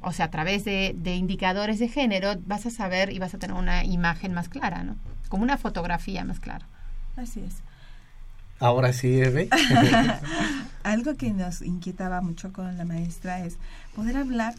o 0.00 0.12
sea, 0.12 0.26
a 0.26 0.30
través 0.30 0.64
de, 0.64 0.94
de 0.96 1.16
indicadores 1.16 1.78
de 1.80 1.88
género, 1.88 2.36
vas 2.46 2.64
a 2.64 2.70
saber 2.70 3.12
y 3.12 3.18
vas 3.18 3.34
a 3.34 3.38
tener 3.38 3.56
una 3.56 3.84
imagen 3.84 4.32
más 4.32 4.48
clara, 4.48 4.84
¿no? 4.84 4.96
Como 5.28 5.42
una 5.42 5.58
fotografía 5.58 6.24
más 6.24 6.40
clara. 6.40 6.66
Así 7.16 7.40
es. 7.40 7.56
Ahora 8.58 8.92
sí, 8.92 9.20
Eve. 9.20 9.48
Algo 10.82 11.16
que 11.16 11.32
nos 11.32 11.62
inquietaba 11.62 12.20
mucho 12.20 12.52
con 12.52 12.76
la 12.76 12.84
maestra 12.84 13.44
es 13.44 13.56
poder 13.94 14.16
hablar 14.16 14.54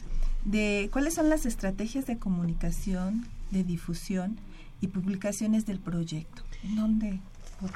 de 0.46 0.90
cuáles 0.92 1.16
son 1.16 1.30
las 1.30 1.46
estrategias 1.46 2.06
de 2.06 2.18
comunicación, 2.18 3.26
de 3.52 3.64
difusión 3.64 4.38
y 4.82 4.88
publicaciones 4.88 5.66
del 5.66 5.80
proyecto. 5.80 6.44
¿Dónde 6.64 7.20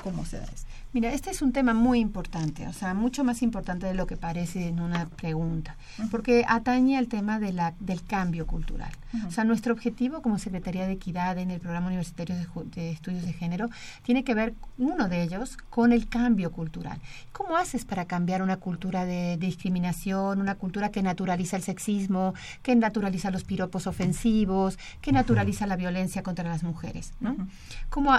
cómo 0.01 0.25
se 0.25 0.37
da 0.37 0.45
esto? 0.45 0.67
Mira, 0.93 1.11
este 1.11 1.31
es 1.31 1.41
un 1.41 1.51
tema 1.51 1.73
muy 1.73 1.99
importante, 1.99 2.67
o 2.67 2.73
sea, 2.73 2.93
mucho 2.93 3.23
más 3.23 3.41
importante 3.41 3.87
de 3.87 3.95
lo 3.95 4.05
que 4.05 4.15
parece 4.15 4.67
en 4.67 4.79
una 4.79 5.07
pregunta, 5.07 5.75
porque 6.11 6.45
atañe 6.47 6.99
al 6.99 7.07
tema 7.07 7.39
de 7.39 7.51
la, 7.51 7.73
del 7.79 8.03
cambio 8.03 8.45
cultural. 8.45 8.91
O 9.27 9.31
sea, 9.31 9.43
nuestro 9.43 9.73
objetivo 9.73 10.21
como 10.21 10.39
Secretaría 10.39 10.87
de 10.87 10.93
Equidad 10.93 11.37
en 11.37 11.51
el 11.51 11.59
Programa 11.59 11.87
Universitario 11.87 12.35
de, 12.35 12.91
Estudios 12.91 13.25
de 13.25 13.33
Género 13.33 13.69
tiene 14.03 14.23
que 14.23 14.33
ver, 14.33 14.55
uno 14.77 15.07
de 15.07 15.21
ellos, 15.21 15.57
con 15.69 15.91
el 15.91 16.09
cambio 16.09 16.51
cultural. 16.51 16.99
¿Cómo 17.31 17.57
haces 17.57 17.85
para 17.85 18.05
cambiar 18.05 18.41
una 18.41 18.57
cultura 18.57 19.05
de, 19.05 19.37
discriminación, 19.37 20.41
una 20.41 20.55
cultura 20.55 20.89
que 20.89 21.03
naturaliza 21.03 21.57
el 21.57 21.63
sexismo, 21.63 22.33
que 22.63 22.75
naturaliza 22.75 23.29
los 23.29 23.43
piropos 23.43 23.85
ofensivos, 23.87 24.79
que 25.01 25.11
naturaliza 25.11 25.67
la 25.67 25.75
violencia 25.75 26.23
contra 26.23 26.47
las 26.47 26.63
mujeres? 26.63 27.13
¿no? 27.19 27.35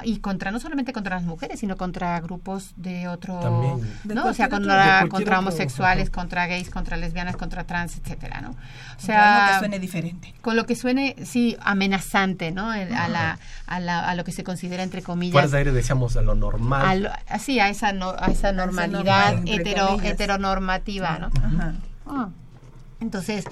y 0.05 0.19
contra, 0.19 0.51
no 0.51 0.61
solamente 0.61 0.93
contra 0.93 1.17
las 1.17 1.25
mujeres, 1.25 1.54
sino 1.57 1.77
contra 1.77 2.21
grupos 2.21 2.73
de 2.77 3.09
otro, 3.09 3.81
¿no? 4.05 4.27
O 4.27 4.35
sea, 4.35 4.49
contra, 4.49 5.07
contra 5.09 5.39
homosexuales, 5.39 6.11
contra 6.11 6.47
gays, 6.47 6.71
contra 6.71 6.97
lesbianas, 6.97 7.37
contra 7.37 7.65
trans, 7.65 7.97
etcétera, 7.97 8.41
¿no? 8.41 8.51
O 8.51 9.01
sea, 9.01 9.25
con 9.25 9.47
lo 9.47 9.53
que 9.53 9.59
suene 9.59 9.79
diferente. 9.79 10.35
Con 10.41 10.57
lo 10.57 10.67
que 10.67 10.77
suene, 10.77 11.17
sí, 11.25 11.57
amenazante, 11.61 12.51
¿no? 12.53 12.71
A, 12.71 13.09
la, 13.09 13.39
a, 13.67 13.81
la, 13.81 14.09
a 14.09 14.15
lo 14.15 14.25
que 14.25 14.33
se 14.33 14.45
considera, 14.45 14.83
entre 14.83 15.03
comillas... 15.03 15.33
Fuera 15.33 15.49
de 15.49 15.59
aire 15.59 15.73
decíamos 15.73 16.17
a 16.17 16.23
lo 16.23 16.35
normal. 16.35 17.13
así, 17.29 17.61
a 17.61 17.69
esa, 17.69 17.93
no, 17.93 18.15
a 18.19 18.27
esa 18.27 18.53
normalidad 18.53 19.43
hetero, 19.47 20.01
heteronormativa, 20.01 21.19
¿no? 21.19 21.31
Ah. 22.07 22.29
Entonces, 23.01 23.45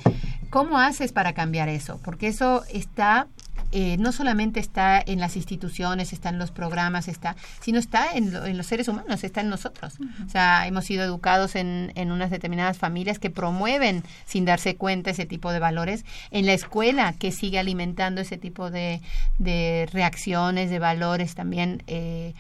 ¿cómo 0.51 0.79
haces 0.79 1.13
para 1.13 1.33
cambiar 1.35 1.69
eso? 1.69 2.01
Porque 2.03 2.29
eso 2.29 2.65
está 2.73 3.27
eh, 3.73 3.97
no 3.99 4.13
solamente 4.13 4.61
está 4.61 5.03
en 5.05 5.19
las 5.19 5.37
instituciones, 5.37 6.13
está 6.13 6.29
en 6.29 6.39
los 6.39 6.51
programas, 6.51 7.09
está, 7.09 7.37
sino 7.61 7.79
está 7.79 8.13
en, 8.13 8.57
los 8.57 8.67
seres 8.67 8.87
humanos, 8.87 9.25
está 9.25 9.41
en 9.41 9.49
nosotros. 9.49 9.95
O 10.27 10.29
sea, 10.29 10.67
hemos 10.67 10.85
sido 10.85 11.03
educados 11.03 11.57
en, 11.57 11.91
en, 11.95 12.13
unas 12.13 12.31
determinadas 12.31 12.77
familias 12.77 13.19
que 13.19 13.31
promueven 13.31 14.03
sin 14.27 14.45
darse 14.45 14.77
cuenta 14.77 15.11
ese 15.11 15.25
tipo 15.25 15.53
de 15.53 15.59
valores, 15.59 16.05
en 16.31 16.45
la 16.45 16.53
escuela 16.53 17.15
que 17.19 17.33
sigue 17.33 17.59
alimentando 17.59 18.21
ese 18.21 18.37
tipo 18.37 18.71
de, 18.71 19.01
de 19.39 19.89
reacciones, 19.91 20.71
de 20.71 20.79
valores 20.79 21.35
también. 21.35 21.83
Eh, 21.87 22.35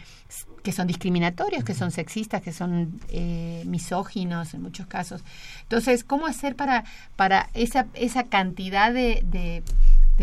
que 0.62 0.72
son 0.72 0.86
discriminatorios, 0.86 1.64
que 1.64 1.74
son 1.74 1.90
sexistas, 1.90 2.40
que 2.40 2.52
son 2.52 3.00
eh, 3.08 3.64
misóginos 3.66 4.54
en 4.54 4.62
muchos 4.62 4.86
casos. 4.86 5.22
Entonces, 5.62 6.04
¿cómo 6.04 6.26
hacer 6.26 6.54
para, 6.54 6.84
para 7.16 7.50
esa, 7.52 7.86
esa 7.94 8.24
cantidad 8.24 8.92
de, 8.92 9.22
de 9.24 9.62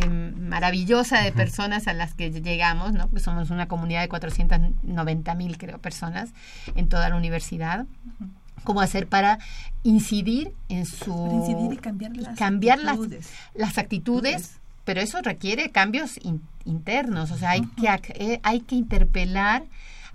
maravillosa 0.07 1.21
de 1.21 1.31
personas 1.31 1.87
a 1.87 1.93
las 1.93 2.13
que 2.13 2.31
llegamos, 2.31 2.93
¿no? 2.93 3.09
que 3.09 3.19
somos 3.19 3.49
una 3.49 3.67
comunidad 3.67 4.01
de 4.01 4.09
490 4.09 5.35
mil, 5.35 5.57
creo, 5.57 5.79
personas 5.79 6.29
en 6.75 6.87
toda 6.87 7.09
la 7.09 7.15
universidad. 7.15 7.85
cómo 8.63 8.81
hacer 8.81 9.07
para 9.07 9.39
incidir 9.83 10.53
en 10.67 10.85
su 10.85 11.29
incidir 11.31 11.73
y 11.73 11.77
cambiar 11.77 12.15
las 12.17 12.37
cambiar 12.37 12.79
actitudes. 12.79 13.29
las, 13.53 13.77
actitudes 13.77 14.59
pero 14.83 14.99
eso 14.99 15.21
requiere 15.21 15.69
cambios 15.71 16.19
internos 16.65 17.31
o 17.31 17.37
sea 17.37 17.51
hay 17.51 17.61
que 17.61 17.87
eh, 18.15 18.39
hay 18.43 18.59
que 18.59 18.75
interpelar 18.75 19.63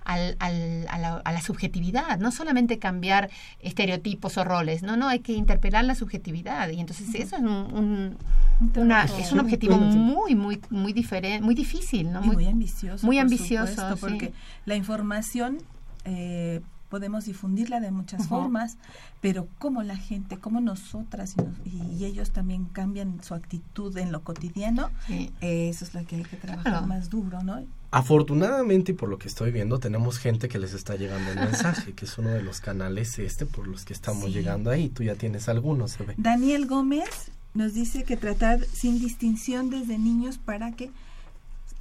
al, 0.05 0.37
al, 0.39 0.87
a, 0.89 0.97
la, 0.97 1.15
a, 1.17 1.31
la, 1.33 1.41
subjetividad, 1.41 2.17
no 2.19 2.31
solamente 2.31 2.79
cambiar 2.79 3.29
estereotipos 3.59 4.37
o 4.37 4.43
roles, 4.43 4.83
no, 4.83 4.95
no, 4.95 5.07
hay 5.09 5.19
que 5.19 5.33
interpelar 5.33 5.83
la 5.83 5.95
subjetividad 5.95 6.69
y 6.69 6.79
entonces 6.79 7.13
eso 7.15 7.35
es 7.35 7.41
un, 7.41 7.49
un 7.49 8.17
una, 8.75 9.03
es 9.03 9.31
un 9.31 9.39
objetivo 9.39 9.77
muy, 9.77 10.35
muy, 10.35 10.61
muy 10.69 10.93
diferente, 10.93 11.43
muy 11.43 11.55
difícil, 11.55 12.11
¿no? 12.11 12.21
Muy, 12.21 12.35
muy 12.35 12.47
ambicioso. 12.47 13.05
Muy 13.05 13.19
ambicioso, 13.19 13.73
supuesto, 13.73 13.97
porque 13.97 14.33
la 14.65 14.75
información 14.75 15.57
eh, 16.05 16.61
podemos 16.95 17.25
difundirla 17.25 17.81
de 17.81 17.91
muchas 17.91 18.21
uh 18.21 18.23
-huh. 18.23 18.29
formas, 18.29 18.77
pero 19.19 19.49
cómo 19.59 19.83
la 19.83 19.97
gente, 19.97 20.37
cómo 20.37 20.61
nosotras 20.61 21.35
y, 21.37 21.41
nos, 21.41 21.53
y, 21.65 22.05
ellos 22.05 22.31
también 22.31 22.67
cambian 22.67 23.21
su 23.21 23.33
actitud 23.33 23.97
en 23.97 24.13
lo 24.13 24.21
cotidiano, 24.21 24.91
sí. 25.05 25.29
eh, 25.41 25.67
eso 25.67 25.83
es 25.83 25.93
lo 25.93 26.05
que 26.05 26.15
hay 26.15 26.23
que 26.23 26.37
trabajar 26.37 26.71
claro. 26.71 26.87
más 26.87 27.09
duro, 27.09 27.43
¿no? 27.43 27.61
Afortunadamente, 27.91 28.93
y 28.93 28.95
por 28.95 29.09
lo 29.09 29.17
que 29.17 29.27
estoy 29.27 29.51
viendo, 29.51 29.77
tenemos 29.77 30.19
gente 30.19 30.47
que 30.47 30.57
les 30.57 30.73
está 30.73 30.95
llegando 30.95 31.31
el 31.31 31.37
mensaje, 31.37 31.91
que 31.91 32.05
es 32.05 32.17
uno 32.17 32.29
de 32.29 32.41
los 32.41 32.61
canales 32.61 33.19
este 33.19 33.45
por 33.45 33.67
los 33.67 33.83
que 33.83 33.91
estamos 33.91 34.27
sí. 34.27 34.31
llegando 34.31 34.71
ahí. 34.71 34.87
Tú 34.87 35.03
ya 35.03 35.15
tienes 35.15 35.49
algunos, 35.49 35.91
se 35.91 36.05
ve. 36.05 36.13
Daniel 36.15 36.65
Gómez 36.65 37.29
nos 37.53 37.73
dice 37.73 38.05
que 38.05 38.15
tratar 38.15 38.63
sin 38.63 39.01
distinción 39.01 39.69
desde 39.69 39.97
niños 39.97 40.37
para 40.37 40.71
que 40.71 40.91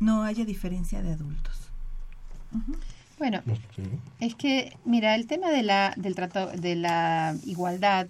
no 0.00 0.24
haya 0.24 0.44
diferencia 0.44 1.02
de 1.02 1.12
adultos. 1.12 1.54
Uh 2.52 2.58
-huh. 2.58 2.93
Bueno, 3.24 3.40
es 4.20 4.34
que, 4.34 4.76
mira, 4.84 5.14
el 5.14 5.26
tema 5.26 5.48
de 5.50 5.62
la, 5.62 5.94
del 5.96 6.14
trato, 6.14 6.48
de 6.48 6.76
la 6.76 7.34
igualdad 7.46 8.06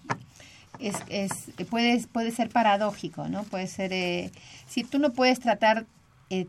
es, 0.81 0.97
es 1.09 1.53
puede, 1.71 2.05
puede 2.09 2.33
ser 2.33 2.49
paradójico, 2.49 3.29
¿no? 3.29 3.45
Puede 3.45 3.69
ser, 3.69 3.93
eh, 3.93 4.33
si 4.67 4.83
tú 4.83 4.99
no 4.99 5.13
puedes 5.13 5.39
tratar 5.39 5.87
eh, 6.31 6.49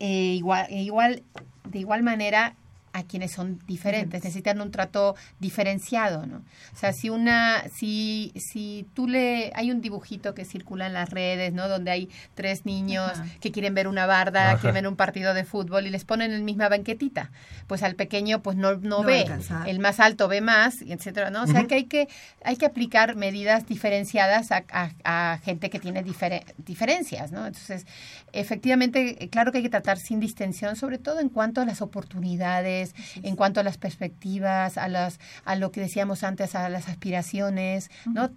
eh, 0.00 0.34
igual, 0.34 0.66
igual, 0.72 1.22
de 1.70 1.78
igual 1.78 2.02
manera 2.02 2.56
a 2.94 3.02
quienes 3.02 3.32
son 3.32 3.58
diferentes, 3.66 4.22
necesitan 4.22 4.60
un 4.60 4.70
trato 4.70 5.16
diferenciado, 5.40 6.26
¿no? 6.26 6.38
O 6.72 6.76
sea, 6.78 6.92
si 6.92 7.10
una, 7.10 7.64
si, 7.74 8.32
si 8.36 8.86
tú 8.94 9.08
le, 9.08 9.50
hay 9.56 9.72
un 9.72 9.80
dibujito 9.80 10.32
que 10.32 10.44
circula 10.44 10.86
en 10.86 10.92
las 10.92 11.10
redes, 11.10 11.52
¿no? 11.52 11.68
Donde 11.68 11.90
hay 11.90 12.08
tres 12.34 12.64
niños 12.66 13.10
Ajá. 13.10 13.26
que 13.40 13.50
quieren 13.50 13.74
ver 13.74 13.88
una 13.88 14.06
barda, 14.06 14.52
Ajá. 14.52 14.60
quieren 14.60 14.74
ver 14.74 14.88
un 14.88 14.94
partido 14.94 15.34
de 15.34 15.44
fútbol 15.44 15.88
y 15.88 15.90
les 15.90 16.04
ponen 16.04 16.30
en 16.32 16.38
la 16.38 16.44
misma 16.44 16.68
banquetita. 16.68 17.32
Pues 17.66 17.82
al 17.82 17.96
pequeño 17.96 18.42
pues 18.42 18.56
no, 18.56 18.76
no, 18.76 18.98
no 19.00 19.02
ve, 19.02 19.26
el 19.66 19.80
más 19.80 19.98
alto 19.98 20.28
ve 20.28 20.40
más, 20.40 20.80
etcétera, 20.82 21.30
¿no? 21.30 21.42
O 21.42 21.46
sea, 21.48 21.62
uh 21.62 21.64
-huh. 21.64 21.66
que 21.66 21.74
hay 21.74 21.84
que, 21.84 22.08
hay 22.44 22.56
que 22.56 22.66
aplicar 22.66 23.16
medidas 23.16 23.66
diferenciadas 23.66 24.52
a, 24.52 24.62
a, 24.70 24.90
a 25.32 25.38
gente 25.38 25.68
que 25.68 25.80
tiene 25.80 26.04
difer 26.04 26.44
diferencias, 26.58 27.32
¿no? 27.32 27.44
Entonces, 27.44 27.86
efectivamente, 28.32 29.28
claro 29.32 29.50
que 29.50 29.58
hay 29.58 29.64
que 29.64 29.70
tratar 29.70 29.98
sin 29.98 30.20
distensión, 30.20 30.76
sobre 30.76 30.98
todo 30.98 31.18
en 31.18 31.28
cuanto 31.28 31.60
a 31.60 31.64
las 31.64 31.82
oportunidades, 31.82 32.83
En 33.22 33.36
cuanto 33.36 33.60
a 33.60 33.62
las 33.62 33.78
perspectivas, 33.78 34.76
a 34.76 34.88
las 34.88 35.20
a 35.44 35.56
lo 35.56 35.70
que 35.70 35.80
decíamos 35.80 36.24
antes, 36.24 36.54
a 36.54 36.68
las 36.68 36.88
aspiraciones, 36.88 37.90
¿no? 38.06 38.30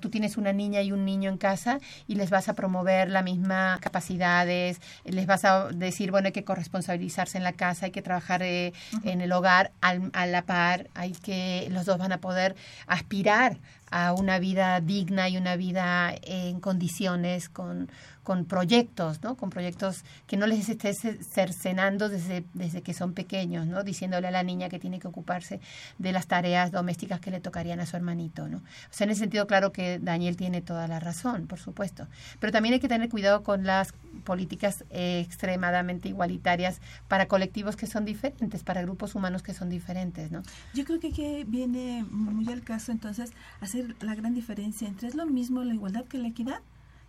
Tú 0.00 0.10
tienes 0.10 0.36
una 0.36 0.52
niña 0.52 0.82
y 0.82 0.92
un 0.92 1.04
niño 1.04 1.30
en 1.30 1.38
casa 1.38 1.78
y 2.06 2.14
les 2.14 2.30
vas 2.30 2.48
a 2.48 2.54
promover 2.54 3.10
la 3.10 3.22
misma 3.22 3.78
capacidades, 3.80 4.80
les 5.04 5.26
vas 5.26 5.44
a 5.44 5.68
decir, 5.68 6.10
bueno, 6.10 6.26
hay 6.26 6.32
que 6.32 6.44
corresponsabilizarse 6.44 7.38
en 7.38 7.44
la 7.44 7.52
casa, 7.52 7.86
hay 7.86 7.92
que 7.92 8.02
trabajar 8.02 8.42
eh, 8.42 8.72
uh 8.92 8.96
-huh. 8.96 9.10
en 9.10 9.20
el 9.20 9.32
hogar 9.32 9.72
al, 9.80 10.10
a 10.12 10.26
la 10.26 10.42
par, 10.42 10.88
hay 10.94 11.12
que 11.12 11.68
los 11.70 11.84
dos 11.86 11.98
van 11.98 12.12
a 12.12 12.18
poder 12.18 12.54
aspirar 12.86 13.58
a 13.90 14.12
una 14.12 14.38
vida 14.38 14.80
digna 14.80 15.28
y 15.28 15.36
una 15.36 15.56
vida 15.56 16.14
en 16.22 16.60
condiciones 16.60 17.48
con, 17.48 17.90
con 18.22 18.44
proyectos, 18.44 19.22
¿no? 19.22 19.36
Con 19.36 19.50
proyectos 19.50 20.04
que 20.26 20.36
no 20.36 20.46
les 20.46 20.68
estés 20.68 21.00
cercenando 21.26 22.08
desde, 22.08 22.44
desde 22.54 22.82
que 22.82 22.94
son 22.94 23.12
pequeños, 23.12 23.66
¿no? 23.66 23.82
Diciéndole 23.82 24.28
a 24.28 24.30
la 24.30 24.42
niña 24.42 24.68
que 24.68 24.78
tiene 24.78 24.98
que 24.98 25.08
ocuparse 25.08 25.60
de 25.98 26.12
las 26.12 26.26
tareas 26.26 26.70
domésticas 26.70 27.20
que 27.20 27.30
le 27.30 27.40
tocarían 27.40 27.80
a 27.80 27.86
su 27.86 27.96
hermanito, 27.96 28.48
¿no? 28.48 28.58
O 28.58 28.62
sea, 28.90 29.06
en 29.06 29.10
ese 29.10 29.20
sentido, 29.20 29.46
claro 29.46 29.72
que 29.72 29.98
Daniel 29.98 30.36
tiene 30.36 30.60
toda 30.60 30.86
la 30.86 31.00
razón, 31.00 31.46
por 31.46 31.58
supuesto. 31.58 32.06
Pero 32.38 32.52
también 32.52 32.74
hay 32.74 32.80
que 32.80 32.88
tener 32.88 33.08
cuidado 33.08 33.42
con 33.42 33.64
las 33.64 33.94
políticas 34.24 34.84
eh, 34.90 35.20
extremadamente 35.24 36.08
igualitarias 36.08 36.80
para 37.08 37.26
colectivos 37.26 37.76
que 37.76 37.86
son 37.86 38.04
diferentes, 38.04 38.62
para 38.62 38.82
grupos 38.82 39.14
humanos 39.14 39.42
que 39.42 39.54
son 39.54 39.70
diferentes, 39.70 40.30
¿no? 40.30 40.42
Yo 40.74 40.84
creo 40.84 41.00
que 41.00 41.08
aquí 41.08 41.44
viene 41.44 42.04
muy 42.10 42.50
al 42.52 42.62
caso, 42.62 42.92
entonces, 42.92 43.32
hacer 43.60 43.96
la 44.00 44.14
gran 44.14 44.34
diferencia 44.34 44.88
entre 44.88 45.08
es 45.08 45.14
lo 45.14 45.26
mismo 45.26 45.64
la 45.64 45.74
igualdad 45.74 46.04
que 46.04 46.18
la 46.18 46.28
equidad. 46.28 46.60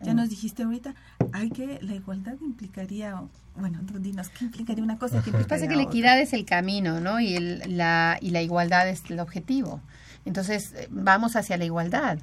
Ya 0.04 0.14
nos 0.14 0.30
dijiste 0.30 0.64
ahorita, 0.64 0.96
hay 1.32 1.50
que, 1.50 1.80
la 1.82 1.94
igualdad 1.96 2.36
implicaría, 2.42 3.22
bueno, 3.56 3.80
dinos, 4.00 4.30
¿qué 4.30 4.46
implicaría 4.46 4.84
una 4.84 4.98
cosa? 4.98 5.22
¿Qué 5.22 5.30
implicaría 5.30 5.48
Pasa 5.48 5.68
que 5.68 5.76
la 5.76 5.84
equidad 5.84 6.20
es 6.20 6.34
el 6.34 6.46
camino, 6.46 7.00
¿no? 7.00 7.20
Y, 7.20 7.36
el, 7.36 7.78
la, 7.78 8.18
y 8.22 8.32
la 8.32 8.42
igualdad 8.42 8.90
es 8.90 9.04
el 9.10 9.20
objetivo. 9.20 9.82
Entonces, 10.26 10.74
vamos 10.90 11.36
hacia 11.36 11.58
la 11.58 11.66
igualdad, 11.66 12.20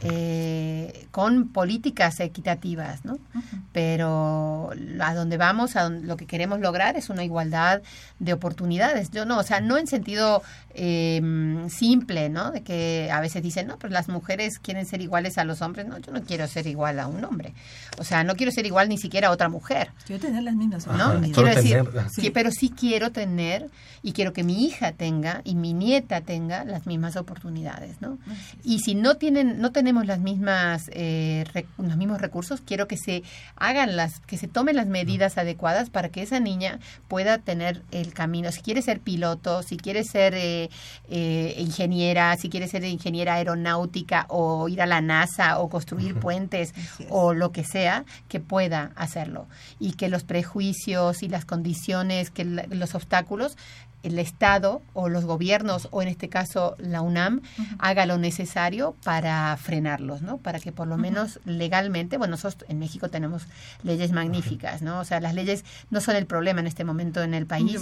eh, 0.00 1.06
con 1.10 1.48
políticas 1.48 2.18
equitativas, 2.20 3.04
¿no? 3.04 3.14
Uh 3.14 3.38
-huh. 3.38 3.62
Pero 3.72 4.70
a 5.00 5.14
donde 5.14 5.36
vamos, 5.36 5.76
a 5.76 5.82
donde, 5.82 6.06
lo 6.06 6.16
que 6.16 6.26
queremos 6.26 6.60
lograr 6.60 6.96
es 6.96 7.10
una 7.10 7.24
igualdad 7.24 7.82
de 8.18 8.32
oportunidades. 8.32 9.10
Yo 9.10 9.26
no, 9.26 9.38
o 9.38 9.42
sea, 9.42 9.60
no 9.60 9.76
en 9.76 9.86
sentido 9.86 10.42
eh, 10.74 11.20
simple, 11.68 12.30
¿no? 12.30 12.50
De 12.52 12.62
que 12.62 13.10
a 13.12 13.20
veces 13.20 13.42
dicen, 13.42 13.66
no, 13.66 13.78
pues 13.78 13.92
las 13.92 14.08
mujeres 14.08 14.58
quieren 14.58 14.86
ser 14.86 15.02
iguales 15.02 15.36
a 15.36 15.44
los 15.44 15.60
hombres. 15.60 15.86
No, 15.86 15.98
yo 15.98 16.12
no 16.12 16.22
quiero 16.22 16.46
ser 16.48 16.66
igual 16.66 16.98
a 17.00 17.06
un 17.06 17.24
hombre. 17.24 17.52
O 17.98 18.04
sea, 18.04 18.24
no 18.24 18.34
quiero 18.34 18.52
ser 18.52 18.66
igual 18.66 18.88
ni 18.88 18.98
siquiera 18.98 19.28
a 19.28 19.30
otra 19.30 19.48
mujer. 19.48 19.90
Quiero 20.06 20.22
tener 20.22 20.42
las 20.42 20.54
mismas 20.54 20.86
¿no? 20.86 21.20
Quiero 21.20 21.54
decir, 21.54 21.84
sí. 22.10 22.30
pero 22.30 22.50
sí 22.50 22.70
quiero 22.70 23.12
tener 23.12 23.70
y 24.02 24.12
quiero 24.12 24.32
que 24.32 24.42
mi 24.42 24.64
hija 24.64 24.92
tenga 24.92 25.42
y 25.44 25.54
mi 25.54 25.72
nieta 25.72 26.20
tenga 26.22 26.64
las 26.64 26.86
mismas 26.86 27.16
oportunidades 27.16 28.00
¿no? 28.00 28.18
Y 28.64 28.80
si 28.80 28.94
no 28.94 29.16
tienen, 29.16 29.60
no 29.60 29.72
tenemos 29.72 30.06
las 30.06 30.18
mismas, 30.18 30.90
eh, 30.92 31.44
los 31.78 31.96
mismos 31.96 32.20
recursos, 32.20 32.60
quiero 32.60 32.88
que 32.88 32.96
se 32.96 33.22
hagan 33.56 33.96
las, 33.96 34.20
que 34.20 34.36
se 34.36 34.48
tomen 34.48 34.76
las 34.76 34.86
medidas 34.86 35.38
adecuadas 35.38 35.90
para 35.90 36.08
que 36.08 36.22
esa 36.22 36.40
niña 36.40 36.80
pueda 37.08 37.38
tener 37.38 37.82
el 37.90 38.12
camino. 38.12 38.50
Si 38.52 38.60
quiere 38.62 38.82
ser 38.82 39.00
piloto, 39.00 39.62
si 39.62 39.76
quiere 39.76 40.04
ser 40.04 40.34
eh, 40.34 40.70
eh, 41.08 41.54
ingeniera, 41.58 42.36
si 42.36 42.48
quiere 42.48 42.68
ser 42.68 42.84
ingeniera 42.84 43.34
aeronáutica 43.34 44.26
o 44.28 44.68
ir 44.68 44.82
a 44.82 44.86
la 44.86 45.00
NASA 45.00 45.58
o 45.58 45.68
construir 45.68 46.14
puentes 46.14 46.74
o 47.08 47.34
lo 47.34 47.52
que 47.52 47.64
sea, 47.64 48.04
que 48.28 48.40
pueda 48.40 48.92
hacerlo 48.96 49.46
y 49.78 49.92
que 49.92 50.08
los 50.08 50.24
prejuicios 50.24 51.22
y 51.22 51.28
las 51.28 51.44
condiciones, 51.44 52.30
que 52.30 52.44
los 52.44 52.94
obstáculos 52.94 53.56
el 54.02 54.18
Estado 54.18 54.82
o 54.94 55.08
los 55.08 55.24
gobiernos, 55.24 55.88
o 55.90 56.02
en 56.02 56.08
este 56.08 56.28
caso 56.28 56.76
la 56.78 57.02
UNAM, 57.02 57.36
uh 57.36 57.62
-huh. 57.62 57.76
haga 57.78 58.06
lo 58.06 58.18
necesario 58.18 58.94
para 59.04 59.56
frenarlos, 59.56 60.22
¿no? 60.22 60.38
Para 60.38 60.58
que 60.58 60.72
por 60.72 60.86
lo 60.86 60.94
uh 60.94 60.98
-huh. 60.98 61.02
menos 61.02 61.40
legalmente, 61.44 62.18
bueno, 62.18 62.32
nosotros 62.32 62.68
en 62.68 62.78
México 62.78 63.08
tenemos 63.08 63.46
leyes 63.82 64.12
magníficas, 64.12 64.82
¿no? 64.82 65.00
O 65.00 65.04
sea, 65.04 65.20
las 65.20 65.34
leyes 65.34 65.64
no 65.90 66.00
son 66.00 66.16
el 66.16 66.26
problema 66.26 66.60
en 66.60 66.66
este 66.66 66.84
momento 66.84 67.22
en 67.22 67.34
el 67.34 67.46
país, 67.46 67.80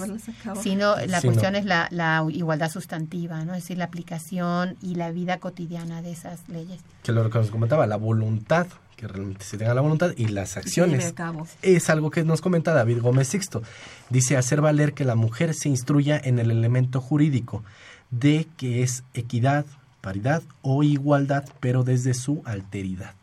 sino 0.63 0.97
la 0.97 1.21
sí, 1.21 1.27
cuestión 1.29 1.53
no. 1.53 1.59
es 1.59 1.65
la, 1.65 1.89
la, 1.91 2.25
igualdad 2.31 2.71
sustantiva, 2.71 3.45
¿no? 3.45 3.55
Es 3.55 3.63
decir, 3.63 3.79
la 3.79 3.85
aplicación 3.85 4.77
y 4.83 4.95
la 4.95 5.11
vida 5.11 5.39
cotidiana 5.39 6.03
de 6.03 6.13
esas 6.13 6.49
leyes. 6.49 6.81
Que 7.03 7.13
lo 7.13 7.29
que 7.31 7.39
nos 7.39 7.51
comentaba, 7.51 7.87
la 7.87 7.97
voluntad 7.97 8.67
que 9.01 9.09
realmente 9.09 9.47
se 9.47 9.57
tenga 9.57 9.73
la 9.73 9.81
voluntad 9.81 10.13
y 10.19 10.29
las 10.29 10.59
acciones. 10.59 11.15
Es 11.63 11.89
algo 11.89 12.11
que 12.11 12.23
nos 12.23 12.43
comenta 12.43 12.75
David 12.75 13.01
Gómez 13.01 13.29
Sixto. 13.29 13.63
Dice 14.11 14.37
hacer 14.37 14.61
valer 14.61 14.93
que 14.93 15.07
la 15.07 15.15
mujer 15.15 15.55
se 15.55 15.71
instruya 15.71 16.21
en 16.23 16.39
el 16.39 16.51
elemento 16.51 17.01
jurídico 17.01 17.65
de 18.11 18.47
que 18.59 18.83
es 18.83 19.03
equidad, 19.15 19.65
paridad 20.03 20.43
o 20.61 20.83
igualdad, 20.83 21.49
pero 21.61 21.83
desde 21.83 22.13
su 22.13 22.43
alteridad. 22.45 23.15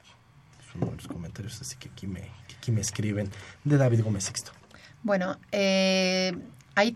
Es 0.68 0.76
uno 0.76 0.88
de 0.88 0.98
los 0.98 1.08
comentarios 1.08 1.62
así 1.62 1.76
que 1.78 1.90
aquí 1.90 2.08
me, 2.08 2.22
que 2.48 2.56
aquí 2.58 2.72
me 2.72 2.82
escriben 2.82 3.30
de 3.64 3.78
David 3.78 4.04
Gómez 4.04 4.24
Sixto. 4.24 4.54
Bueno, 5.04 5.38
eh, 5.52 6.36
ahí, 6.78 6.96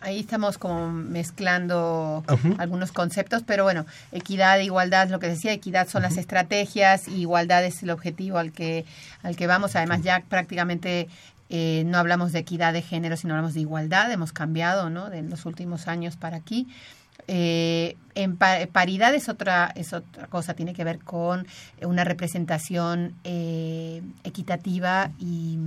ahí 0.00 0.18
estamos 0.18 0.56
como 0.56 0.90
mezclando 0.90 2.24
uh 2.26 2.32
-huh. 2.32 2.56
algunos 2.58 2.90
conceptos, 2.90 3.42
pero 3.46 3.64
bueno, 3.64 3.84
equidad, 4.12 4.58
igualdad, 4.60 5.10
lo 5.10 5.18
que 5.20 5.28
decía, 5.28 5.52
equidad 5.52 5.88
son 5.88 6.02
uh 6.02 6.06
-huh. 6.06 6.08
las 6.08 6.16
estrategias, 6.16 7.06
y 7.06 7.20
igualdad 7.20 7.62
es 7.64 7.82
el 7.82 7.90
objetivo 7.90 8.38
al 8.38 8.50
que, 8.50 8.86
al 9.22 9.36
que 9.36 9.46
vamos. 9.46 9.76
Además, 9.76 10.02
ya 10.02 10.22
prácticamente 10.26 11.08
eh, 11.50 11.82
no 11.86 11.98
hablamos 11.98 12.32
de 12.32 12.38
equidad 12.38 12.72
de 12.72 12.80
género, 12.80 13.16
sino 13.16 13.34
hablamos 13.34 13.54
de 13.54 13.60
igualdad, 13.60 14.10
hemos 14.10 14.32
cambiado, 14.32 14.88
¿no? 14.88 15.10
De 15.10 15.22
los 15.22 15.44
últimos 15.44 15.86
años 15.86 16.16
para 16.16 16.38
aquí. 16.38 16.66
Eh, 17.28 17.96
en 18.14 18.36
paridad 18.36 19.14
es 19.14 19.28
otra 19.28 19.70
es 19.76 19.92
otra 19.92 20.26
cosa 20.28 20.54
tiene 20.54 20.72
que 20.72 20.84
ver 20.84 20.98
con 20.98 21.46
una 21.82 22.02
representación 22.02 23.14
eh, 23.24 24.02
equitativa 24.24 25.10
y 25.18 25.58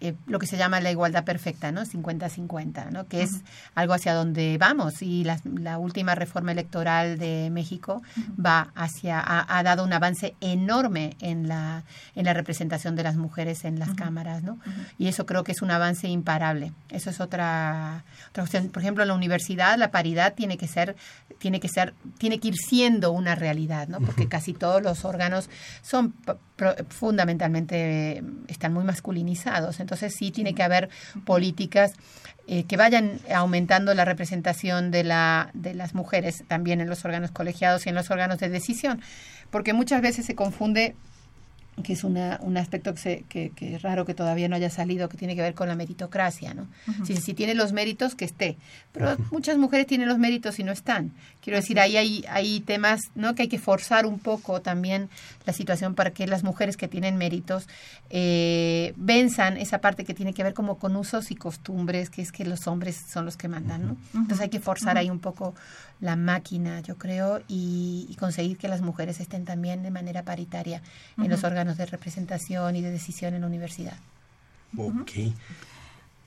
eh, 0.00 0.14
lo 0.26 0.38
que 0.38 0.46
se 0.46 0.56
llama 0.56 0.80
la 0.80 0.90
igualdad 0.90 1.24
perfecta, 1.24 1.72
¿no? 1.72 1.82
50-50, 1.82 2.90
¿no? 2.90 3.06
Que 3.06 3.22
es 3.22 3.42
algo 3.74 3.92
hacia 3.92 4.14
donde 4.14 4.56
vamos 4.58 5.02
y 5.02 5.24
la, 5.24 5.38
la 5.44 5.76
última 5.78 6.14
reforma 6.14 6.52
electoral 6.52 7.18
de 7.18 7.50
México 7.50 8.02
va 8.44 8.70
hacia, 8.74 9.22
ha, 9.22 9.62
dado 9.62 9.84
un 9.84 9.92
avance 9.92 10.34
enorme 10.40 11.16
en 11.20 11.48
la, 11.48 11.82
en 12.14 12.24
la 12.24 12.32
representación 12.32 12.96
de 12.96 13.02
las 13.02 13.16
mujeres 13.16 13.64
en 13.64 13.78
las 13.78 13.94
cámaras, 13.94 14.42
¿no? 14.42 14.58
Y 14.98 15.08
eso 15.08 15.26
creo 15.26 15.44
que 15.44 15.52
es 15.52 15.60
un 15.60 15.70
avance 15.70 16.08
imparable. 16.08 16.72
Eso 16.88 17.10
es 17.10 17.20
otra, 17.20 18.04
otra 18.30 18.44
cuestión. 18.44 18.68
Por 18.70 18.82
ejemplo, 18.82 19.02
en 19.02 19.08
la 19.08 19.14
universidad 19.14 19.76
la 19.76 19.90
paridad 19.90 20.34
tiene 20.34 20.56
que 20.56 20.66
ser, 20.66 20.96
tiene 21.38 21.60
que 21.60 21.68
ser, 21.68 21.92
tiene 22.16 22.40
que 22.40 22.48
ir 22.48 22.56
siendo 22.56 23.12
una 23.12 23.34
realidad, 23.34 23.88
¿no? 23.88 24.00
Porque 24.00 24.28
casi 24.28 24.54
todos 24.54 24.82
los 24.82 25.04
órganos 25.04 25.50
son 25.82 26.14
fundamentalmente 26.88 28.22
están 28.48 28.72
muy 28.72 28.84
masculinizados. 28.84 29.80
Entonces 29.80 29.89
sí 29.96 30.30
tiene 30.30 30.54
que 30.54 30.62
haber 30.62 30.88
políticas 31.24 31.92
eh, 32.46 32.64
que 32.64 32.76
vayan 32.76 33.20
aumentando 33.32 33.94
la 33.94 34.04
representación 34.04 34.90
de, 34.90 35.04
la, 35.04 35.50
de 35.54 35.74
las 35.74 35.94
mujeres 35.94 36.44
también 36.48 36.80
en 36.80 36.88
los 36.88 37.04
órganos 37.04 37.30
colegiados 37.30 37.86
y 37.86 37.90
en 37.90 37.94
los 37.94 38.10
órganos 38.10 38.38
de 38.38 38.48
decisión, 38.48 39.00
porque 39.50 39.72
muchas 39.72 40.02
veces 40.02 40.26
se 40.26 40.34
confunde 40.34 40.94
que 41.82 41.92
es 41.92 42.04
una, 42.04 42.38
un 42.42 42.56
aspecto 42.56 42.94
que, 42.94 43.24
que, 43.28 43.50
que, 43.50 43.74
es 43.74 43.82
raro 43.82 44.04
que 44.04 44.14
todavía 44.14 44.48
no 44.48 44.56
haya 44.56 44.70
salido, 44.70 45.08
que 45.08 45.16
tiene 45.16 45.36
que 45.36 45.42
ver 45.42 45.54
con 45.54 45.68
la 45.68 45.76
meritocracia, 45.76 46.54
¿no? 46.54 46.68
si, 47.04 47.16
si, 47.16 47.34
tiene 47.34 47.54
los 47.54 47.72
méritos, 47.72 48.14
que 48.14 48.24
esté. 48.24 48.56
Pero 48.92 49.16
muchas 49.30 49.58
mujeres 49.58 49.86
tienen 49.86 50.08
los 50.08 50.18
méritos 50.18 50.58
y 50.58 50.64
no 50.64 50.72
están. 50.72 51.12
Quiero 51.40 51.56
decir, 51.58 51.80
ahí 51.80 51.96
hay, 51.96 52.24
hay 52.28 52.60
temas, 52.60 53.00
¿no? 53.14 53.34
Que 53.34 53.42
hay 53.42 53.48
que 53.48 53.58
forzar 53.58 54.06
un 54.06 54.18
poco 54.18 54.60
también 54.60 55.08
la 55.46 55.52
situación 55.52 55.94
para 55.94 56.10
que 56.10 56.26
las 56.26 56.44
mujeres 56.44 56.76
que 56.76 56.88
tienen 56.88 57.16
méritos 57.16 57.68
eh, 58.10 58.92
venzan 58.96 59.56
esa 59.56 59.78
parte 59.78 60.04
que 60.04 60.14
tiene 60.14 60.34
que 60.34 60.42
ver 60.42 60.54
como 60.54 60.78
con 60.78 60.96
usos 60.96 61.30
y 61.30 61.36
costumbres, 61.36 62.10
que 62.10 62.22
es 62.22 62.32
que 62.32 62.44
los 62.44 62.66
hombres 62.66 63.00
son 63.10 63.24
los 63.24 63.36
que 63.36 63.48
mandan, 63.48 63.86
¿no? 63.86 63.96
Entonces 64.14 64.40
hay 64.40 64.48
que 64.48 64.60
forzar 64.60 64.98
ahí 64.98 65.10
un 65.10 65.20
poco 65.20 65.54
la 66.00 66.16
máquina, 66.16 66.80
yo 66.80 66.96
creo, 66.96 67.42
y, 67.48 68.16
conseguir 68.18 68.58
que 68.58 68.68
las 68.68 68.80
mujeres 68.80 69.20
estén 69.20 69.44
también 69.44 69.82
de 69.82 69.90
manera 69.90 70.22
paritaria 70.22 70.82
en 71.16 71.28
los 71.28 71.44
órganos 71.44 71.76
de 71.76 71.86
representación 71.86 72.76
y 72.76 72.82
de 72.82 72.90
decisión 72.90 73.34
en 73.34 73.42
la 73.42 73.46
universidad. 73.46 73.96
Ok. 74.76 75.12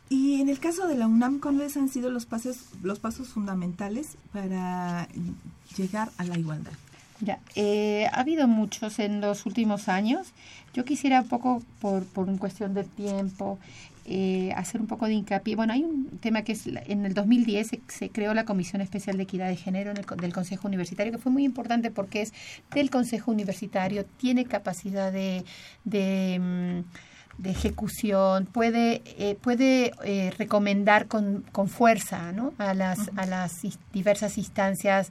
Y 0.09 0.41
en 0.41 0.49
el 0.49 0.59
caso 0.59 0.87
de 0.87 0.95
la 0.95 1.07
UNAM, 1.07 1.39
¿cuáles 1.39 1.75
han 1.77 1.89
sido 1.89 2.11
los 2.11 2.25
pasos, 2.25 2.57
los 2.83 2.99
pasos 2.99 3.29
fundamentales 3.29 4.17
para 4.31 5.07
llegar 5.75 6.11
a 6.17 6.23
la 6.23 6.37
igualdad? 6.37 6.73
Ya, 7.19 7.39
eh, 7.55 8.07
ha 8.11 8.19
habido 8.19 8.47
muchos 8.47 8.99
en 8.99 9.21
los 9.21 9.45
últimos 9.45 9.87
años. 9.87 10.27
Yo 10.73 10.83
quisiera 10.83 11.21
un 11.21 11.27
poco, 11.29 11.63
por, 11.79 12.05
por 12.05 12.37
cuestión 12.37 12.73
de 12.73 12.83
tiempo, 12.83 13.59
eh, 14.05 14.51
hacer 14.55 14.81
un 14.81 14.87
poco 14.87 15.05
de 15.05 15.13
hincapié. 15.13 15.55
Bueno, 15.55 15.73
hay 15.73 15.83
un 15.83 16.17
tema 16.19 16.43
que 16.43 16.53
es, 16.53 16.67
en 16.67 17.05
el 17.05 17.13
2010 17.13 17.71
se, 17.87 18.09
creó 18.09 18.33
la 18.33 18.45
Comisión 18.45 18.81
Especial 18.81 19.17
de 19.17 19.23
Equidad 19.23 19.47
de 19.47 19.55
Género 19.55 19.91
en 19.91 19.97
el, 19.97 20.05
del 20.17 20.33
Consejo 20.33 20.67
Universitario, 20.67 21.11
que 21.11 21.17
fue 21.17 21.31
muy 21.31 21.43
importante 21.45 21.91
porque 21.91 22.21
es 22.21 22.33
del 22.73 22.89
Consejo 22.89 23.31
Universitario, 23.31 24.05
tiene 24.17 24.45
capacidad 24.45 25.11
de... 25.11 25.43
de 25.85 26.39
mm, 26.39 27.13
de 27.37 27.49
ejecución, 27.49 28.45
puede, 28.45 29.01
eh, 29.17 29.35
puede 29.41 29.91
eh, 30.03 30.31
recomendar 30.37 31.07
con, 31.07 31.43
con 31.51 31.67
fuerza 31.67 32.31
¿no? 32.31 32.53
a, 32.57 32.73
las, 32.73 33.09
a 33.15 33.25
las 33.25 33.61
diversas 33.91 34.37
instancias 34.37 35.09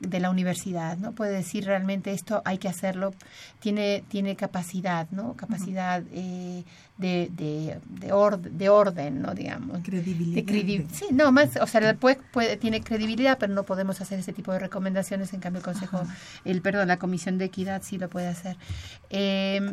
de 0.00 0.20
la 0.20 0.30
universidad, 0.30 0.96
¿no? 0.98 1.12
Puede 1.12 1.32
decir 1.32 1.64
realmente 1.64 2.12
esto 2.12 2.40
hay 2.44 2.58
que 2.58 2.68
hacerlo, 2.68 3.14
tiene, 3.58 4.04
tiene 4.08 4.36
capacidad, 4.36 5.08
¿no? 5.10 5.34
Capacidad 5.34 6.02
eh, 6.12 6.62
de, 6.98 7.28
de, 7.32 7.78
de, 7.86 8.50
de 8.50 8.68
orden, 8.68 9.22
¿no? 9.22 9.34
Digamos. 9.34 9.80
Credibilidad. 9.82 10.84
sí, 10.92 11.06
no, 11.12 11.30
más, 11.32 11.56
o 11.56 11.66
sea, 11.66 11.94
puede, 11.94 12.18
puede, 12.32 12.56
tiene 12.56 12.82
credibilidad, 12.82 13.38
pero 13.38 13.52
no 13.52 13.64
podemos 13.64 14.00
hacer 14.00 14.18
ese 14.18 14.32
tipo 14.32 14.52
de 14.52 14.58
recomendaciones, 14.58 15.32
en 15.32 15.40
cambio 15.40 15.58
el 15.58 15.64
Consejo, 15.64 16.02
el 16.44 16.62
perdón, 16.62 16.88
la 16.88 16.98
Comisión 16.98 17.38
de 17.38 17.46
Equidad 17.46 17.82
sí 17.84 17.98
lo 17.98 18.08
puede 18.08 18.28
hacer. 18.28 18.56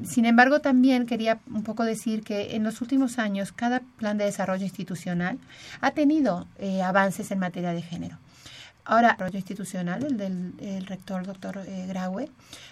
sin 0.06 0.26
embargo, 0.26 0.60
también 0.60 1.06
quería 1.06 1.40
un 1.48 1.64
poco 1.64 1.84
decir 1.84 2.24
que 2.24 2.56
en 2.56 2.64
los 2.64 2.82
últimos 2.82 3.20
años 3.20 3.52
cada 3.52 3.82
plan 3.98 4.18
de 4.18 4.26
desarrollo 4.26 4.64
institucional 4.64 5.40
ha 5.82 5.92
tenido 5.92 6.48
eh, 6.58 6.82
avances 6.82 7.32
en 7.32 7.40
materia 7.40 7.74
de 7.74 7.82
género. 7.82 8.18
Ahora, 8.86 9.12
el 9.12 9.16
desarrollo 9.16 9.38
institucional, 9.38 10.04
el 10.04 10.18
del 10.18 10.86
rector 10.86 11.26
doctor 11.26 11.60
eh, 11.66 11.86
Graue, 11.88 12.30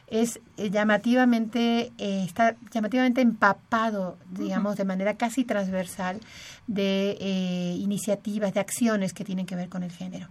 es 0.07 0.41
eh, 0.57 0.69
llamativamente, 0.69 1.93
está 1.97 2.55
llamativamente 2.69 3.21
empapado, 3.21 4.17
digamos, 4.29 4.75
de 4.75 4.83
manera 4.83 5.15
casi 5.15 5.45
transversal 5.45 6.19
de 6.67 7.75
iniciativas, 7.79 8.53
de 8.53 8.59
acciones 8.59 9.13
que 9.13 9.23
tienen 9.23 9.45
que 9.45 9.55
ver 9.55 9.69
con 9.69 9.83
el 9.83 9.91
género. 9.91 10.27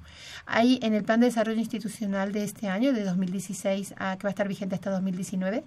Hay 0.47 0.79
en 0.83 0.95
el 0.95 1.05
Plan 1.05 1.21
de 1.21 1.27
Desarrollo 1.27 1.59
Institucional 1.59 2.33
de 2.33 2.45
este 2.45 2.69
año, 2.69 2.93
de 2.93 3.05
2016, 3.05 3.95
a, 3.99 4.17
que 4.17 4.25
va 4.25 4.29
a 4.29 4.31
estar 4.31 4.49
vigente 4.49 4.75
hasta 4.75 4.91
2019, 4.91 5.65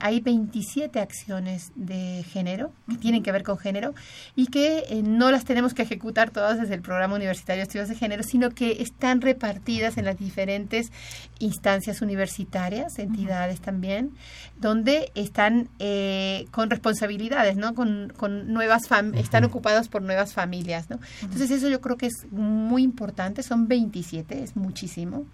hay 0.00 0.20
27 0.20 1.00
acciones 1.00 1.72
de 1.74 2.24
género, 2.30 2.72
que 2.88 2.96
tienen 2.96 3.22
que 3.22 3.32
ver 3.32 3.42
con 3.42 3.58
género, 3.58 3.94
y 4.36 4.46
que 4.46 4.84
eh, 4.88 5.02
no 5.02 5.30
las 5.30 5.44
tenemos 5.44 5.74
que 5.74 5.82
ejecutar 5.82 6.30
todas 6.30 6.60
desde 6.60 6.74
el 6.74 6.82
Programa 6.82 7.16
Universitario 7.16 7.60
de 7.60 7.64
Estudios 7.64 7.88
de 7.88 7.94
Género, 7.94 8.22
sino 8.22 8.50
que 8.50 8.82
están 8.82 9.20
repartidas 9.20 9.53
en 9.96 10.04
las 10.04 10.18
diferentes 10.18 10.90
instancias 11.38 12.02
universitarias, 12.02 12.98
entidades 12.98 13.60
también, 13.60 14.12
donde 14.60 15.10
están 15.14 15.68
eh, 15.78 16.46
con 16.50 16.70
responsabilidades, 16.70 17.56
¿no? 17.56 17.74
Con, 17.74 18.12
con 18.16 18.52
nuevas 18.52 18.82
están 19.14 19.44
ocupados 19.44 19.88
por 19.88 20.02
nuevas 20.02 20.32
familias, 20.32 20.90
¿no? 20.90 20.98
Entonces 21.22 21.50
eso 21.50 21.68
yo 21.68 21.80
creo 21.80 21.96
que 21.96 22.06
es 22.06 22.26
muy 22.30 22.82
importante, 22.82 23.42
son 23.42 23.68
27, 23.68 24.42
es 24.42 24.56
muchísimo. 24.56 25.26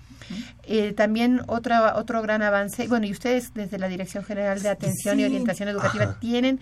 Eh, 0.65 0.93
también 0.93 1.43
otra, 1.49 1.97
otro 1.97 2.23
gran 2.23 2.43
avance, 2.43 2.87
bueno, 2.87 3.07
y 3.07 3.13
ustedes 3.13 3.53
desde 3.55 3.79
la 3.79 3.89
Dirección 3.89 4.25
General 4.25 4.63
de 4.63 4.69
Atención 4.69 5.19
y 5.19 5.25
Orientación 5.25 5.69
Educativa 5.69 6.19
tienen 6.21 6.61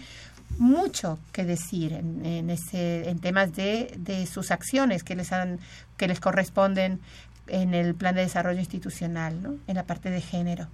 mucho 0.57 1.19
que 1.33 1.45
decir 1.45 1.93
en, 1.93 2.25
en, 2.25 2.51
ese, 2.51 3.09
en 3.09 3.19
temas 3.21 3.55
de, 3.55 3.95
de 3.99 4.27
sus 4.27 4.51
acciones 4.51 5.05
que 5.05 5.15
les 5.15 5.33
han, 5.33 5.61
que 5.97 6.09
les 6.09 6.21
corresponden 6.21 7.01
en 7.49 7.75
el 7.75 7.95
plan 7.95 8.15
de 8.15 8.23
desarrollo 8.23 8.59
institucional, 8.59 9.43
¿no? 9.43 9.57
en 9.67 9.75
la 9.77 9.85
parte 9.85 10.11
de 10.11 10.21
género. 10.21 10.69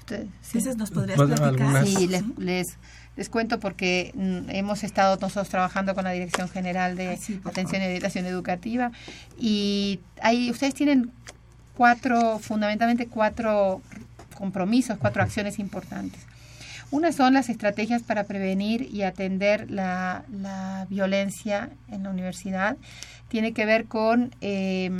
Entonces, 0.00 0.76
nos 0.76 0.90
podrías 0.90 1.18
platicar? 1.18 1.86
Sí, 1.86 2.06
les, 2.06 2.22
les, 2.38 2.76
les, 3.16 3.28
cuento 3.30 3.58
porque 3.58 4.12
mm, 4.14 4.50
hemos 4.50 4.84
estado 4.84 5.16
nosotros 5.16 5.48
trabajando 5.48 5.94
con 5.94 6.04
la 6.04 6.10
Dirección 6.10 6.48
General 6.48 6.94
de 6.96 7.08
ah, 7.08 7.48
Atención 7.48 7.82
y 7.82 7.86
Orientación 7.86 8.26
Educativa 8.26 8.92
y 9.38 10.00
ahí 10.20 10.50
ustedes 10.50 10.74
tienen 10.74 11.10
cuatro, 11.74 12.38
fundamentalmente 12.38 13.06
cuatro 13.06 13.80
compromisos, 14.36 14.98
cuatro 14.98 15.22
acciones 15.22 15.58
importantes. 15.58 16.20
Una 16.90 17.10
son 17.12 17.34
las 17.34 17.48
estrategias 17.48 18.02
para 18.02 18.24
prevenir 18.24 18.88
y 18.92 19.02
atender 19.02 19.70
la, 19.70 20.24
la 20.30 20.86
violencia 20.88 21.70
en 21.90 22.04
la 22.04 22.10
universidad. 22.10 22.76
Tiene 23.28 23.52
que 23.52 23.66
ver 23.66 23.86
con, 23.86 24.34
eh, 24.40 24.90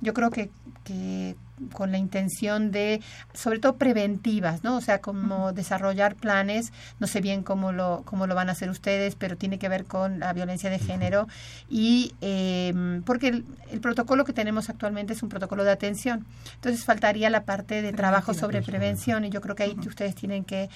yo 0.00 0.14
creo 0.14 0.30
que, 0.30 0.50
que 0.84 1.36
con 1.72 1.92
la 1.92 1.98
intención 1.98 2.70
de, 2.70 3.00
sobre 3.34 3.58
todo 3.58 3.76
preventivas, 3.76 4.64
¿no? 4.64 4.76
O 4.76 4.80
sea, 4.80 5.00
como 5.00 5.52
desarrollar 5.52 6.16
planes, 6.16 6.72
no 6.98 7.06
sé 7.06 7.20
bien 7.20 7.42
cómo 7.42 7.72
lo, 7.72 8.02
cómo 8.04 8.26
lo 8.26 8.34
van 8.34 8.48
a 8.48 8.52
hacer 8.52 8.70
ustedes, 8.70 9.14
pero 9.14 9.36
tiene 9.36 9.58
que 9.58 9.68
ver 9.68 9.84
con 9.84 10.20
la 10.20 10.32
violencia 10.32 10.70
de 10.70 10.78
género. 10.78 11.28
Y 11.68 12.14
em, 12.20 13.02
porque 13.02 13.44
el, 13.70 13.80
protocolo 13.80 14.24
que 14.24 14.32
tenemos 14.32 14.70
actualmente 14.70 15.12
es 15.12 15.22
un 15.22 15.28
protocolo 15.28 15.64
de 15.64 15.70
atención. 15.70 16.26
Entonces 16.54 16.84
faltaría 16.84 17.30
la 17.30 17.44
parte 17.44 17.82
de 17.82 17.92
trabajo 17.92 18.34
sobre 18.34 18.62
prevención 18.62 19.24
y 19.24 19.30
yo 19.30 19.40
creo 19.40 19.54
que 19.54 19.64
ahí 19.64 19.76
ustedes 19.86 20.14
tienen 20.14 20.44
que 20.44 20.68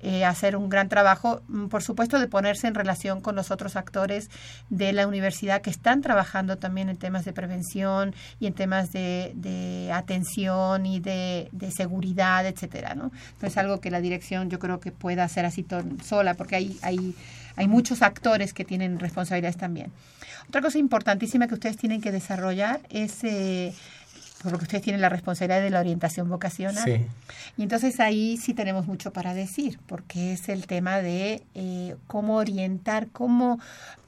eh, 0.00 0.24
hacer 0.24 0.56
un 0.56 0.68
gran 0.68 0.88
trabajo, 0.88 1.42
mm, 1.48 1.66
por 1.66 1.82
supuesto, 1.82 2.18
de 2.18 2.26
ponerse 2.26 2.66
en 2.66 2.74
relación 2.74 3.20
con 3.20 3.36
los 3.36 3.50
otros 3.50 3.76
actores 3.76 4.30
de 4.70 4.92
la 4.92 5.06
universidad 5.06 5.62
que 5.62 5.70
están 5.70 6.00
trabajando 6.00 6.58
también 6.58 6.88
en 6.88 6.96
temas 6.96 7.24
de 7.24 7.32
prevención 7.32 8.14
y 8.40 8.46
en 8.46 8.54
temas 8.54 8.92
de, 8.92 9.32
de 9.34 9.90
atención 9.92 10.33
y 10.36 11.00
de, 11.00 11.48
seguridad, 11.74 12.46
etcétera, 12.46 12.94
¿no? 12.94 13.12
es 13.40 13.56
algo 13.56 13.80
que 13.80 13.90
la 13.90 14.00
dirección 14.00 14.50
yo 14.50 14.58
creo 14.58 14.80
que 14.80 14.90
pueda 14.92 15.24
hacer 15.24 15.44
así 15.44 15.64
sola, 16.04 16.34
porque 16.34 16.56
hay, 16.56 16.78
hay, 16.82 17.14
hay 17.56 17.68
muchos 17.68 18.02
actores 18.02 18.52
que 18.52 18.64
tienen 18.64 18.98
responsabilidades 18.98 19.56
también. 19.56 19.92
Otra 20.48 20.60
cosa 20.60 20.78
importantísima 20.78 21.46
que 21.48 21.54
ustedes 21.54 21.76
tienen 21.76 22.00
que 22.00 22.12
desarrollar 22.12 22.80
es 22.90 23.24
eh, 23.24 23.74
porque 24.50 24.64
ustedes 24.64 24.82
tienen 24.82 25.00
la 25.00 25.08
responsabilidad 25.08 25.62
de 25.62 25.70
la 25.70 25.80
orientación 25.80 26.28
vocacional. 26.28 26.84
Sí. 26.84 27.06
Y 27.56 27.62
entonces 27.62 28.00
ahí 28.00 28.36
sí 28.36 28.54
tenemos 28.54 28.86
mucho 28.86 29.12
para 29.12 29.34
decir, 29.34 29.78
porque 29.86 30.32
es 30.32 30.48
el 30.48 30.66
tema 30.66 31.00
de 31.00 31.42
eh, 31.54 31.96
cómo 32.06 32.36
orientar, 32.36 33.08
cómo 33.08 33.58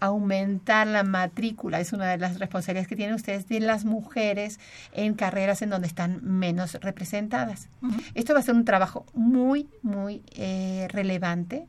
aumentar 0.01 0.87
la 0.87 1.03
matrícula. 1.03 1.81
Es 1.81 1.93
una 1.93 2.09
de 2.09 2.19
las 2.19 2.39
responsabilidades 2.39 2.89
que 2.89 2.97
tienen 2.97 3.15
ustedes 3.15 3.49
de 3.49 3.61
las 3.61 3.85
mujeres 3.85 4.61
en 4.93 5.15
carreras 5.15 5.63
en 5.63 5.71
donde 5.71 5.87
están 5.87 6.21
menos 6.23 6.75
representadas. 6.75 7.69
Esto 8.15 8.35
va 8.35 8.41
a 8.41 8.43
ser 8.43 8.55
un 8.55 8.65
trabajo 8.65 9.07
muy, 9.15 9.69
muy 9.83 10.23
eh, 10.35 10.89
relevante. 10.91 11.67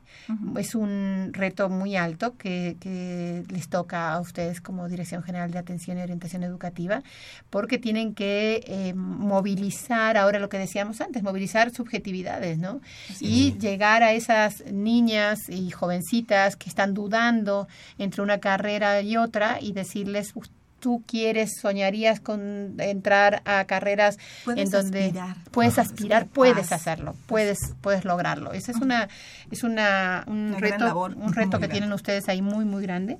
Es 0.57 0.76
un 0.76 1.30
reto 1.34 1.70
muy 1.70 1.95
alto 1.95 2.38
que, 2.38 2.78
que 2.80 3.43
les 3.49 3.70
toca 3.70 4.13
a 4.13 4.20
ustedes 4.20 4.61
como 4.61 4.88
Dirección 4.88 5.24
General 5.24 5.51
de 5.51 5.59
Atención 5.59 5.97
y 5.97 6.01
Orientación 6.01 6.43
Educativa, 6.43 7.03
porque 7.49 7.78
tienen 7.78 8.13
que 8.13 8.57
eh, 8.66 8.93
movilizar, 8.95 10.18
ahora 10.18 10.39
lo 10.39 10.49
que 10.49 10.58
decíamos 10.58 11.01
antes, 11.01 11.24
movilizar 11.24 11.72
subjetividades, 11.72 12.58
¿no? 12.58 12.82
Y 13.20 13.58
llegar 13.58 14.03
a 14.03 14.14
esas 14.14 14.64
niñas 14.72 15.49
y 15.49 15.70
jovencitas 15.72 16.55
que 16.55 16.70
están 16.70 16.93
dudando 16.93 17.68
entre 17.97 18.22
una 18.22 18.39
carrera 18.39 19.01
y 19.01 19.18
otra 19.18 19.60
y 19.62 19.74
decirles, 19.74 20.34
tú 20.80 21.03
quieres, 21.08 21.60
soñarías 21.60 22.20
con 22.20 22.76
entrar 22.80 23.41
a 23.45 23.66
carreras 23.66 24.18
en 24.55 24.70
donde 24.70 25.05
aspirar. 25.05 25.38
puedes 25.51 25.80
aspirar, 25.80 26.24
es 26.24 26.30
puedes 26.30 26.72
hacerlo, 26.72 27.16
puedes 27.26 27.58
puedes 27.82 28.05
lograrlo. 28.05 28.53
Esa 28.53 28.72
es 28.72 28.78
una 28.78 29.10
es 29.51 29.64
una 29.64 30.24
un 30.28 30.49
Una 30.49 30.60
reto 30.60 31.05
un 31.05 31.34
reto 31.34 31.51
que 31.51 31.58
grande. 31.58 31.68
tienen 31.70 31.93
ustedes 31.93 32.30
ahí 32.30 32.41
muy 32.41 32.66
muy 32.66 32.84
grande. 32.84 33.18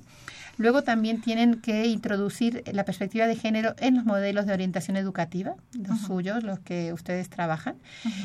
Luego 0.58 0.82
también 0.82 1.20
tienen 1.20 1.60
que 1.60 1.86
introducir 1.86 2.62
la 2.72 2.84
perspectiva 2.84 3.26
de 3.26 3.36
género 3.36 3.74
en 3.78 3.94
los 3.96 4.04
modelos 4.04 4.44
de 4.46 4.52
orientación 4.52 4.96
educativa, 4.96 5.54
los 5.72 6.00
suyos, 6.00 6.42
los 6.42 6.58
que 6.58 6.92
ustedes 6.92 7.30
trabajan. 7.30 7.76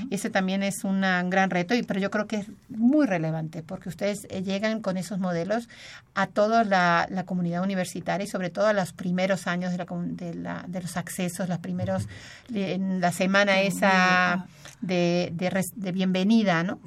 Ese 0.10 0.30
también 0.30 0.64
es 0.64 0.84
un 0.84 1.02
gran 1.02 1.50
reto, 1.50 1.76
y, 1.76 1.84
pero 1.84 2.00
yo 2.00 2.10
creo 2.12 2.28
que 2.28 2.38
es 2.38 2.48
muy 2.70 3.06
relevante 3.06 3.62
porque 3.64 3.88
ustedes 3.90 4.28
eh, 4.30 4.42
llegan 4.44 4.82
con 4.82 4.98
esos 4.98 5.20
modelos 5.20 5.70
a 6.16 6.28
toda 6.28 6.64
la, 6.64 7.08
la 7.10 7.24
comunidad 7.26 7.64
universitaria 7.64 8.26
y 8.26 8.28
sobre 8.28 8.50
todo 8.50 8.68
a 8.68 8.74
los 8.74 8.94
primeros 8.94 9.48
años 9.48 9.72
de, 9.72 9.78
la, 9.78 9.86
de, 10.06 10.34
la- 10.34 10.66
de 10.68 10.82
los 10.82 10.98
accesos, 10.98 11.48
los 11.50 11.60
primeros, 11.60 12.08
en 12.54 13.00
la 13.00 13.12
semana 13.12 13.62
esa 13.62 14.48
de, 14.82 15.32
de, 15.34 15.50
res- 15.50 15.74
de 15.76 15.92
bienvenida, 15.92 16.64
¿no? 16.64 16.80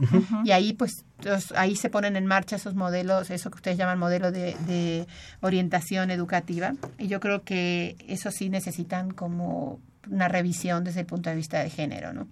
Y 0.45 0.51
ahí 0.51 0.73
pues 0.73 1.05
los- 1.25 1.53
ahí 1.53 1.77
se 1.77 1.89
ponen 1.91 2.17
en 2.17 2.27
marcha 2.27 2.57
esos 2.57 2.75
modelos, 2.75 3.31
eso 3.31 3.51
que 3.51 3.57
ustedes 3.57 3.77
llaman 3.79 3.99
modelo 3.99 4.33
de, 4.33 4.57
de 4.67 5.07
orientación 5.41 6.11
educativa. 6.11 6.75
Y 6.99 7.09
yo 7.09 7.21
creo 7.21 7.43
que 7.43 7.97
eso 8.09 8.31
sí 8.31 8.49
necesitan 8.51 9.11
como 9.13 9.81
una 10.09 10.29
revisión 10.29 10.85
desde 10.85 11.01
el 11.01 11.07
punto 11.07 11.31
de 11.31 11.37
vista 11.37 11.59
de 11.61 11.69
género, 11.69 12.13
¿no? 12.13 12.29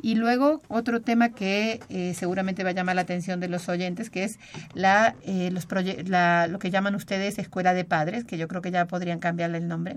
Y 0.00 0.14
luego 0.14 0.62
otro 0.68 1.02
tema 1.02 1.28
que 1.30 1.80
eh, 1.90 2.14
seguramente 2.14 2.64
va 2.64 2.70
a 2.70 2.72
llamar 2.72 2.94
la 2.96 3.02
atención 3.02 3.38
de 3.38 3.48
los 3.48 3.68
oyentes, 3.68 4.08
que 4.08 4.24
es 4.24 4.38
la, 4.72 5.14
eh, 5.26 5.50
los 5.52 5.66
la, 6.06 6.46
lo 6.46 6.58
que 6.58 6.70
llaman 6.70 6.94
ustedes 6.94 7.38
escuela 7.38 7.74
de 7.74 7.84
padres, 7.84 8.24
que 8.24 8.38
yo 8.38 8.48
creo 8.48 8.62
que 8.62 8.70
ya 8.70 8.86
podrían 8.86 9.18
cambiarle 9.18 9.58
el 9.58 9.68
nombre 9.68 9.96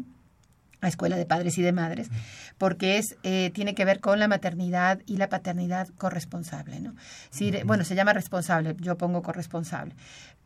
a 0.82 0.88
escuela 0.88 1.18
de 1.18 1.26
padres 1.26 1.58
y 1.58 1.62
de 1.62 1.72
madres, 1.72 2.10
porque 2.58 2.98
es 2.98 3.18
eh, 3.24 3.52
tiene 3.54 3.76
que 3.76 3.86
ver 3.86 4.00
con 4.00 4.20
la 4.20 4.28
maternidad 4.28 5.00
y 5.06 5.18
la 5.18 5.30
paternidad 5.30 5.88
corresponsable, 5.98 6.80
¿no? 6.80 6.96
Bueno, 7.66 7.84
se 7.84 7.96
llama 7.96 8.14
responsable, 8.14 8.76
yo 8.80 8.98
pongo 8.98 9.22
corresponsable. 9.22 9.96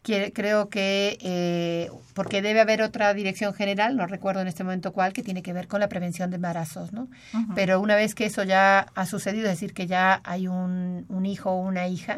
Creo 0.04 0.70
que 0.70 1.18
eh, 1.22 1.90
porque 2.14 2.42
debe 2.42 2.60
haber 2.60 2.82
otra 2.82 3.14
dirección 3.14 3.54
general, 3.54 3.96
no 3.96 4.06
recuerdo 4.06 4.42
en 4.42 4.48
este 4.48 4.64
momento 4.64 4.92
cuál, 4.92 5.14
que 5.14 5.24
tiene 5.24 5.42
que 5.42 5.54
ver 5.54 5.68
con 5.68 5.80
la 5.80 5.88
prevención 5.88 6.30
de 6.30 6.36
embarazos, 6.36 6.92
¿no? 6.92 7.08
Pero 7.56 7.80
una 7.80 7.96
vez 7.96 8.14
que 8.14 8.26
eso 8.26 8.44
ya 8.44 8.88
ha 8.96 9.06
sucedido, 9.06 9.46
es 9.46 9.54
decir, 9.54 9.74
que 9.74 9.88
ya 9.88 10.22
hay 10.26 10.48
un, 10.48 11.06
un 11.08 11.26
hijo 11.26 11.52
o 11.52 11.62
una 11.62 11.88
hija, 11.88 12.18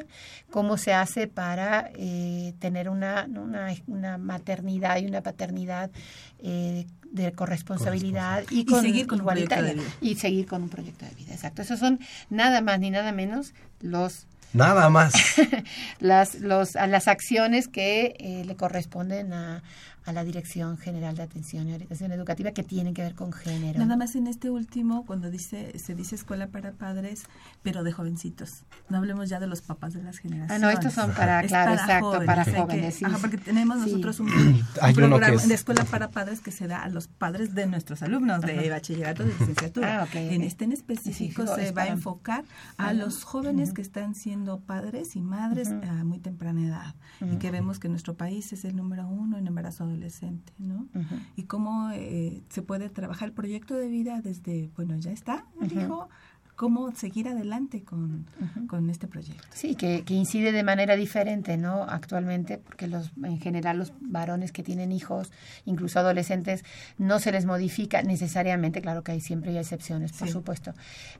¿cómo 0.50 0.78
se 0.78 0.94
hace 0.94 1.28
para 1.28 1.92
eh, 1.96 2.54
tener 2.60 2.90
una, 2.90 3.28
una, 3.30 3.68
una 3.88 4.18
maternidad 4.18 4.98
y 4.98 5.06
una 5.06 5.22
paternidad 5.22 5.92
eh, 6.40 6.88
de 7.12 7.32
corresponsabilidad 7.32 8.44
y, 8.50 8.62
Y 8.62 8.66
con 8.66 8.82
seguir 8.82 9.08
con 9.08 9.20
un 9.22 9.26
proyecto 9.28 9.56
de 9.56 9.62
igualitaria? 9.62 9.84
vida. 9.84 9.98
y 10.02 10.16
seguir 10.16 10.48
con 10.48 10.64
un 10.64 10.70
proyecto 10.70 11.06
de 11.06 11.14
vida, 11.16 11.34
exacto. 11.34 11.62
Esos 11.62 11.80
son 11.80 12.00
nada 12.30 12.62
más 12.62 12.80
ni 12.80 12.90
nada 12.90 13.12
menos 13.12 13.54
los 13.80 14.28
Nada 14.56 14.90
más. 14.90 15.14
las, 16.00 16.36
los, 16.36 16.76
a 16.76 16.88
las 16.88 17.08
acciones 17.08 17.68
que 17.68 18.16
eh, 18.20 18.44
le 18.46 18.56
corresponden 18.56 19.34
a, 19.34 19.64
a 20.06 20.14
la 20.14 20.24
Dirección 20.24 20.78
General 20.78 21.16
de 21.16 21.24
Atención 21.24 21.68
y 21.68 21.74
Orientación 21.74 22.12
Educativa 22.12 22.52
que 22.52 22.64
tienen 22.64 22.94
que 22.94 23.02
ver 23.02 23.16
con 23.16 23.32
género. 23.34 23.80
Nada 23.80 23.98
más 23.98 24.16
en 24.16 24.28
este 24.28 24.50
último, 24.50 25.06
cuando 25.06 25.32
dice 25.32 25.78
se 25.80 25.96
dice 25.96 26.16
escuela 26.16 26.48
para 26.48 26.72
padres, 26.74 27.24
pero 27.64 27.84
de 27.84 27.92
jovencitos. 27.92 28.64
No 28.90 28.98
hablemos 28.98 29.30
ya 29.30 29.40
de 29.40 29.48
los 29.48 29.62
papás 29.62 29.94
de 29.94 30.04
las 30.04 30.18
generaciones. 30.20 30.64
Ah, 30.64 30.66
no, 30.66 30.70
estos 30.72 30.94
son 30.94 31.12
para, 31.14 31.42
Es 31.42 31.48
claro, 31.48 31.74
exacto, 31.74 32.06
jóvenes, 32.06 32.26
para 32.28 32.46
que- 32.46 32.52
jóvenes. 32.54 32.96
sí, 32.96 33.06
ajá, 33.06 33.18
porque 33.20 33.38
tenemos 33.38 33.78
Sí. 33.84 33.90
nosotros 33.90 34.20
un, 34.20 34.28
un 34.30 34.66
Hay 34.82 34.94
uno 34.94 35.08
programa 35.08 35.28
que 35.30 35.36
es- 35.36 35.48
de 35.48 35.56
escuela 35.56 35.84
para 35.86 36.10
padres 36.12 36.40
que 36.42 36.52
se 36.52 36.68
da 36.68 36.84
a 36.84 36.90
los 36.90 37.08
padres 37.08 37.56
de 37.56 37.66
nuestros 37.66 38.02
alumnos 38.04 38.42
de 38.42 38.70
bachillerato 38.70 39.24
de 39.24 39.30
licenciatura. 39.40 40.02
Ah, 40.02 40.04
ok, 40.04 40.16
En 40.16 40.42
este 40.42 40.66
en 40.66 40.72
específico 40.72 41.44
Sí, 41.44 41.48
sí, 41.48 41.56
se 41.62 41.68
es 41.70 41.78
va 41.78 41.84
a 41.84 41.88
enfocar 41.88 42.44
a 42.78 42.94
los 42.94 43.24
jóvenes 43.24 43.74
que 43.74 43.82
están 43.82 44.16
siendo 44.16 44.60
padres 44.60 45.16
y 45.16 45.22
madres 45.22 45.70
a 45.70 46.04
muy 46.04 46.20
temprana 46.20 46.62
edad 46.66 46.96
y 47.22 47.38
que 47.38 47.52
vemos 47.52 47.80
que 47.80 47.90
nuestro 47.90 48.14
país 48.16 48.52
es 48.54 48.66
el 48.66 48.76
número 48.76 49.08
uno 49.08 49.38
en 49.38 49.48
embarazo 49.48 49.86
adolescente, 49.96 50.54
¿no? 50.58 50.88
Y 51.36 51.44
cómo 51.44 51.90
eh, 51.92 52.44
se 52.50 52.62
puede 52.62 52.90
trabajar 52.90 53.30
el 53.30 53.34
proyecto 53.34 53.76
de 53.76 53.88
vida 53.88 54.22
desde, 54.22 54.70
bueno, 54.76 54.98
ya 54.98 55.12
está, 55.12 55.46
el 55.62 55.72
hijo, 55.72 56.10
cómo 56.56 56.92
seguir 56.96 57.28
adelante 57.28 57.84
con, 57.84 58.26
con 58.68 58.90
este 58.90 59.08
proyecto. 59.08 59.44
Sí, 59.54 59.76
que, 59.76 60.04
que 60.04 60.14
incide 60.14 60.52
de 60.54 60.64
manera 60.64 60.96
diferente, 60.96 61.58
¿no? 61.58 61.84
Actualmente, 61.84 62.58
porque 62.60 62.88
los, 62.88 63.12
en 63.24 63.40
general 63.40 63.78
los 63.78 63.92
varones 64.00 64.52
que 64.54 64.64
tienen 64.64 64.92
hijos, 64.94 65.32
incluso 65.66 66.00
adolescentes, 66.00 66.64
no 66.98 67.20
se 67.20 67.32
les 67.34 67.46
modifica 67.46 68.02
necesariamente, 68.04 68.82
claro 68.82 69.04
que 69.04 69.12
hay 69.12 69.20
siempre 69.22 69.52
hay 69.52 69.58
excepciones, 69.58 70.14
por 70.14 70.28
Sí. 70.28 70.34
supuesto, 70.34 70.74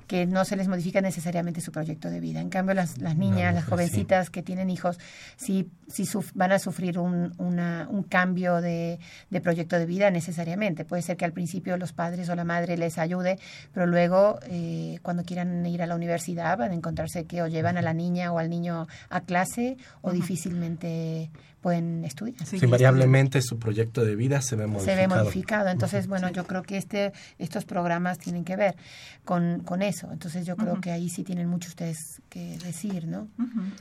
que 0.08 0.26
no 0.26 0.46
se 0.46 0.56
les 0.56 0.68
modifica 0.70 1.02
necesariamente 1.02 1.60
su 1.60 1.72
proyecto 1.74 2.10
de 2.10 2.20
vida. 2.22 2.40
En 2.40 2.50
cambio, 2.50 2.74
las, 2.74 2.98
las 3.00 3.18
niñas, 3.18 3.54
las 3.54 3.66
mujer, 3.66 3.70
jovencitas 3.70 4.30
que 4.30 4.42
tienen 4.42 4.70
hijos, 4.70 5.00
sí, 5.36 5.70
sí 5.88 6.04
suf- 6.06 6.32
van 6.34 6.54
a 6.54 6.60
sufrir 6.60 6.98
un, 6.98 7.34
una, 7.40 7.88
un 7.92 8.04
cambio 8.04 8.62
de, 8.62 9.00
de 9.30 9.42
proyecto 9.42 9.78
de 9.78 9.86
vida 9.86 10.12
necesariamente. 10.12 10.86
Puede 10.86 11.02
ser 11.02 11.18
que 11.18 11.26
al 11.26 11.34
principio 11.34 11.76
los 11.78 11.92
padres 11.92 12.30
o 12.30 12.36
la 12.36 12.46
madre 12.46 12.78
les 12.78 12.98
ayude, 12.98 13.38
pero 13.74 13.86
luego, 13.86 14.40
eh, 14.44 15.00
cuando 15.02 15.25
quieran 15.26 15.66
ir 15.66 15.82
a 15.82 15.88
la 15.88 15.96
universidad, 15.96 16.58
van 16.58 16.72
a 16.72 16.76
encontrarse 16.76 17.26
que 17.26 17.42
o 17.42 17.48
llevan 17.48 17.78
a 17.78 17.82
la 17.82 17.94
niña 17.94 18.32
o 18.32 18.40
al 18.40 18.50
niño 18.50 18.88
a 19.10 19.22
clase 19.22 19.78
o 20.02 20.12
difícilmente 20.12 21.32
pueden 21.66 22.06
estudiar. 22.06 22.46
Sí, 22.46 22.60
Invariablemente 22.62 23.42
su 23.42 23.58
proyecto 23.58 24.06
de 24.06 24.16
vida 24.16 24.40
se 24.44 24.56
ve 24.56 24.66
Se 24.66 24.68
modificado. 24.68 24.98
ve 24.98 25.08
modificado. 25.08 25.70
Entonces, 25.70 26.06
bueno, 26.06 26.30
yo 26.30 26.46
creo 26.46 26.62
que 26.62 26.78
este, 26.78 27.12
estos 27.40 27.66
programas 27.66 28.20
tienen 28.20 28.44
que 28.46 28.56
ver 28.56 28.76
con, 29.24 29.62
con 29.62 29.82
eso. 29.82 30.12
Entonces, 30.12 30.46
yo 30.46 30.58
creo 30.58 30.80
que 30.80 30.92
ahí 30.92 31.10
sí 31.10 31.24
tienen 31.24 31.48
mucho 31.48 31.70
ustedes 31.70 32.22
que 32.30 32.60
decir, 32.60 33.08
¿no? 33.08 33.28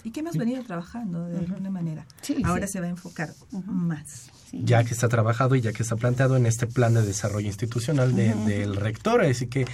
Y 0.03 0.13
que 0.13 0.21
hemos 0.21 0.35
venido 0.39 0.63
trabajando 0.65 1.27
de 1.29 1.37
alguna 1.41 1.69
manera. 1.69 2.07
Sí, 2.23 2.41
Ahora 2.43 2.67
sí. 2.67 2.73
se 2.73 2.81
va 2.81 2.87
a 2.87 2.89
enfocar 2.89 3.29
más. 3.67 4.31
Ya 4.53 4.83
que 4.83 4.95
está 4.95 5.11
trabajado 5.11 5.55
y 5.55 5.61
ya 5.61 5.75
que 5.75 5.83
está 5.83 5.97
planteado 5.97 6.37
en 6.37 6.47
este 6.47 6.67
plan 6.67 6.95
de 6.95 7.03
desarrollo 7.03 7.49
institucional 7.49 8.17
de- 8.17 8.35
del 8.47 8.77
rector. 8.77 9.21
Así 9.21 9.47
que 9.49 9.67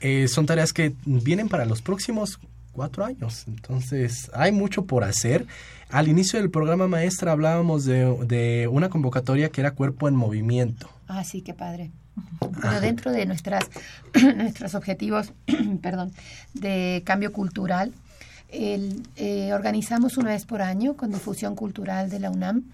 eh, 0.00 0.28
son 0.28 0.46
tareas 0.46 0.72
que 0.72 0.94
vienen 1.04 1.50
para 1.50 1.66
los 1.66 1.82
próximos 1.82 2.38
cuatro 2.72 3.04
años. 3.04 3.44
Entonces, 3.46 4.30
hay 4.34 4.52
mucho 4.52 4.84
por 4.86 5.04
hacer. 5.04 5.46
Al 5.90 6.08
inicio 6.08 6.38
del 6.38 6.50
programa 6.50 6.86
maestra 6.88 7.32
hablábamos 7.32 7.84
de, 7.84 8.04
de 8.26 8.68
una 8.68 8.88
convocatoria 8.88 9.48
que 9.50 9.60
era 9.60 9.72
Cuerpo 9.72 10.08
en 10.08 10.14
Movimiento. 10.16 10.88
Ah, 11.08 11.24
sí, 11.24 11.42
qué 11.42 11.54
padre. 11.54 11.90
Pero 12.60 12.80
dentro 12.80 13.10
de 13.12 13.26
nuestras, 13.26 13.64
nuestros 14.36 14.74
objetivos, 14.74 15.32
perdón, 15.82 16.12
de 16.54 17.02
cambio 17.04 17.32
cultural, 17.32 17.92
el, 18.48 19.02
eh, 19.16 19.52
organizamos 19.52 20.16
una 20.18 20.30
vez 20.30 20.44
por 20.44 20.60
año 20.62 20.96
con 20.96 21.10
difusión 21.10 21.54
cultural 21.54 22.10
de 22.10 22.20
la 22.20 22.30
UNAM, 22.30 22.64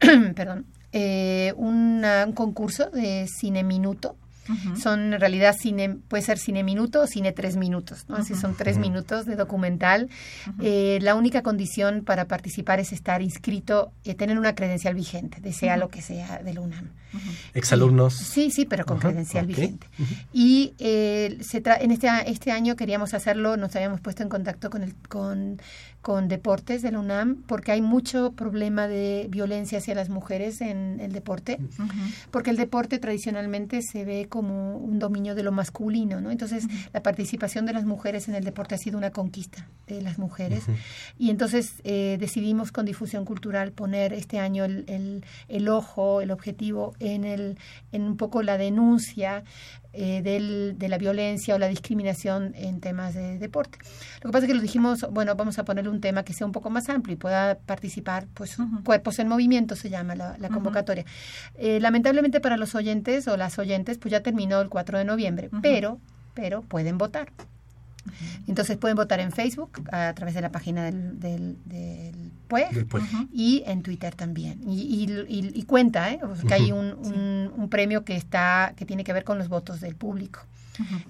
perdón, 0.34 0.66
eh, 0.92 1.52
una- 1.56 2.24
un 2.26 2.32
concurso 2.32 2.90
de 2.90 3.26
cine 3.28 3.62
minuto. 3.64 4.16
Son 4.80 5.14
en 5.14 5.20
realidad 5.20 5.54
cine, 5.58 5.98
puede 6.08 6.22
ser 6.22 6.38
cine 6.38 6.62
minuto 6.62 7.02
o 7.02 7.06
cine 7.06 7.32
tres 7.32 7.56
minutos, 7.56 8.06
¿no? 8.08 8.16
Así 8.16 8.34
son 8.34 8.54
tres 8.54 8.78
minutos 8.78 9.26
de 9.26 9.36
documental. 9.36 10.08
Eh, 10.60 10.98
la 11.02 11.14
única 11.14 11.42
condición 11.42 12.04
para 12.04 12.26
participar 12.26 12.80
es 12.80 12.92
estar 12.92 13.22
inscrito 13.22 13.92
y 14.04 14.14
tener 14.14 14.38
una 14.38 14.54
credencial 14.54 14.94
vigente, 14.94 15.40
de 15.40 15.52
sea 15.52 15.76
lo 15.76 15.88
que 15.88 16.02
sea 16.02 16.42
de 16.42 16.54
la 16.54 16.60
UNAM. 16.60 16.90
Exalumnos. 17.54 18.14
sí, 18.14 18.50
sí, 18.50 18.64
pero 18.64 18.84
con 18.84 18.98
credencial 18.98 19.46
vigente. 19.46 19.88
Y 20.32 20.74
eh, 20.78 21.38
se 21.40 21.62
en 21.66 21.90
este, 21.90 22.08
este 22.26 22.52
año 22.52 22.76
queríamos 22.76 23.14
hacerlo, 23.14 23.56
nos 23.56 23.74
habíamos 23.76 24.00
puesto 24.00 24.22
en 24.22 24.28
contacto 24.28 24.70
con, 24.70 24.82
el, 24.82 24.94
con, 25.08 25.60
con 26.00 26.28
deportes 26.28 26.82
de 26.82 26.92
la 26.92 27.00
UNAM, 27.00 27.42
porque 27.46 27.72
hay 27.72 27.82
mucho 27.82 28.32
problema 28.32 28.86
de 28.86 29.26
violencia 29.28 29.78
hacia 29.78 29.94
las 29.94 30.08
mujeres 30.08 30.60
en 30.60 31.00
el 31.00 31.12
deporte, 31.12 31.58
porque 32.30 32.50
el 32.50 32.56
deporte 32.56 32.98
tradicionalmente 32.98 33.82
se 33.82 34.04
ve 34.04 34.26
como 34.28 34.76
un 34.76 34.98
dominio 34.98 35.34
de 35.34 35.42
lo 35.42 35.50
masculino, 35.50 36.20
¿no? 36.20 36.30
Entonces, 36.30 36.66
la 36.92 37.02
participación 37.02 37.66
de 37.66 37.72
las 37.72 37.84
mujeres 37.84 38.28
en 38.28 38.36
el 38.36 38.44
deporte 38.44 38.76
ha 38.76 38.78
sido 38.78 38.98
una 38.98 39.10
conquista 39.10 39.66
de 39.86 40.02
las 40.02 40.18
mujeres. 40.18 40.64
Y 41.18 41.30
entonces 41.30 41.74
eh, 41.84 42.16
decidimos 42.20 42.72
con 42.72 42.86
difusión 42.86 43.24
cultural 43.24 43.72
poner 43.72 44.12
este 44.12 44.38
año 44.38 44.64
el, 44.64 44.84
el, 44.86 45.24
el 45.48 45.68
ojo, 45.68 46.20
el 46.20 46.30
objetivo 46.30 46.94
en, 47.14 47.24
el, 47.24 47.58
en 47.92 48.02
un 48.02 48.16
poco 48.16 48.42
la 48.42 48.58
denuncia 48.58 49.44
eh, 49.92 50.20
del, 50.22 50.78
de 50.78 50.88
la 50.88 50.98
violencia 50.98 51.54
o 51.54 51.58
la 51.58 51.68
discriminación 51.68 52.52
en 52.54 52.80
temas 52.80 53.14
de 53.14 53.38
deporte. 53.38 53.78
Lo 54.22 54.28
que 54.28 54.32
pasa 54.32 54.44
es 54.44 54.48
que 54.48 54.54
lo 54.54 54.60
dijimos, 54.60 55.06
bueno, 55.10 55.34
vamos 55.36 55.58
a 55.58 55.64
ponerle 55.64 55.90
un 55.90 56.00
tema 56.00 56.22
que 56.22 56.34
sea 56.34 56.46
un 56.46 56.52
poco 56.52 56.68
más 56.68 56.88
amplio 56.88 57.14
y 57.14 57.16
pueda 57.16 57.58
participar, 57.58 58.26
pues, 58.34 58.56
cuerpos 58.84 59.18
en 59.18 59.28
movimiento 59.28 59.74
se 59.74 59.88
llama 59.88 60.14
la, 60.14 60.48
convocatoria. 60.48 61.06
Eh, 61.56 61.80
lamentablemente 61.80 62.40
para 62.40 62.56
los 62.56 62.74
oyentes 62.74 63.26
o 63.28 63.36
las 63.36 63.58
oyentes, 63.58 63.98
pues 63.98 64.12
ya 64.12 64.22
terminó 64.22 64.60
el 64.60 64.68
4 64.68 64.98
de 64.98 65.04
noviembre, 65.04 65.50
pero, 65.62 65.98
pero 66.34 66.60
pueden 66.60 66.98
votar. 66.98 67.32
Entonces 68.46 68.76
pueden 68.76 68.96
votar 68.96 69.20
en 69.20 69.32
Facebook 69.32 69.82
a 69.92 70.12
través 70.14 70.34
de 70.34 70.40
la 70.40 70.50
página 70.50 70.84
del, 70.84 71.18
del, 71.20 71.56
del 71.64 72.32
PUEG, 72.48 72.86
y 73.32 73.62
en 73.66 73.82
Twitter 73.82 74.14
también. 74.14 74.60
Y, 74.68 75.06
y, 75.28 75.62
cuenta, 75.64 76.10
¿eh? 76.10 76.20
que 76.46 76.54
hay 76.54 76.72
un, 76.72 77.52
un, 77.56 77.68
premio 77.68 78.04
que 78.04 78.16
está 78.16 78.74
que 78.76 78.86
tiene 78.86 79.04
que 79.04 79.12
ver 79.12 79.24
con 79.24 79.38
los 79.38 79.48
votos 79.48 79.80
del 79.80 79.96
público. 79.96 80.40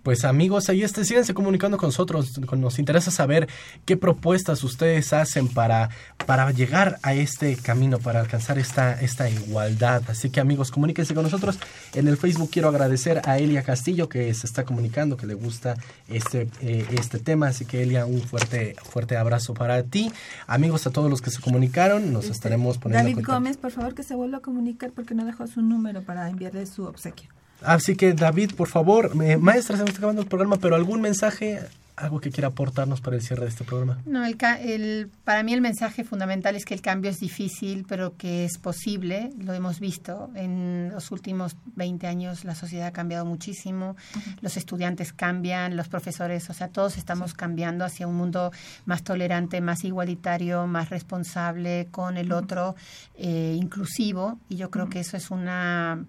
Pues 0.03 0.25
amigos, 0.25 0.67
ahí 0.69 0.81
estén, 0.81 1.05
síganse 1.05 1.33
comunicando 1.33 1.77
con 1.77 1.89
nosotros. 1.89 2.39
Nos 2.39 2.79
interesa 2.79 3.11
saber 3.11 3.47
qué 3.85 3.97
propuestas 3.97 4.63
ustedes 4.63 5.13
hacen 5.13 5.47
para, 5.47 5.89
para 6.25 6.49
llegar 6.51 6.97
a 7.03 7.13
este 7.13 7.55
camino, 7.55 7.99
para 7.99 8.21
alcanzar 8.21 8.57
esta, 8.57 8.99
esta 8.99 9.29
igualdad. 9.29 10.01
Así 10.07 10.31
que 10.31 10.39
amigos, 10.39 10.71
comuníquense 10.71 11.13
con 11.13 11.23
nosotros. 11.23 11.59
En 11.93 12.07
el 12.07 12.17
Facebook 12.17 12.49
quiero 12.51 12.69
agradecer 12.69 13.21
a 13.25 13.37
Elia 13.37 13.61
Castillo 13.61 14.09
que 14.09 14.33
se 14.33 14.47
está 14.47 14.63
comunicando, 14.63 15.17
que 15.17 15.27
le 15.27 15.35
gusta 15.35 15.75
este, 16.07 16.49
eh, 16.61 16.87
este 16.93 17.19
tema. 17.19 17.49
Así 17.49 17.65
que 17.65 17.83
Elia, 17.83 18.05
un 18.05 18.21
fuerte, 18.21 18.75
fuerte 18.81 19.17
abrazo 19.17 19.53
para 19.53 19.83
ti. 19.83 20.11
Amigos, 20.47 20.87
a 20.87 20.91
todos 20.91 21.09
los 21.09 21.21
que 21.21 21.29
se 21.29 21.41
comunicaron, 21.41 22.11
nos 22.11 22.23
este, 22.23 22.33
estaremos 22.33 22.77
poniendo. 22.79 23.07
David 23.07 23.23
Gómez, 23.23 23.57
por 23.57 23.71
favor 23.71 23.93
que 23.93 24.03
se 24.03 24.15
vuelva 24.15 24.39
a 24.39 24.41
comunicar 24.41 24.91
porque 24.91 25.13
no 25.13 25.25
dejó 25.25 25.45
su 25.45 25.61
número 25.61 26.01
para 26.01 26.27
enviarle 26.29 26.65
su 26.65 26.85
obsequio. 26.85 27.29
Así 27.63 27.95
que 27.95 28.13
David, 28.13 28.53
por 28.55 28.67
favor, 28.67 29.15
maestra, 29.15 29.75
se 29.77 29.83
nos 29.83 29.89
está 29.89 29.99
acabando 29.99 30.21
el 30.21 30.27
programa, 30.27 30.57
pero 30.57 30.75
algún 30.75 30.99
mensaje, 30.99 31.59
algo 31.95 32.19
que 32.19 32.31
quiera 32.31 32.47
aportarnos 32.47 33.01
para 33.01 33.15
el 33.15 33.21
cierre 33.21 33.43
de 33.43 33.49
este 33.49 33.63
programa. 33.63 33.99
No, 34.05 34.25
el, 34.25 34.35
el, 34.61 35.11
para 35.23 35.43
mí 35.43 35.53
el 35.53 35.61
mensaje 35.61 36.03
fundamental 36.03 36.55
es 36.55 36.65
que 36.65 36.73
el 36.73 36.81
cambio 36.81 37.11
es 37.11 37.19
difícil, 37.19 37.85
pero 37.87 38.17
que 38.17 38.45
es 38.45 38.57
posible. 38.57 39.31
Lo 39.37 39.53
hemos 39.53 39.79
visto 39.79 40.31
en 40.33 40.89
los 40.91 41.11
últimos 41.11 41.55
20 41.75 42.07
años, 42.07 42.45
la 42.45 42.55
sociedad 42.55 42.87
ha 42.87 42.93
cambiado 42.93 43.25
muchísimo, 43.25 43.95
los 44.41 44.57
estudiantes 44.57 45.13
cambian, 45.13 45.77
los 45.77 45.87
profesores, 45.87 46.49
o 46.49 46.53
sea, 46.53 46.67
todos 46.69 46.97
estamos 46.97 47.35
cambiando 47.35 47.85
hacia 47.85 48.07
un 48.07 48.15
mundo 48.15 48.51
más 48.85 49.03
tolerante, 49.03 49.61
más 49.61 49.83
igualitario, 49.83 50.65
más 50.65 50.89
responsable 50.89 51.89
con 51.91 52.17
el 52.17 52.31
otro, 52.31 52.75
eh, 53.15 53.55
inclusivo, 53.55 54.39
y 54.49 54.55
yo 54.55 54.71
creo 54.71 54.89
que 54.89 55.01
eso 55.01 55.15
es 55.15 55.29
una 55.29 56.03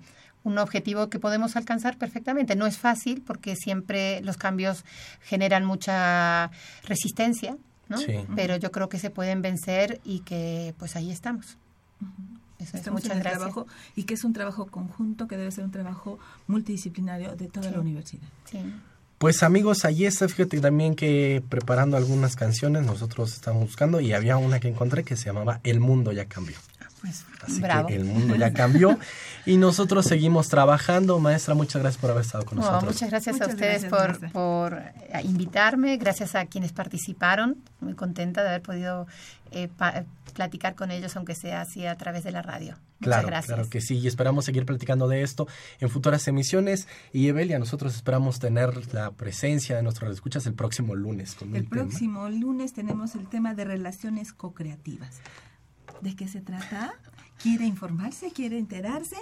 un 0.45 0.59
objetivo 0.59 1.09
que 1.09 1.19
podemos 1.19 1.57
alcanzar 1.57 1.99
perfectamente. 1.99 2.57
No 2.57 2.67
es 2.67 2.79
fácil 2.79 3.23
porque 3.27 3.57
siempre 3.57 4.21
los 4.23 4.37
cambios 4.37 4.85
generan 5.21 5.65
mucha 5.65 6.51
resistencia, 6.85 7.57
¿no? 7.89 7.99
Pero 8.35 8.57
yo 8.57 8.73
creo 8.73 8.89
que 8.89 8.99
se 8.99 9.11
pueden 9.11 9.43
vencer 9.43 10.01
y 10.05 10.21
que 10.21 10.75
pues 10.79 10.97
ahí 10.97 11.11
estamos. 11.11 11.59
Eso 12.59 12.77
es, 12.77 12.91
muchas 12.91 13.19
gracias. 13.19 13.39
Trabajo, 13.39 13.67
y 13.97 14.05
que 14.05 14.15
es 14.15 14.25
un 14.25 14.33
trabajo 14.33 14.67
conjunto, 14.67 15.27
que 15.27 15.37
debe 15.37 15.51
ser 15.51 15.65
un 15.65 15.73
trabajo 15.73 16.19
multidisciplinario 16.47 17.35
de 17.35 17.49
toda 17.49 17.71
la 17.71 17.81
universidad. 17.81 18.29
Sí. 18.45 18.59
Pues 19.19 19.45
amigos, 19.45 19.85
ahí 19.85 20.05
está, 20.05 20.29
fíjate 20.29 20.61
también 20.61 20.97
que 20.97 21.45
preparando 21.49 21.97
algunas 21.97 22.35
canciones 22.35 22.85
nosotros 22.85 23.33
estamos 23.35 23.63
buscando 23.63 24.01
y 24.01 24.13
había 24.13 24.37
una 24.37 24.59
que 24.59 24.67
encontré 24.67 25.05
que 25.05 25.17
se 25.17 25.27
llamaba 25.27 25.61
El 25.63 25.79
Mundo 25.79 26.11
ya 26.11 26.25
cambió. 26.25 26.57
Pues, 27.03 27.25
Así 27.43 27.61
que 27.89 27.97
el 27.97 28.05
mundo 28.05 28.37
ya 28.37 28.53
cambió 28.53 28.97
y 29.45 29.57
nosotros 29.57 30.07
seguimos 30.07 30.49
trabajando. 30.49 31.19
Maestra, 31.19 31.55
muchas 31.55 31.83
gracias 31.83 32.01
por 32.01 32.13
haber 32.13 32.23
estado 32.25 32.45
con 32.45 32.59
nosotros. 32.59 32.95
Muchas 32.95 33.11
gracias 33.11 33.41
a 33.41 33.47
ustedes 33.49 33.87
por, 33.87 34.31
por 34.31 34.75
eh, 34.75 35.21
invitarme, 35.25 35.97
gracias 35.97 36.37
a 36.37 36.47
quienes 36.47 36.73
participaron. 36.73 37.57
Muy 37.81 37.95
contenta 37.95 38.43
de 38.43 38.51
haber 38.51 38.63
podido 38.63 39.09
eh, 39.51 39.69
platicar 40.33 40.77
con 40.77 40.93
ellos, 40.93 41.17
aunque 41.17 41.35
sea 41.35 41.63
así 41.63 41.87
a 41.87 41.97
través 41.97 42.23
de 42.23 42.31
la 42.31 42.41
radio. 42.41 42.77
Muchas 43.01 43.27
gracias. 43.27 43.47
Claro 43.47 43.69
que 43.69 43.81
sí, 43.81 43.99
y 43.99 44.07
esperamos 44.07 44.45
seguir 44.45 44.65
platicando 44.65 45.09
de 45.09 45.23
esto 45.23 45.49
en 45.81 45.91
futuras 45.91 46.29
emisiones. 46.29 46.87
Y 47.13 47.27
Evelia, 47.27 47.59
nosotros 47.59 47.97
esperamos 47.97 48.39
tener 48.39 48.95
la 48.95 49.11
presencia 49.11 49.75
de 49.75 49.83
nuestros 49.83 50.15
escuchas 50.15 50.47
el 50.47 50.55
próximo 50.55 50.95
lunes. 50.95 51.37
el 51.53 51.65
próximo 51.65 52.29
lunes 52.29 52.73
tenemos 52.75 53.17
el 53.17 53.29
tema 53.29 53.55
de 53.55 53.65
relaciones 53.65 54.33
co-creativas 54.33 55.21
de 56.03 56.15
qué 56.15 56.29
se 56.29 56.41
trata, 56.41 56.95
quiere 57.43 57.65
informarse, 57.65 58.33
quiere 58.33 58.59
enterarse, 58.59 59.17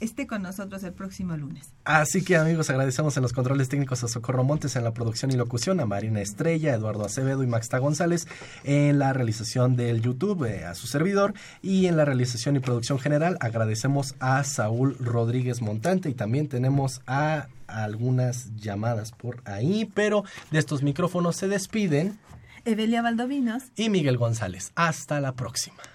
esté 0.00 0.26
con 0.26 0.42
nosotros 0.42 0.82
el 0.82 0.92
próximo 0.92 1.36
lunes. 1.36 1.72
Así 1.84 2.24
que 2.24 2.36
amigos, 2.36 2.70
agradecemos 2.70 3.16
en 3.16 3.22
los 3.22 3.32
controles 3.32 3.68
técnicos 3.68 4.02
a 4.04 4.08
Socorro 4.08 4.42
Montes 4.42 4.76
en 4.76 4.84
la 4.84 4.92
producción 4.92 5.30
y 5.30 5.36
locución, 5.36 5.80
a 5.80 5.86
Marina 5.86 6.20
Estrella, 6.20 6.74
Eduardo 6.74 7.04
Acevedo 7.04 7.42
y 7.42 7.46
Maxta 7.46 7.78
González 7.78 8.26
en 8.64 8.98
la 8.98 9.12
realización 9.12 9.76
del 9.76 10.00
YouTube, 10.00 10.44
eh, 10.44 10.64
a 10.64 10.74
su 10.74 10.86
servidor, 10.86 11.34
y 11.62 11.86
en 11.86 11.96
la 11.96 12.04
realización 12.04 12.56
y 12.56 12.60
producción 12.60 12.98
general 12.98 13.36
agradecemos 13.40 14.14
a 14.18 14.42
Saúl 14.44 14.96
Rodríguez 14.98 15.62
Montante 15.62 16.08
y 16.08 16.14
también 16.14 16.48
tenemos 16.48 17.02
a 17.06 17.48
algunas 17.66 18.54
llamadas 18.56 19.12
por 19.12 19.42
ahí, 19.44 19.90
pero 19.94 20.24
de 20.50 20.58
estos 20.58 20.82
micrófonos 20.82 21.36
se 21.36 21.48
despiden 21.48 22.18
Evelia 22.64 23.02
Valdovinos 23.02 23.64
y 23.76 23.90
Miguel 23.90 24.16
González. 24.16 24.72
Hasta 24.74 25.20
la 25.20 25.32
próxima. 25.32 25.76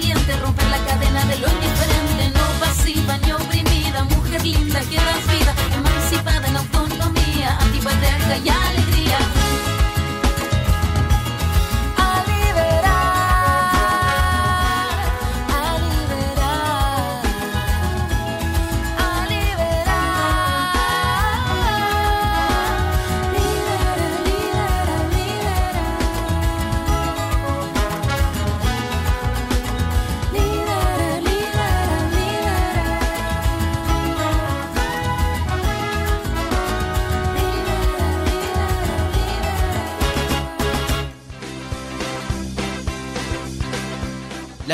La 0.00 0.37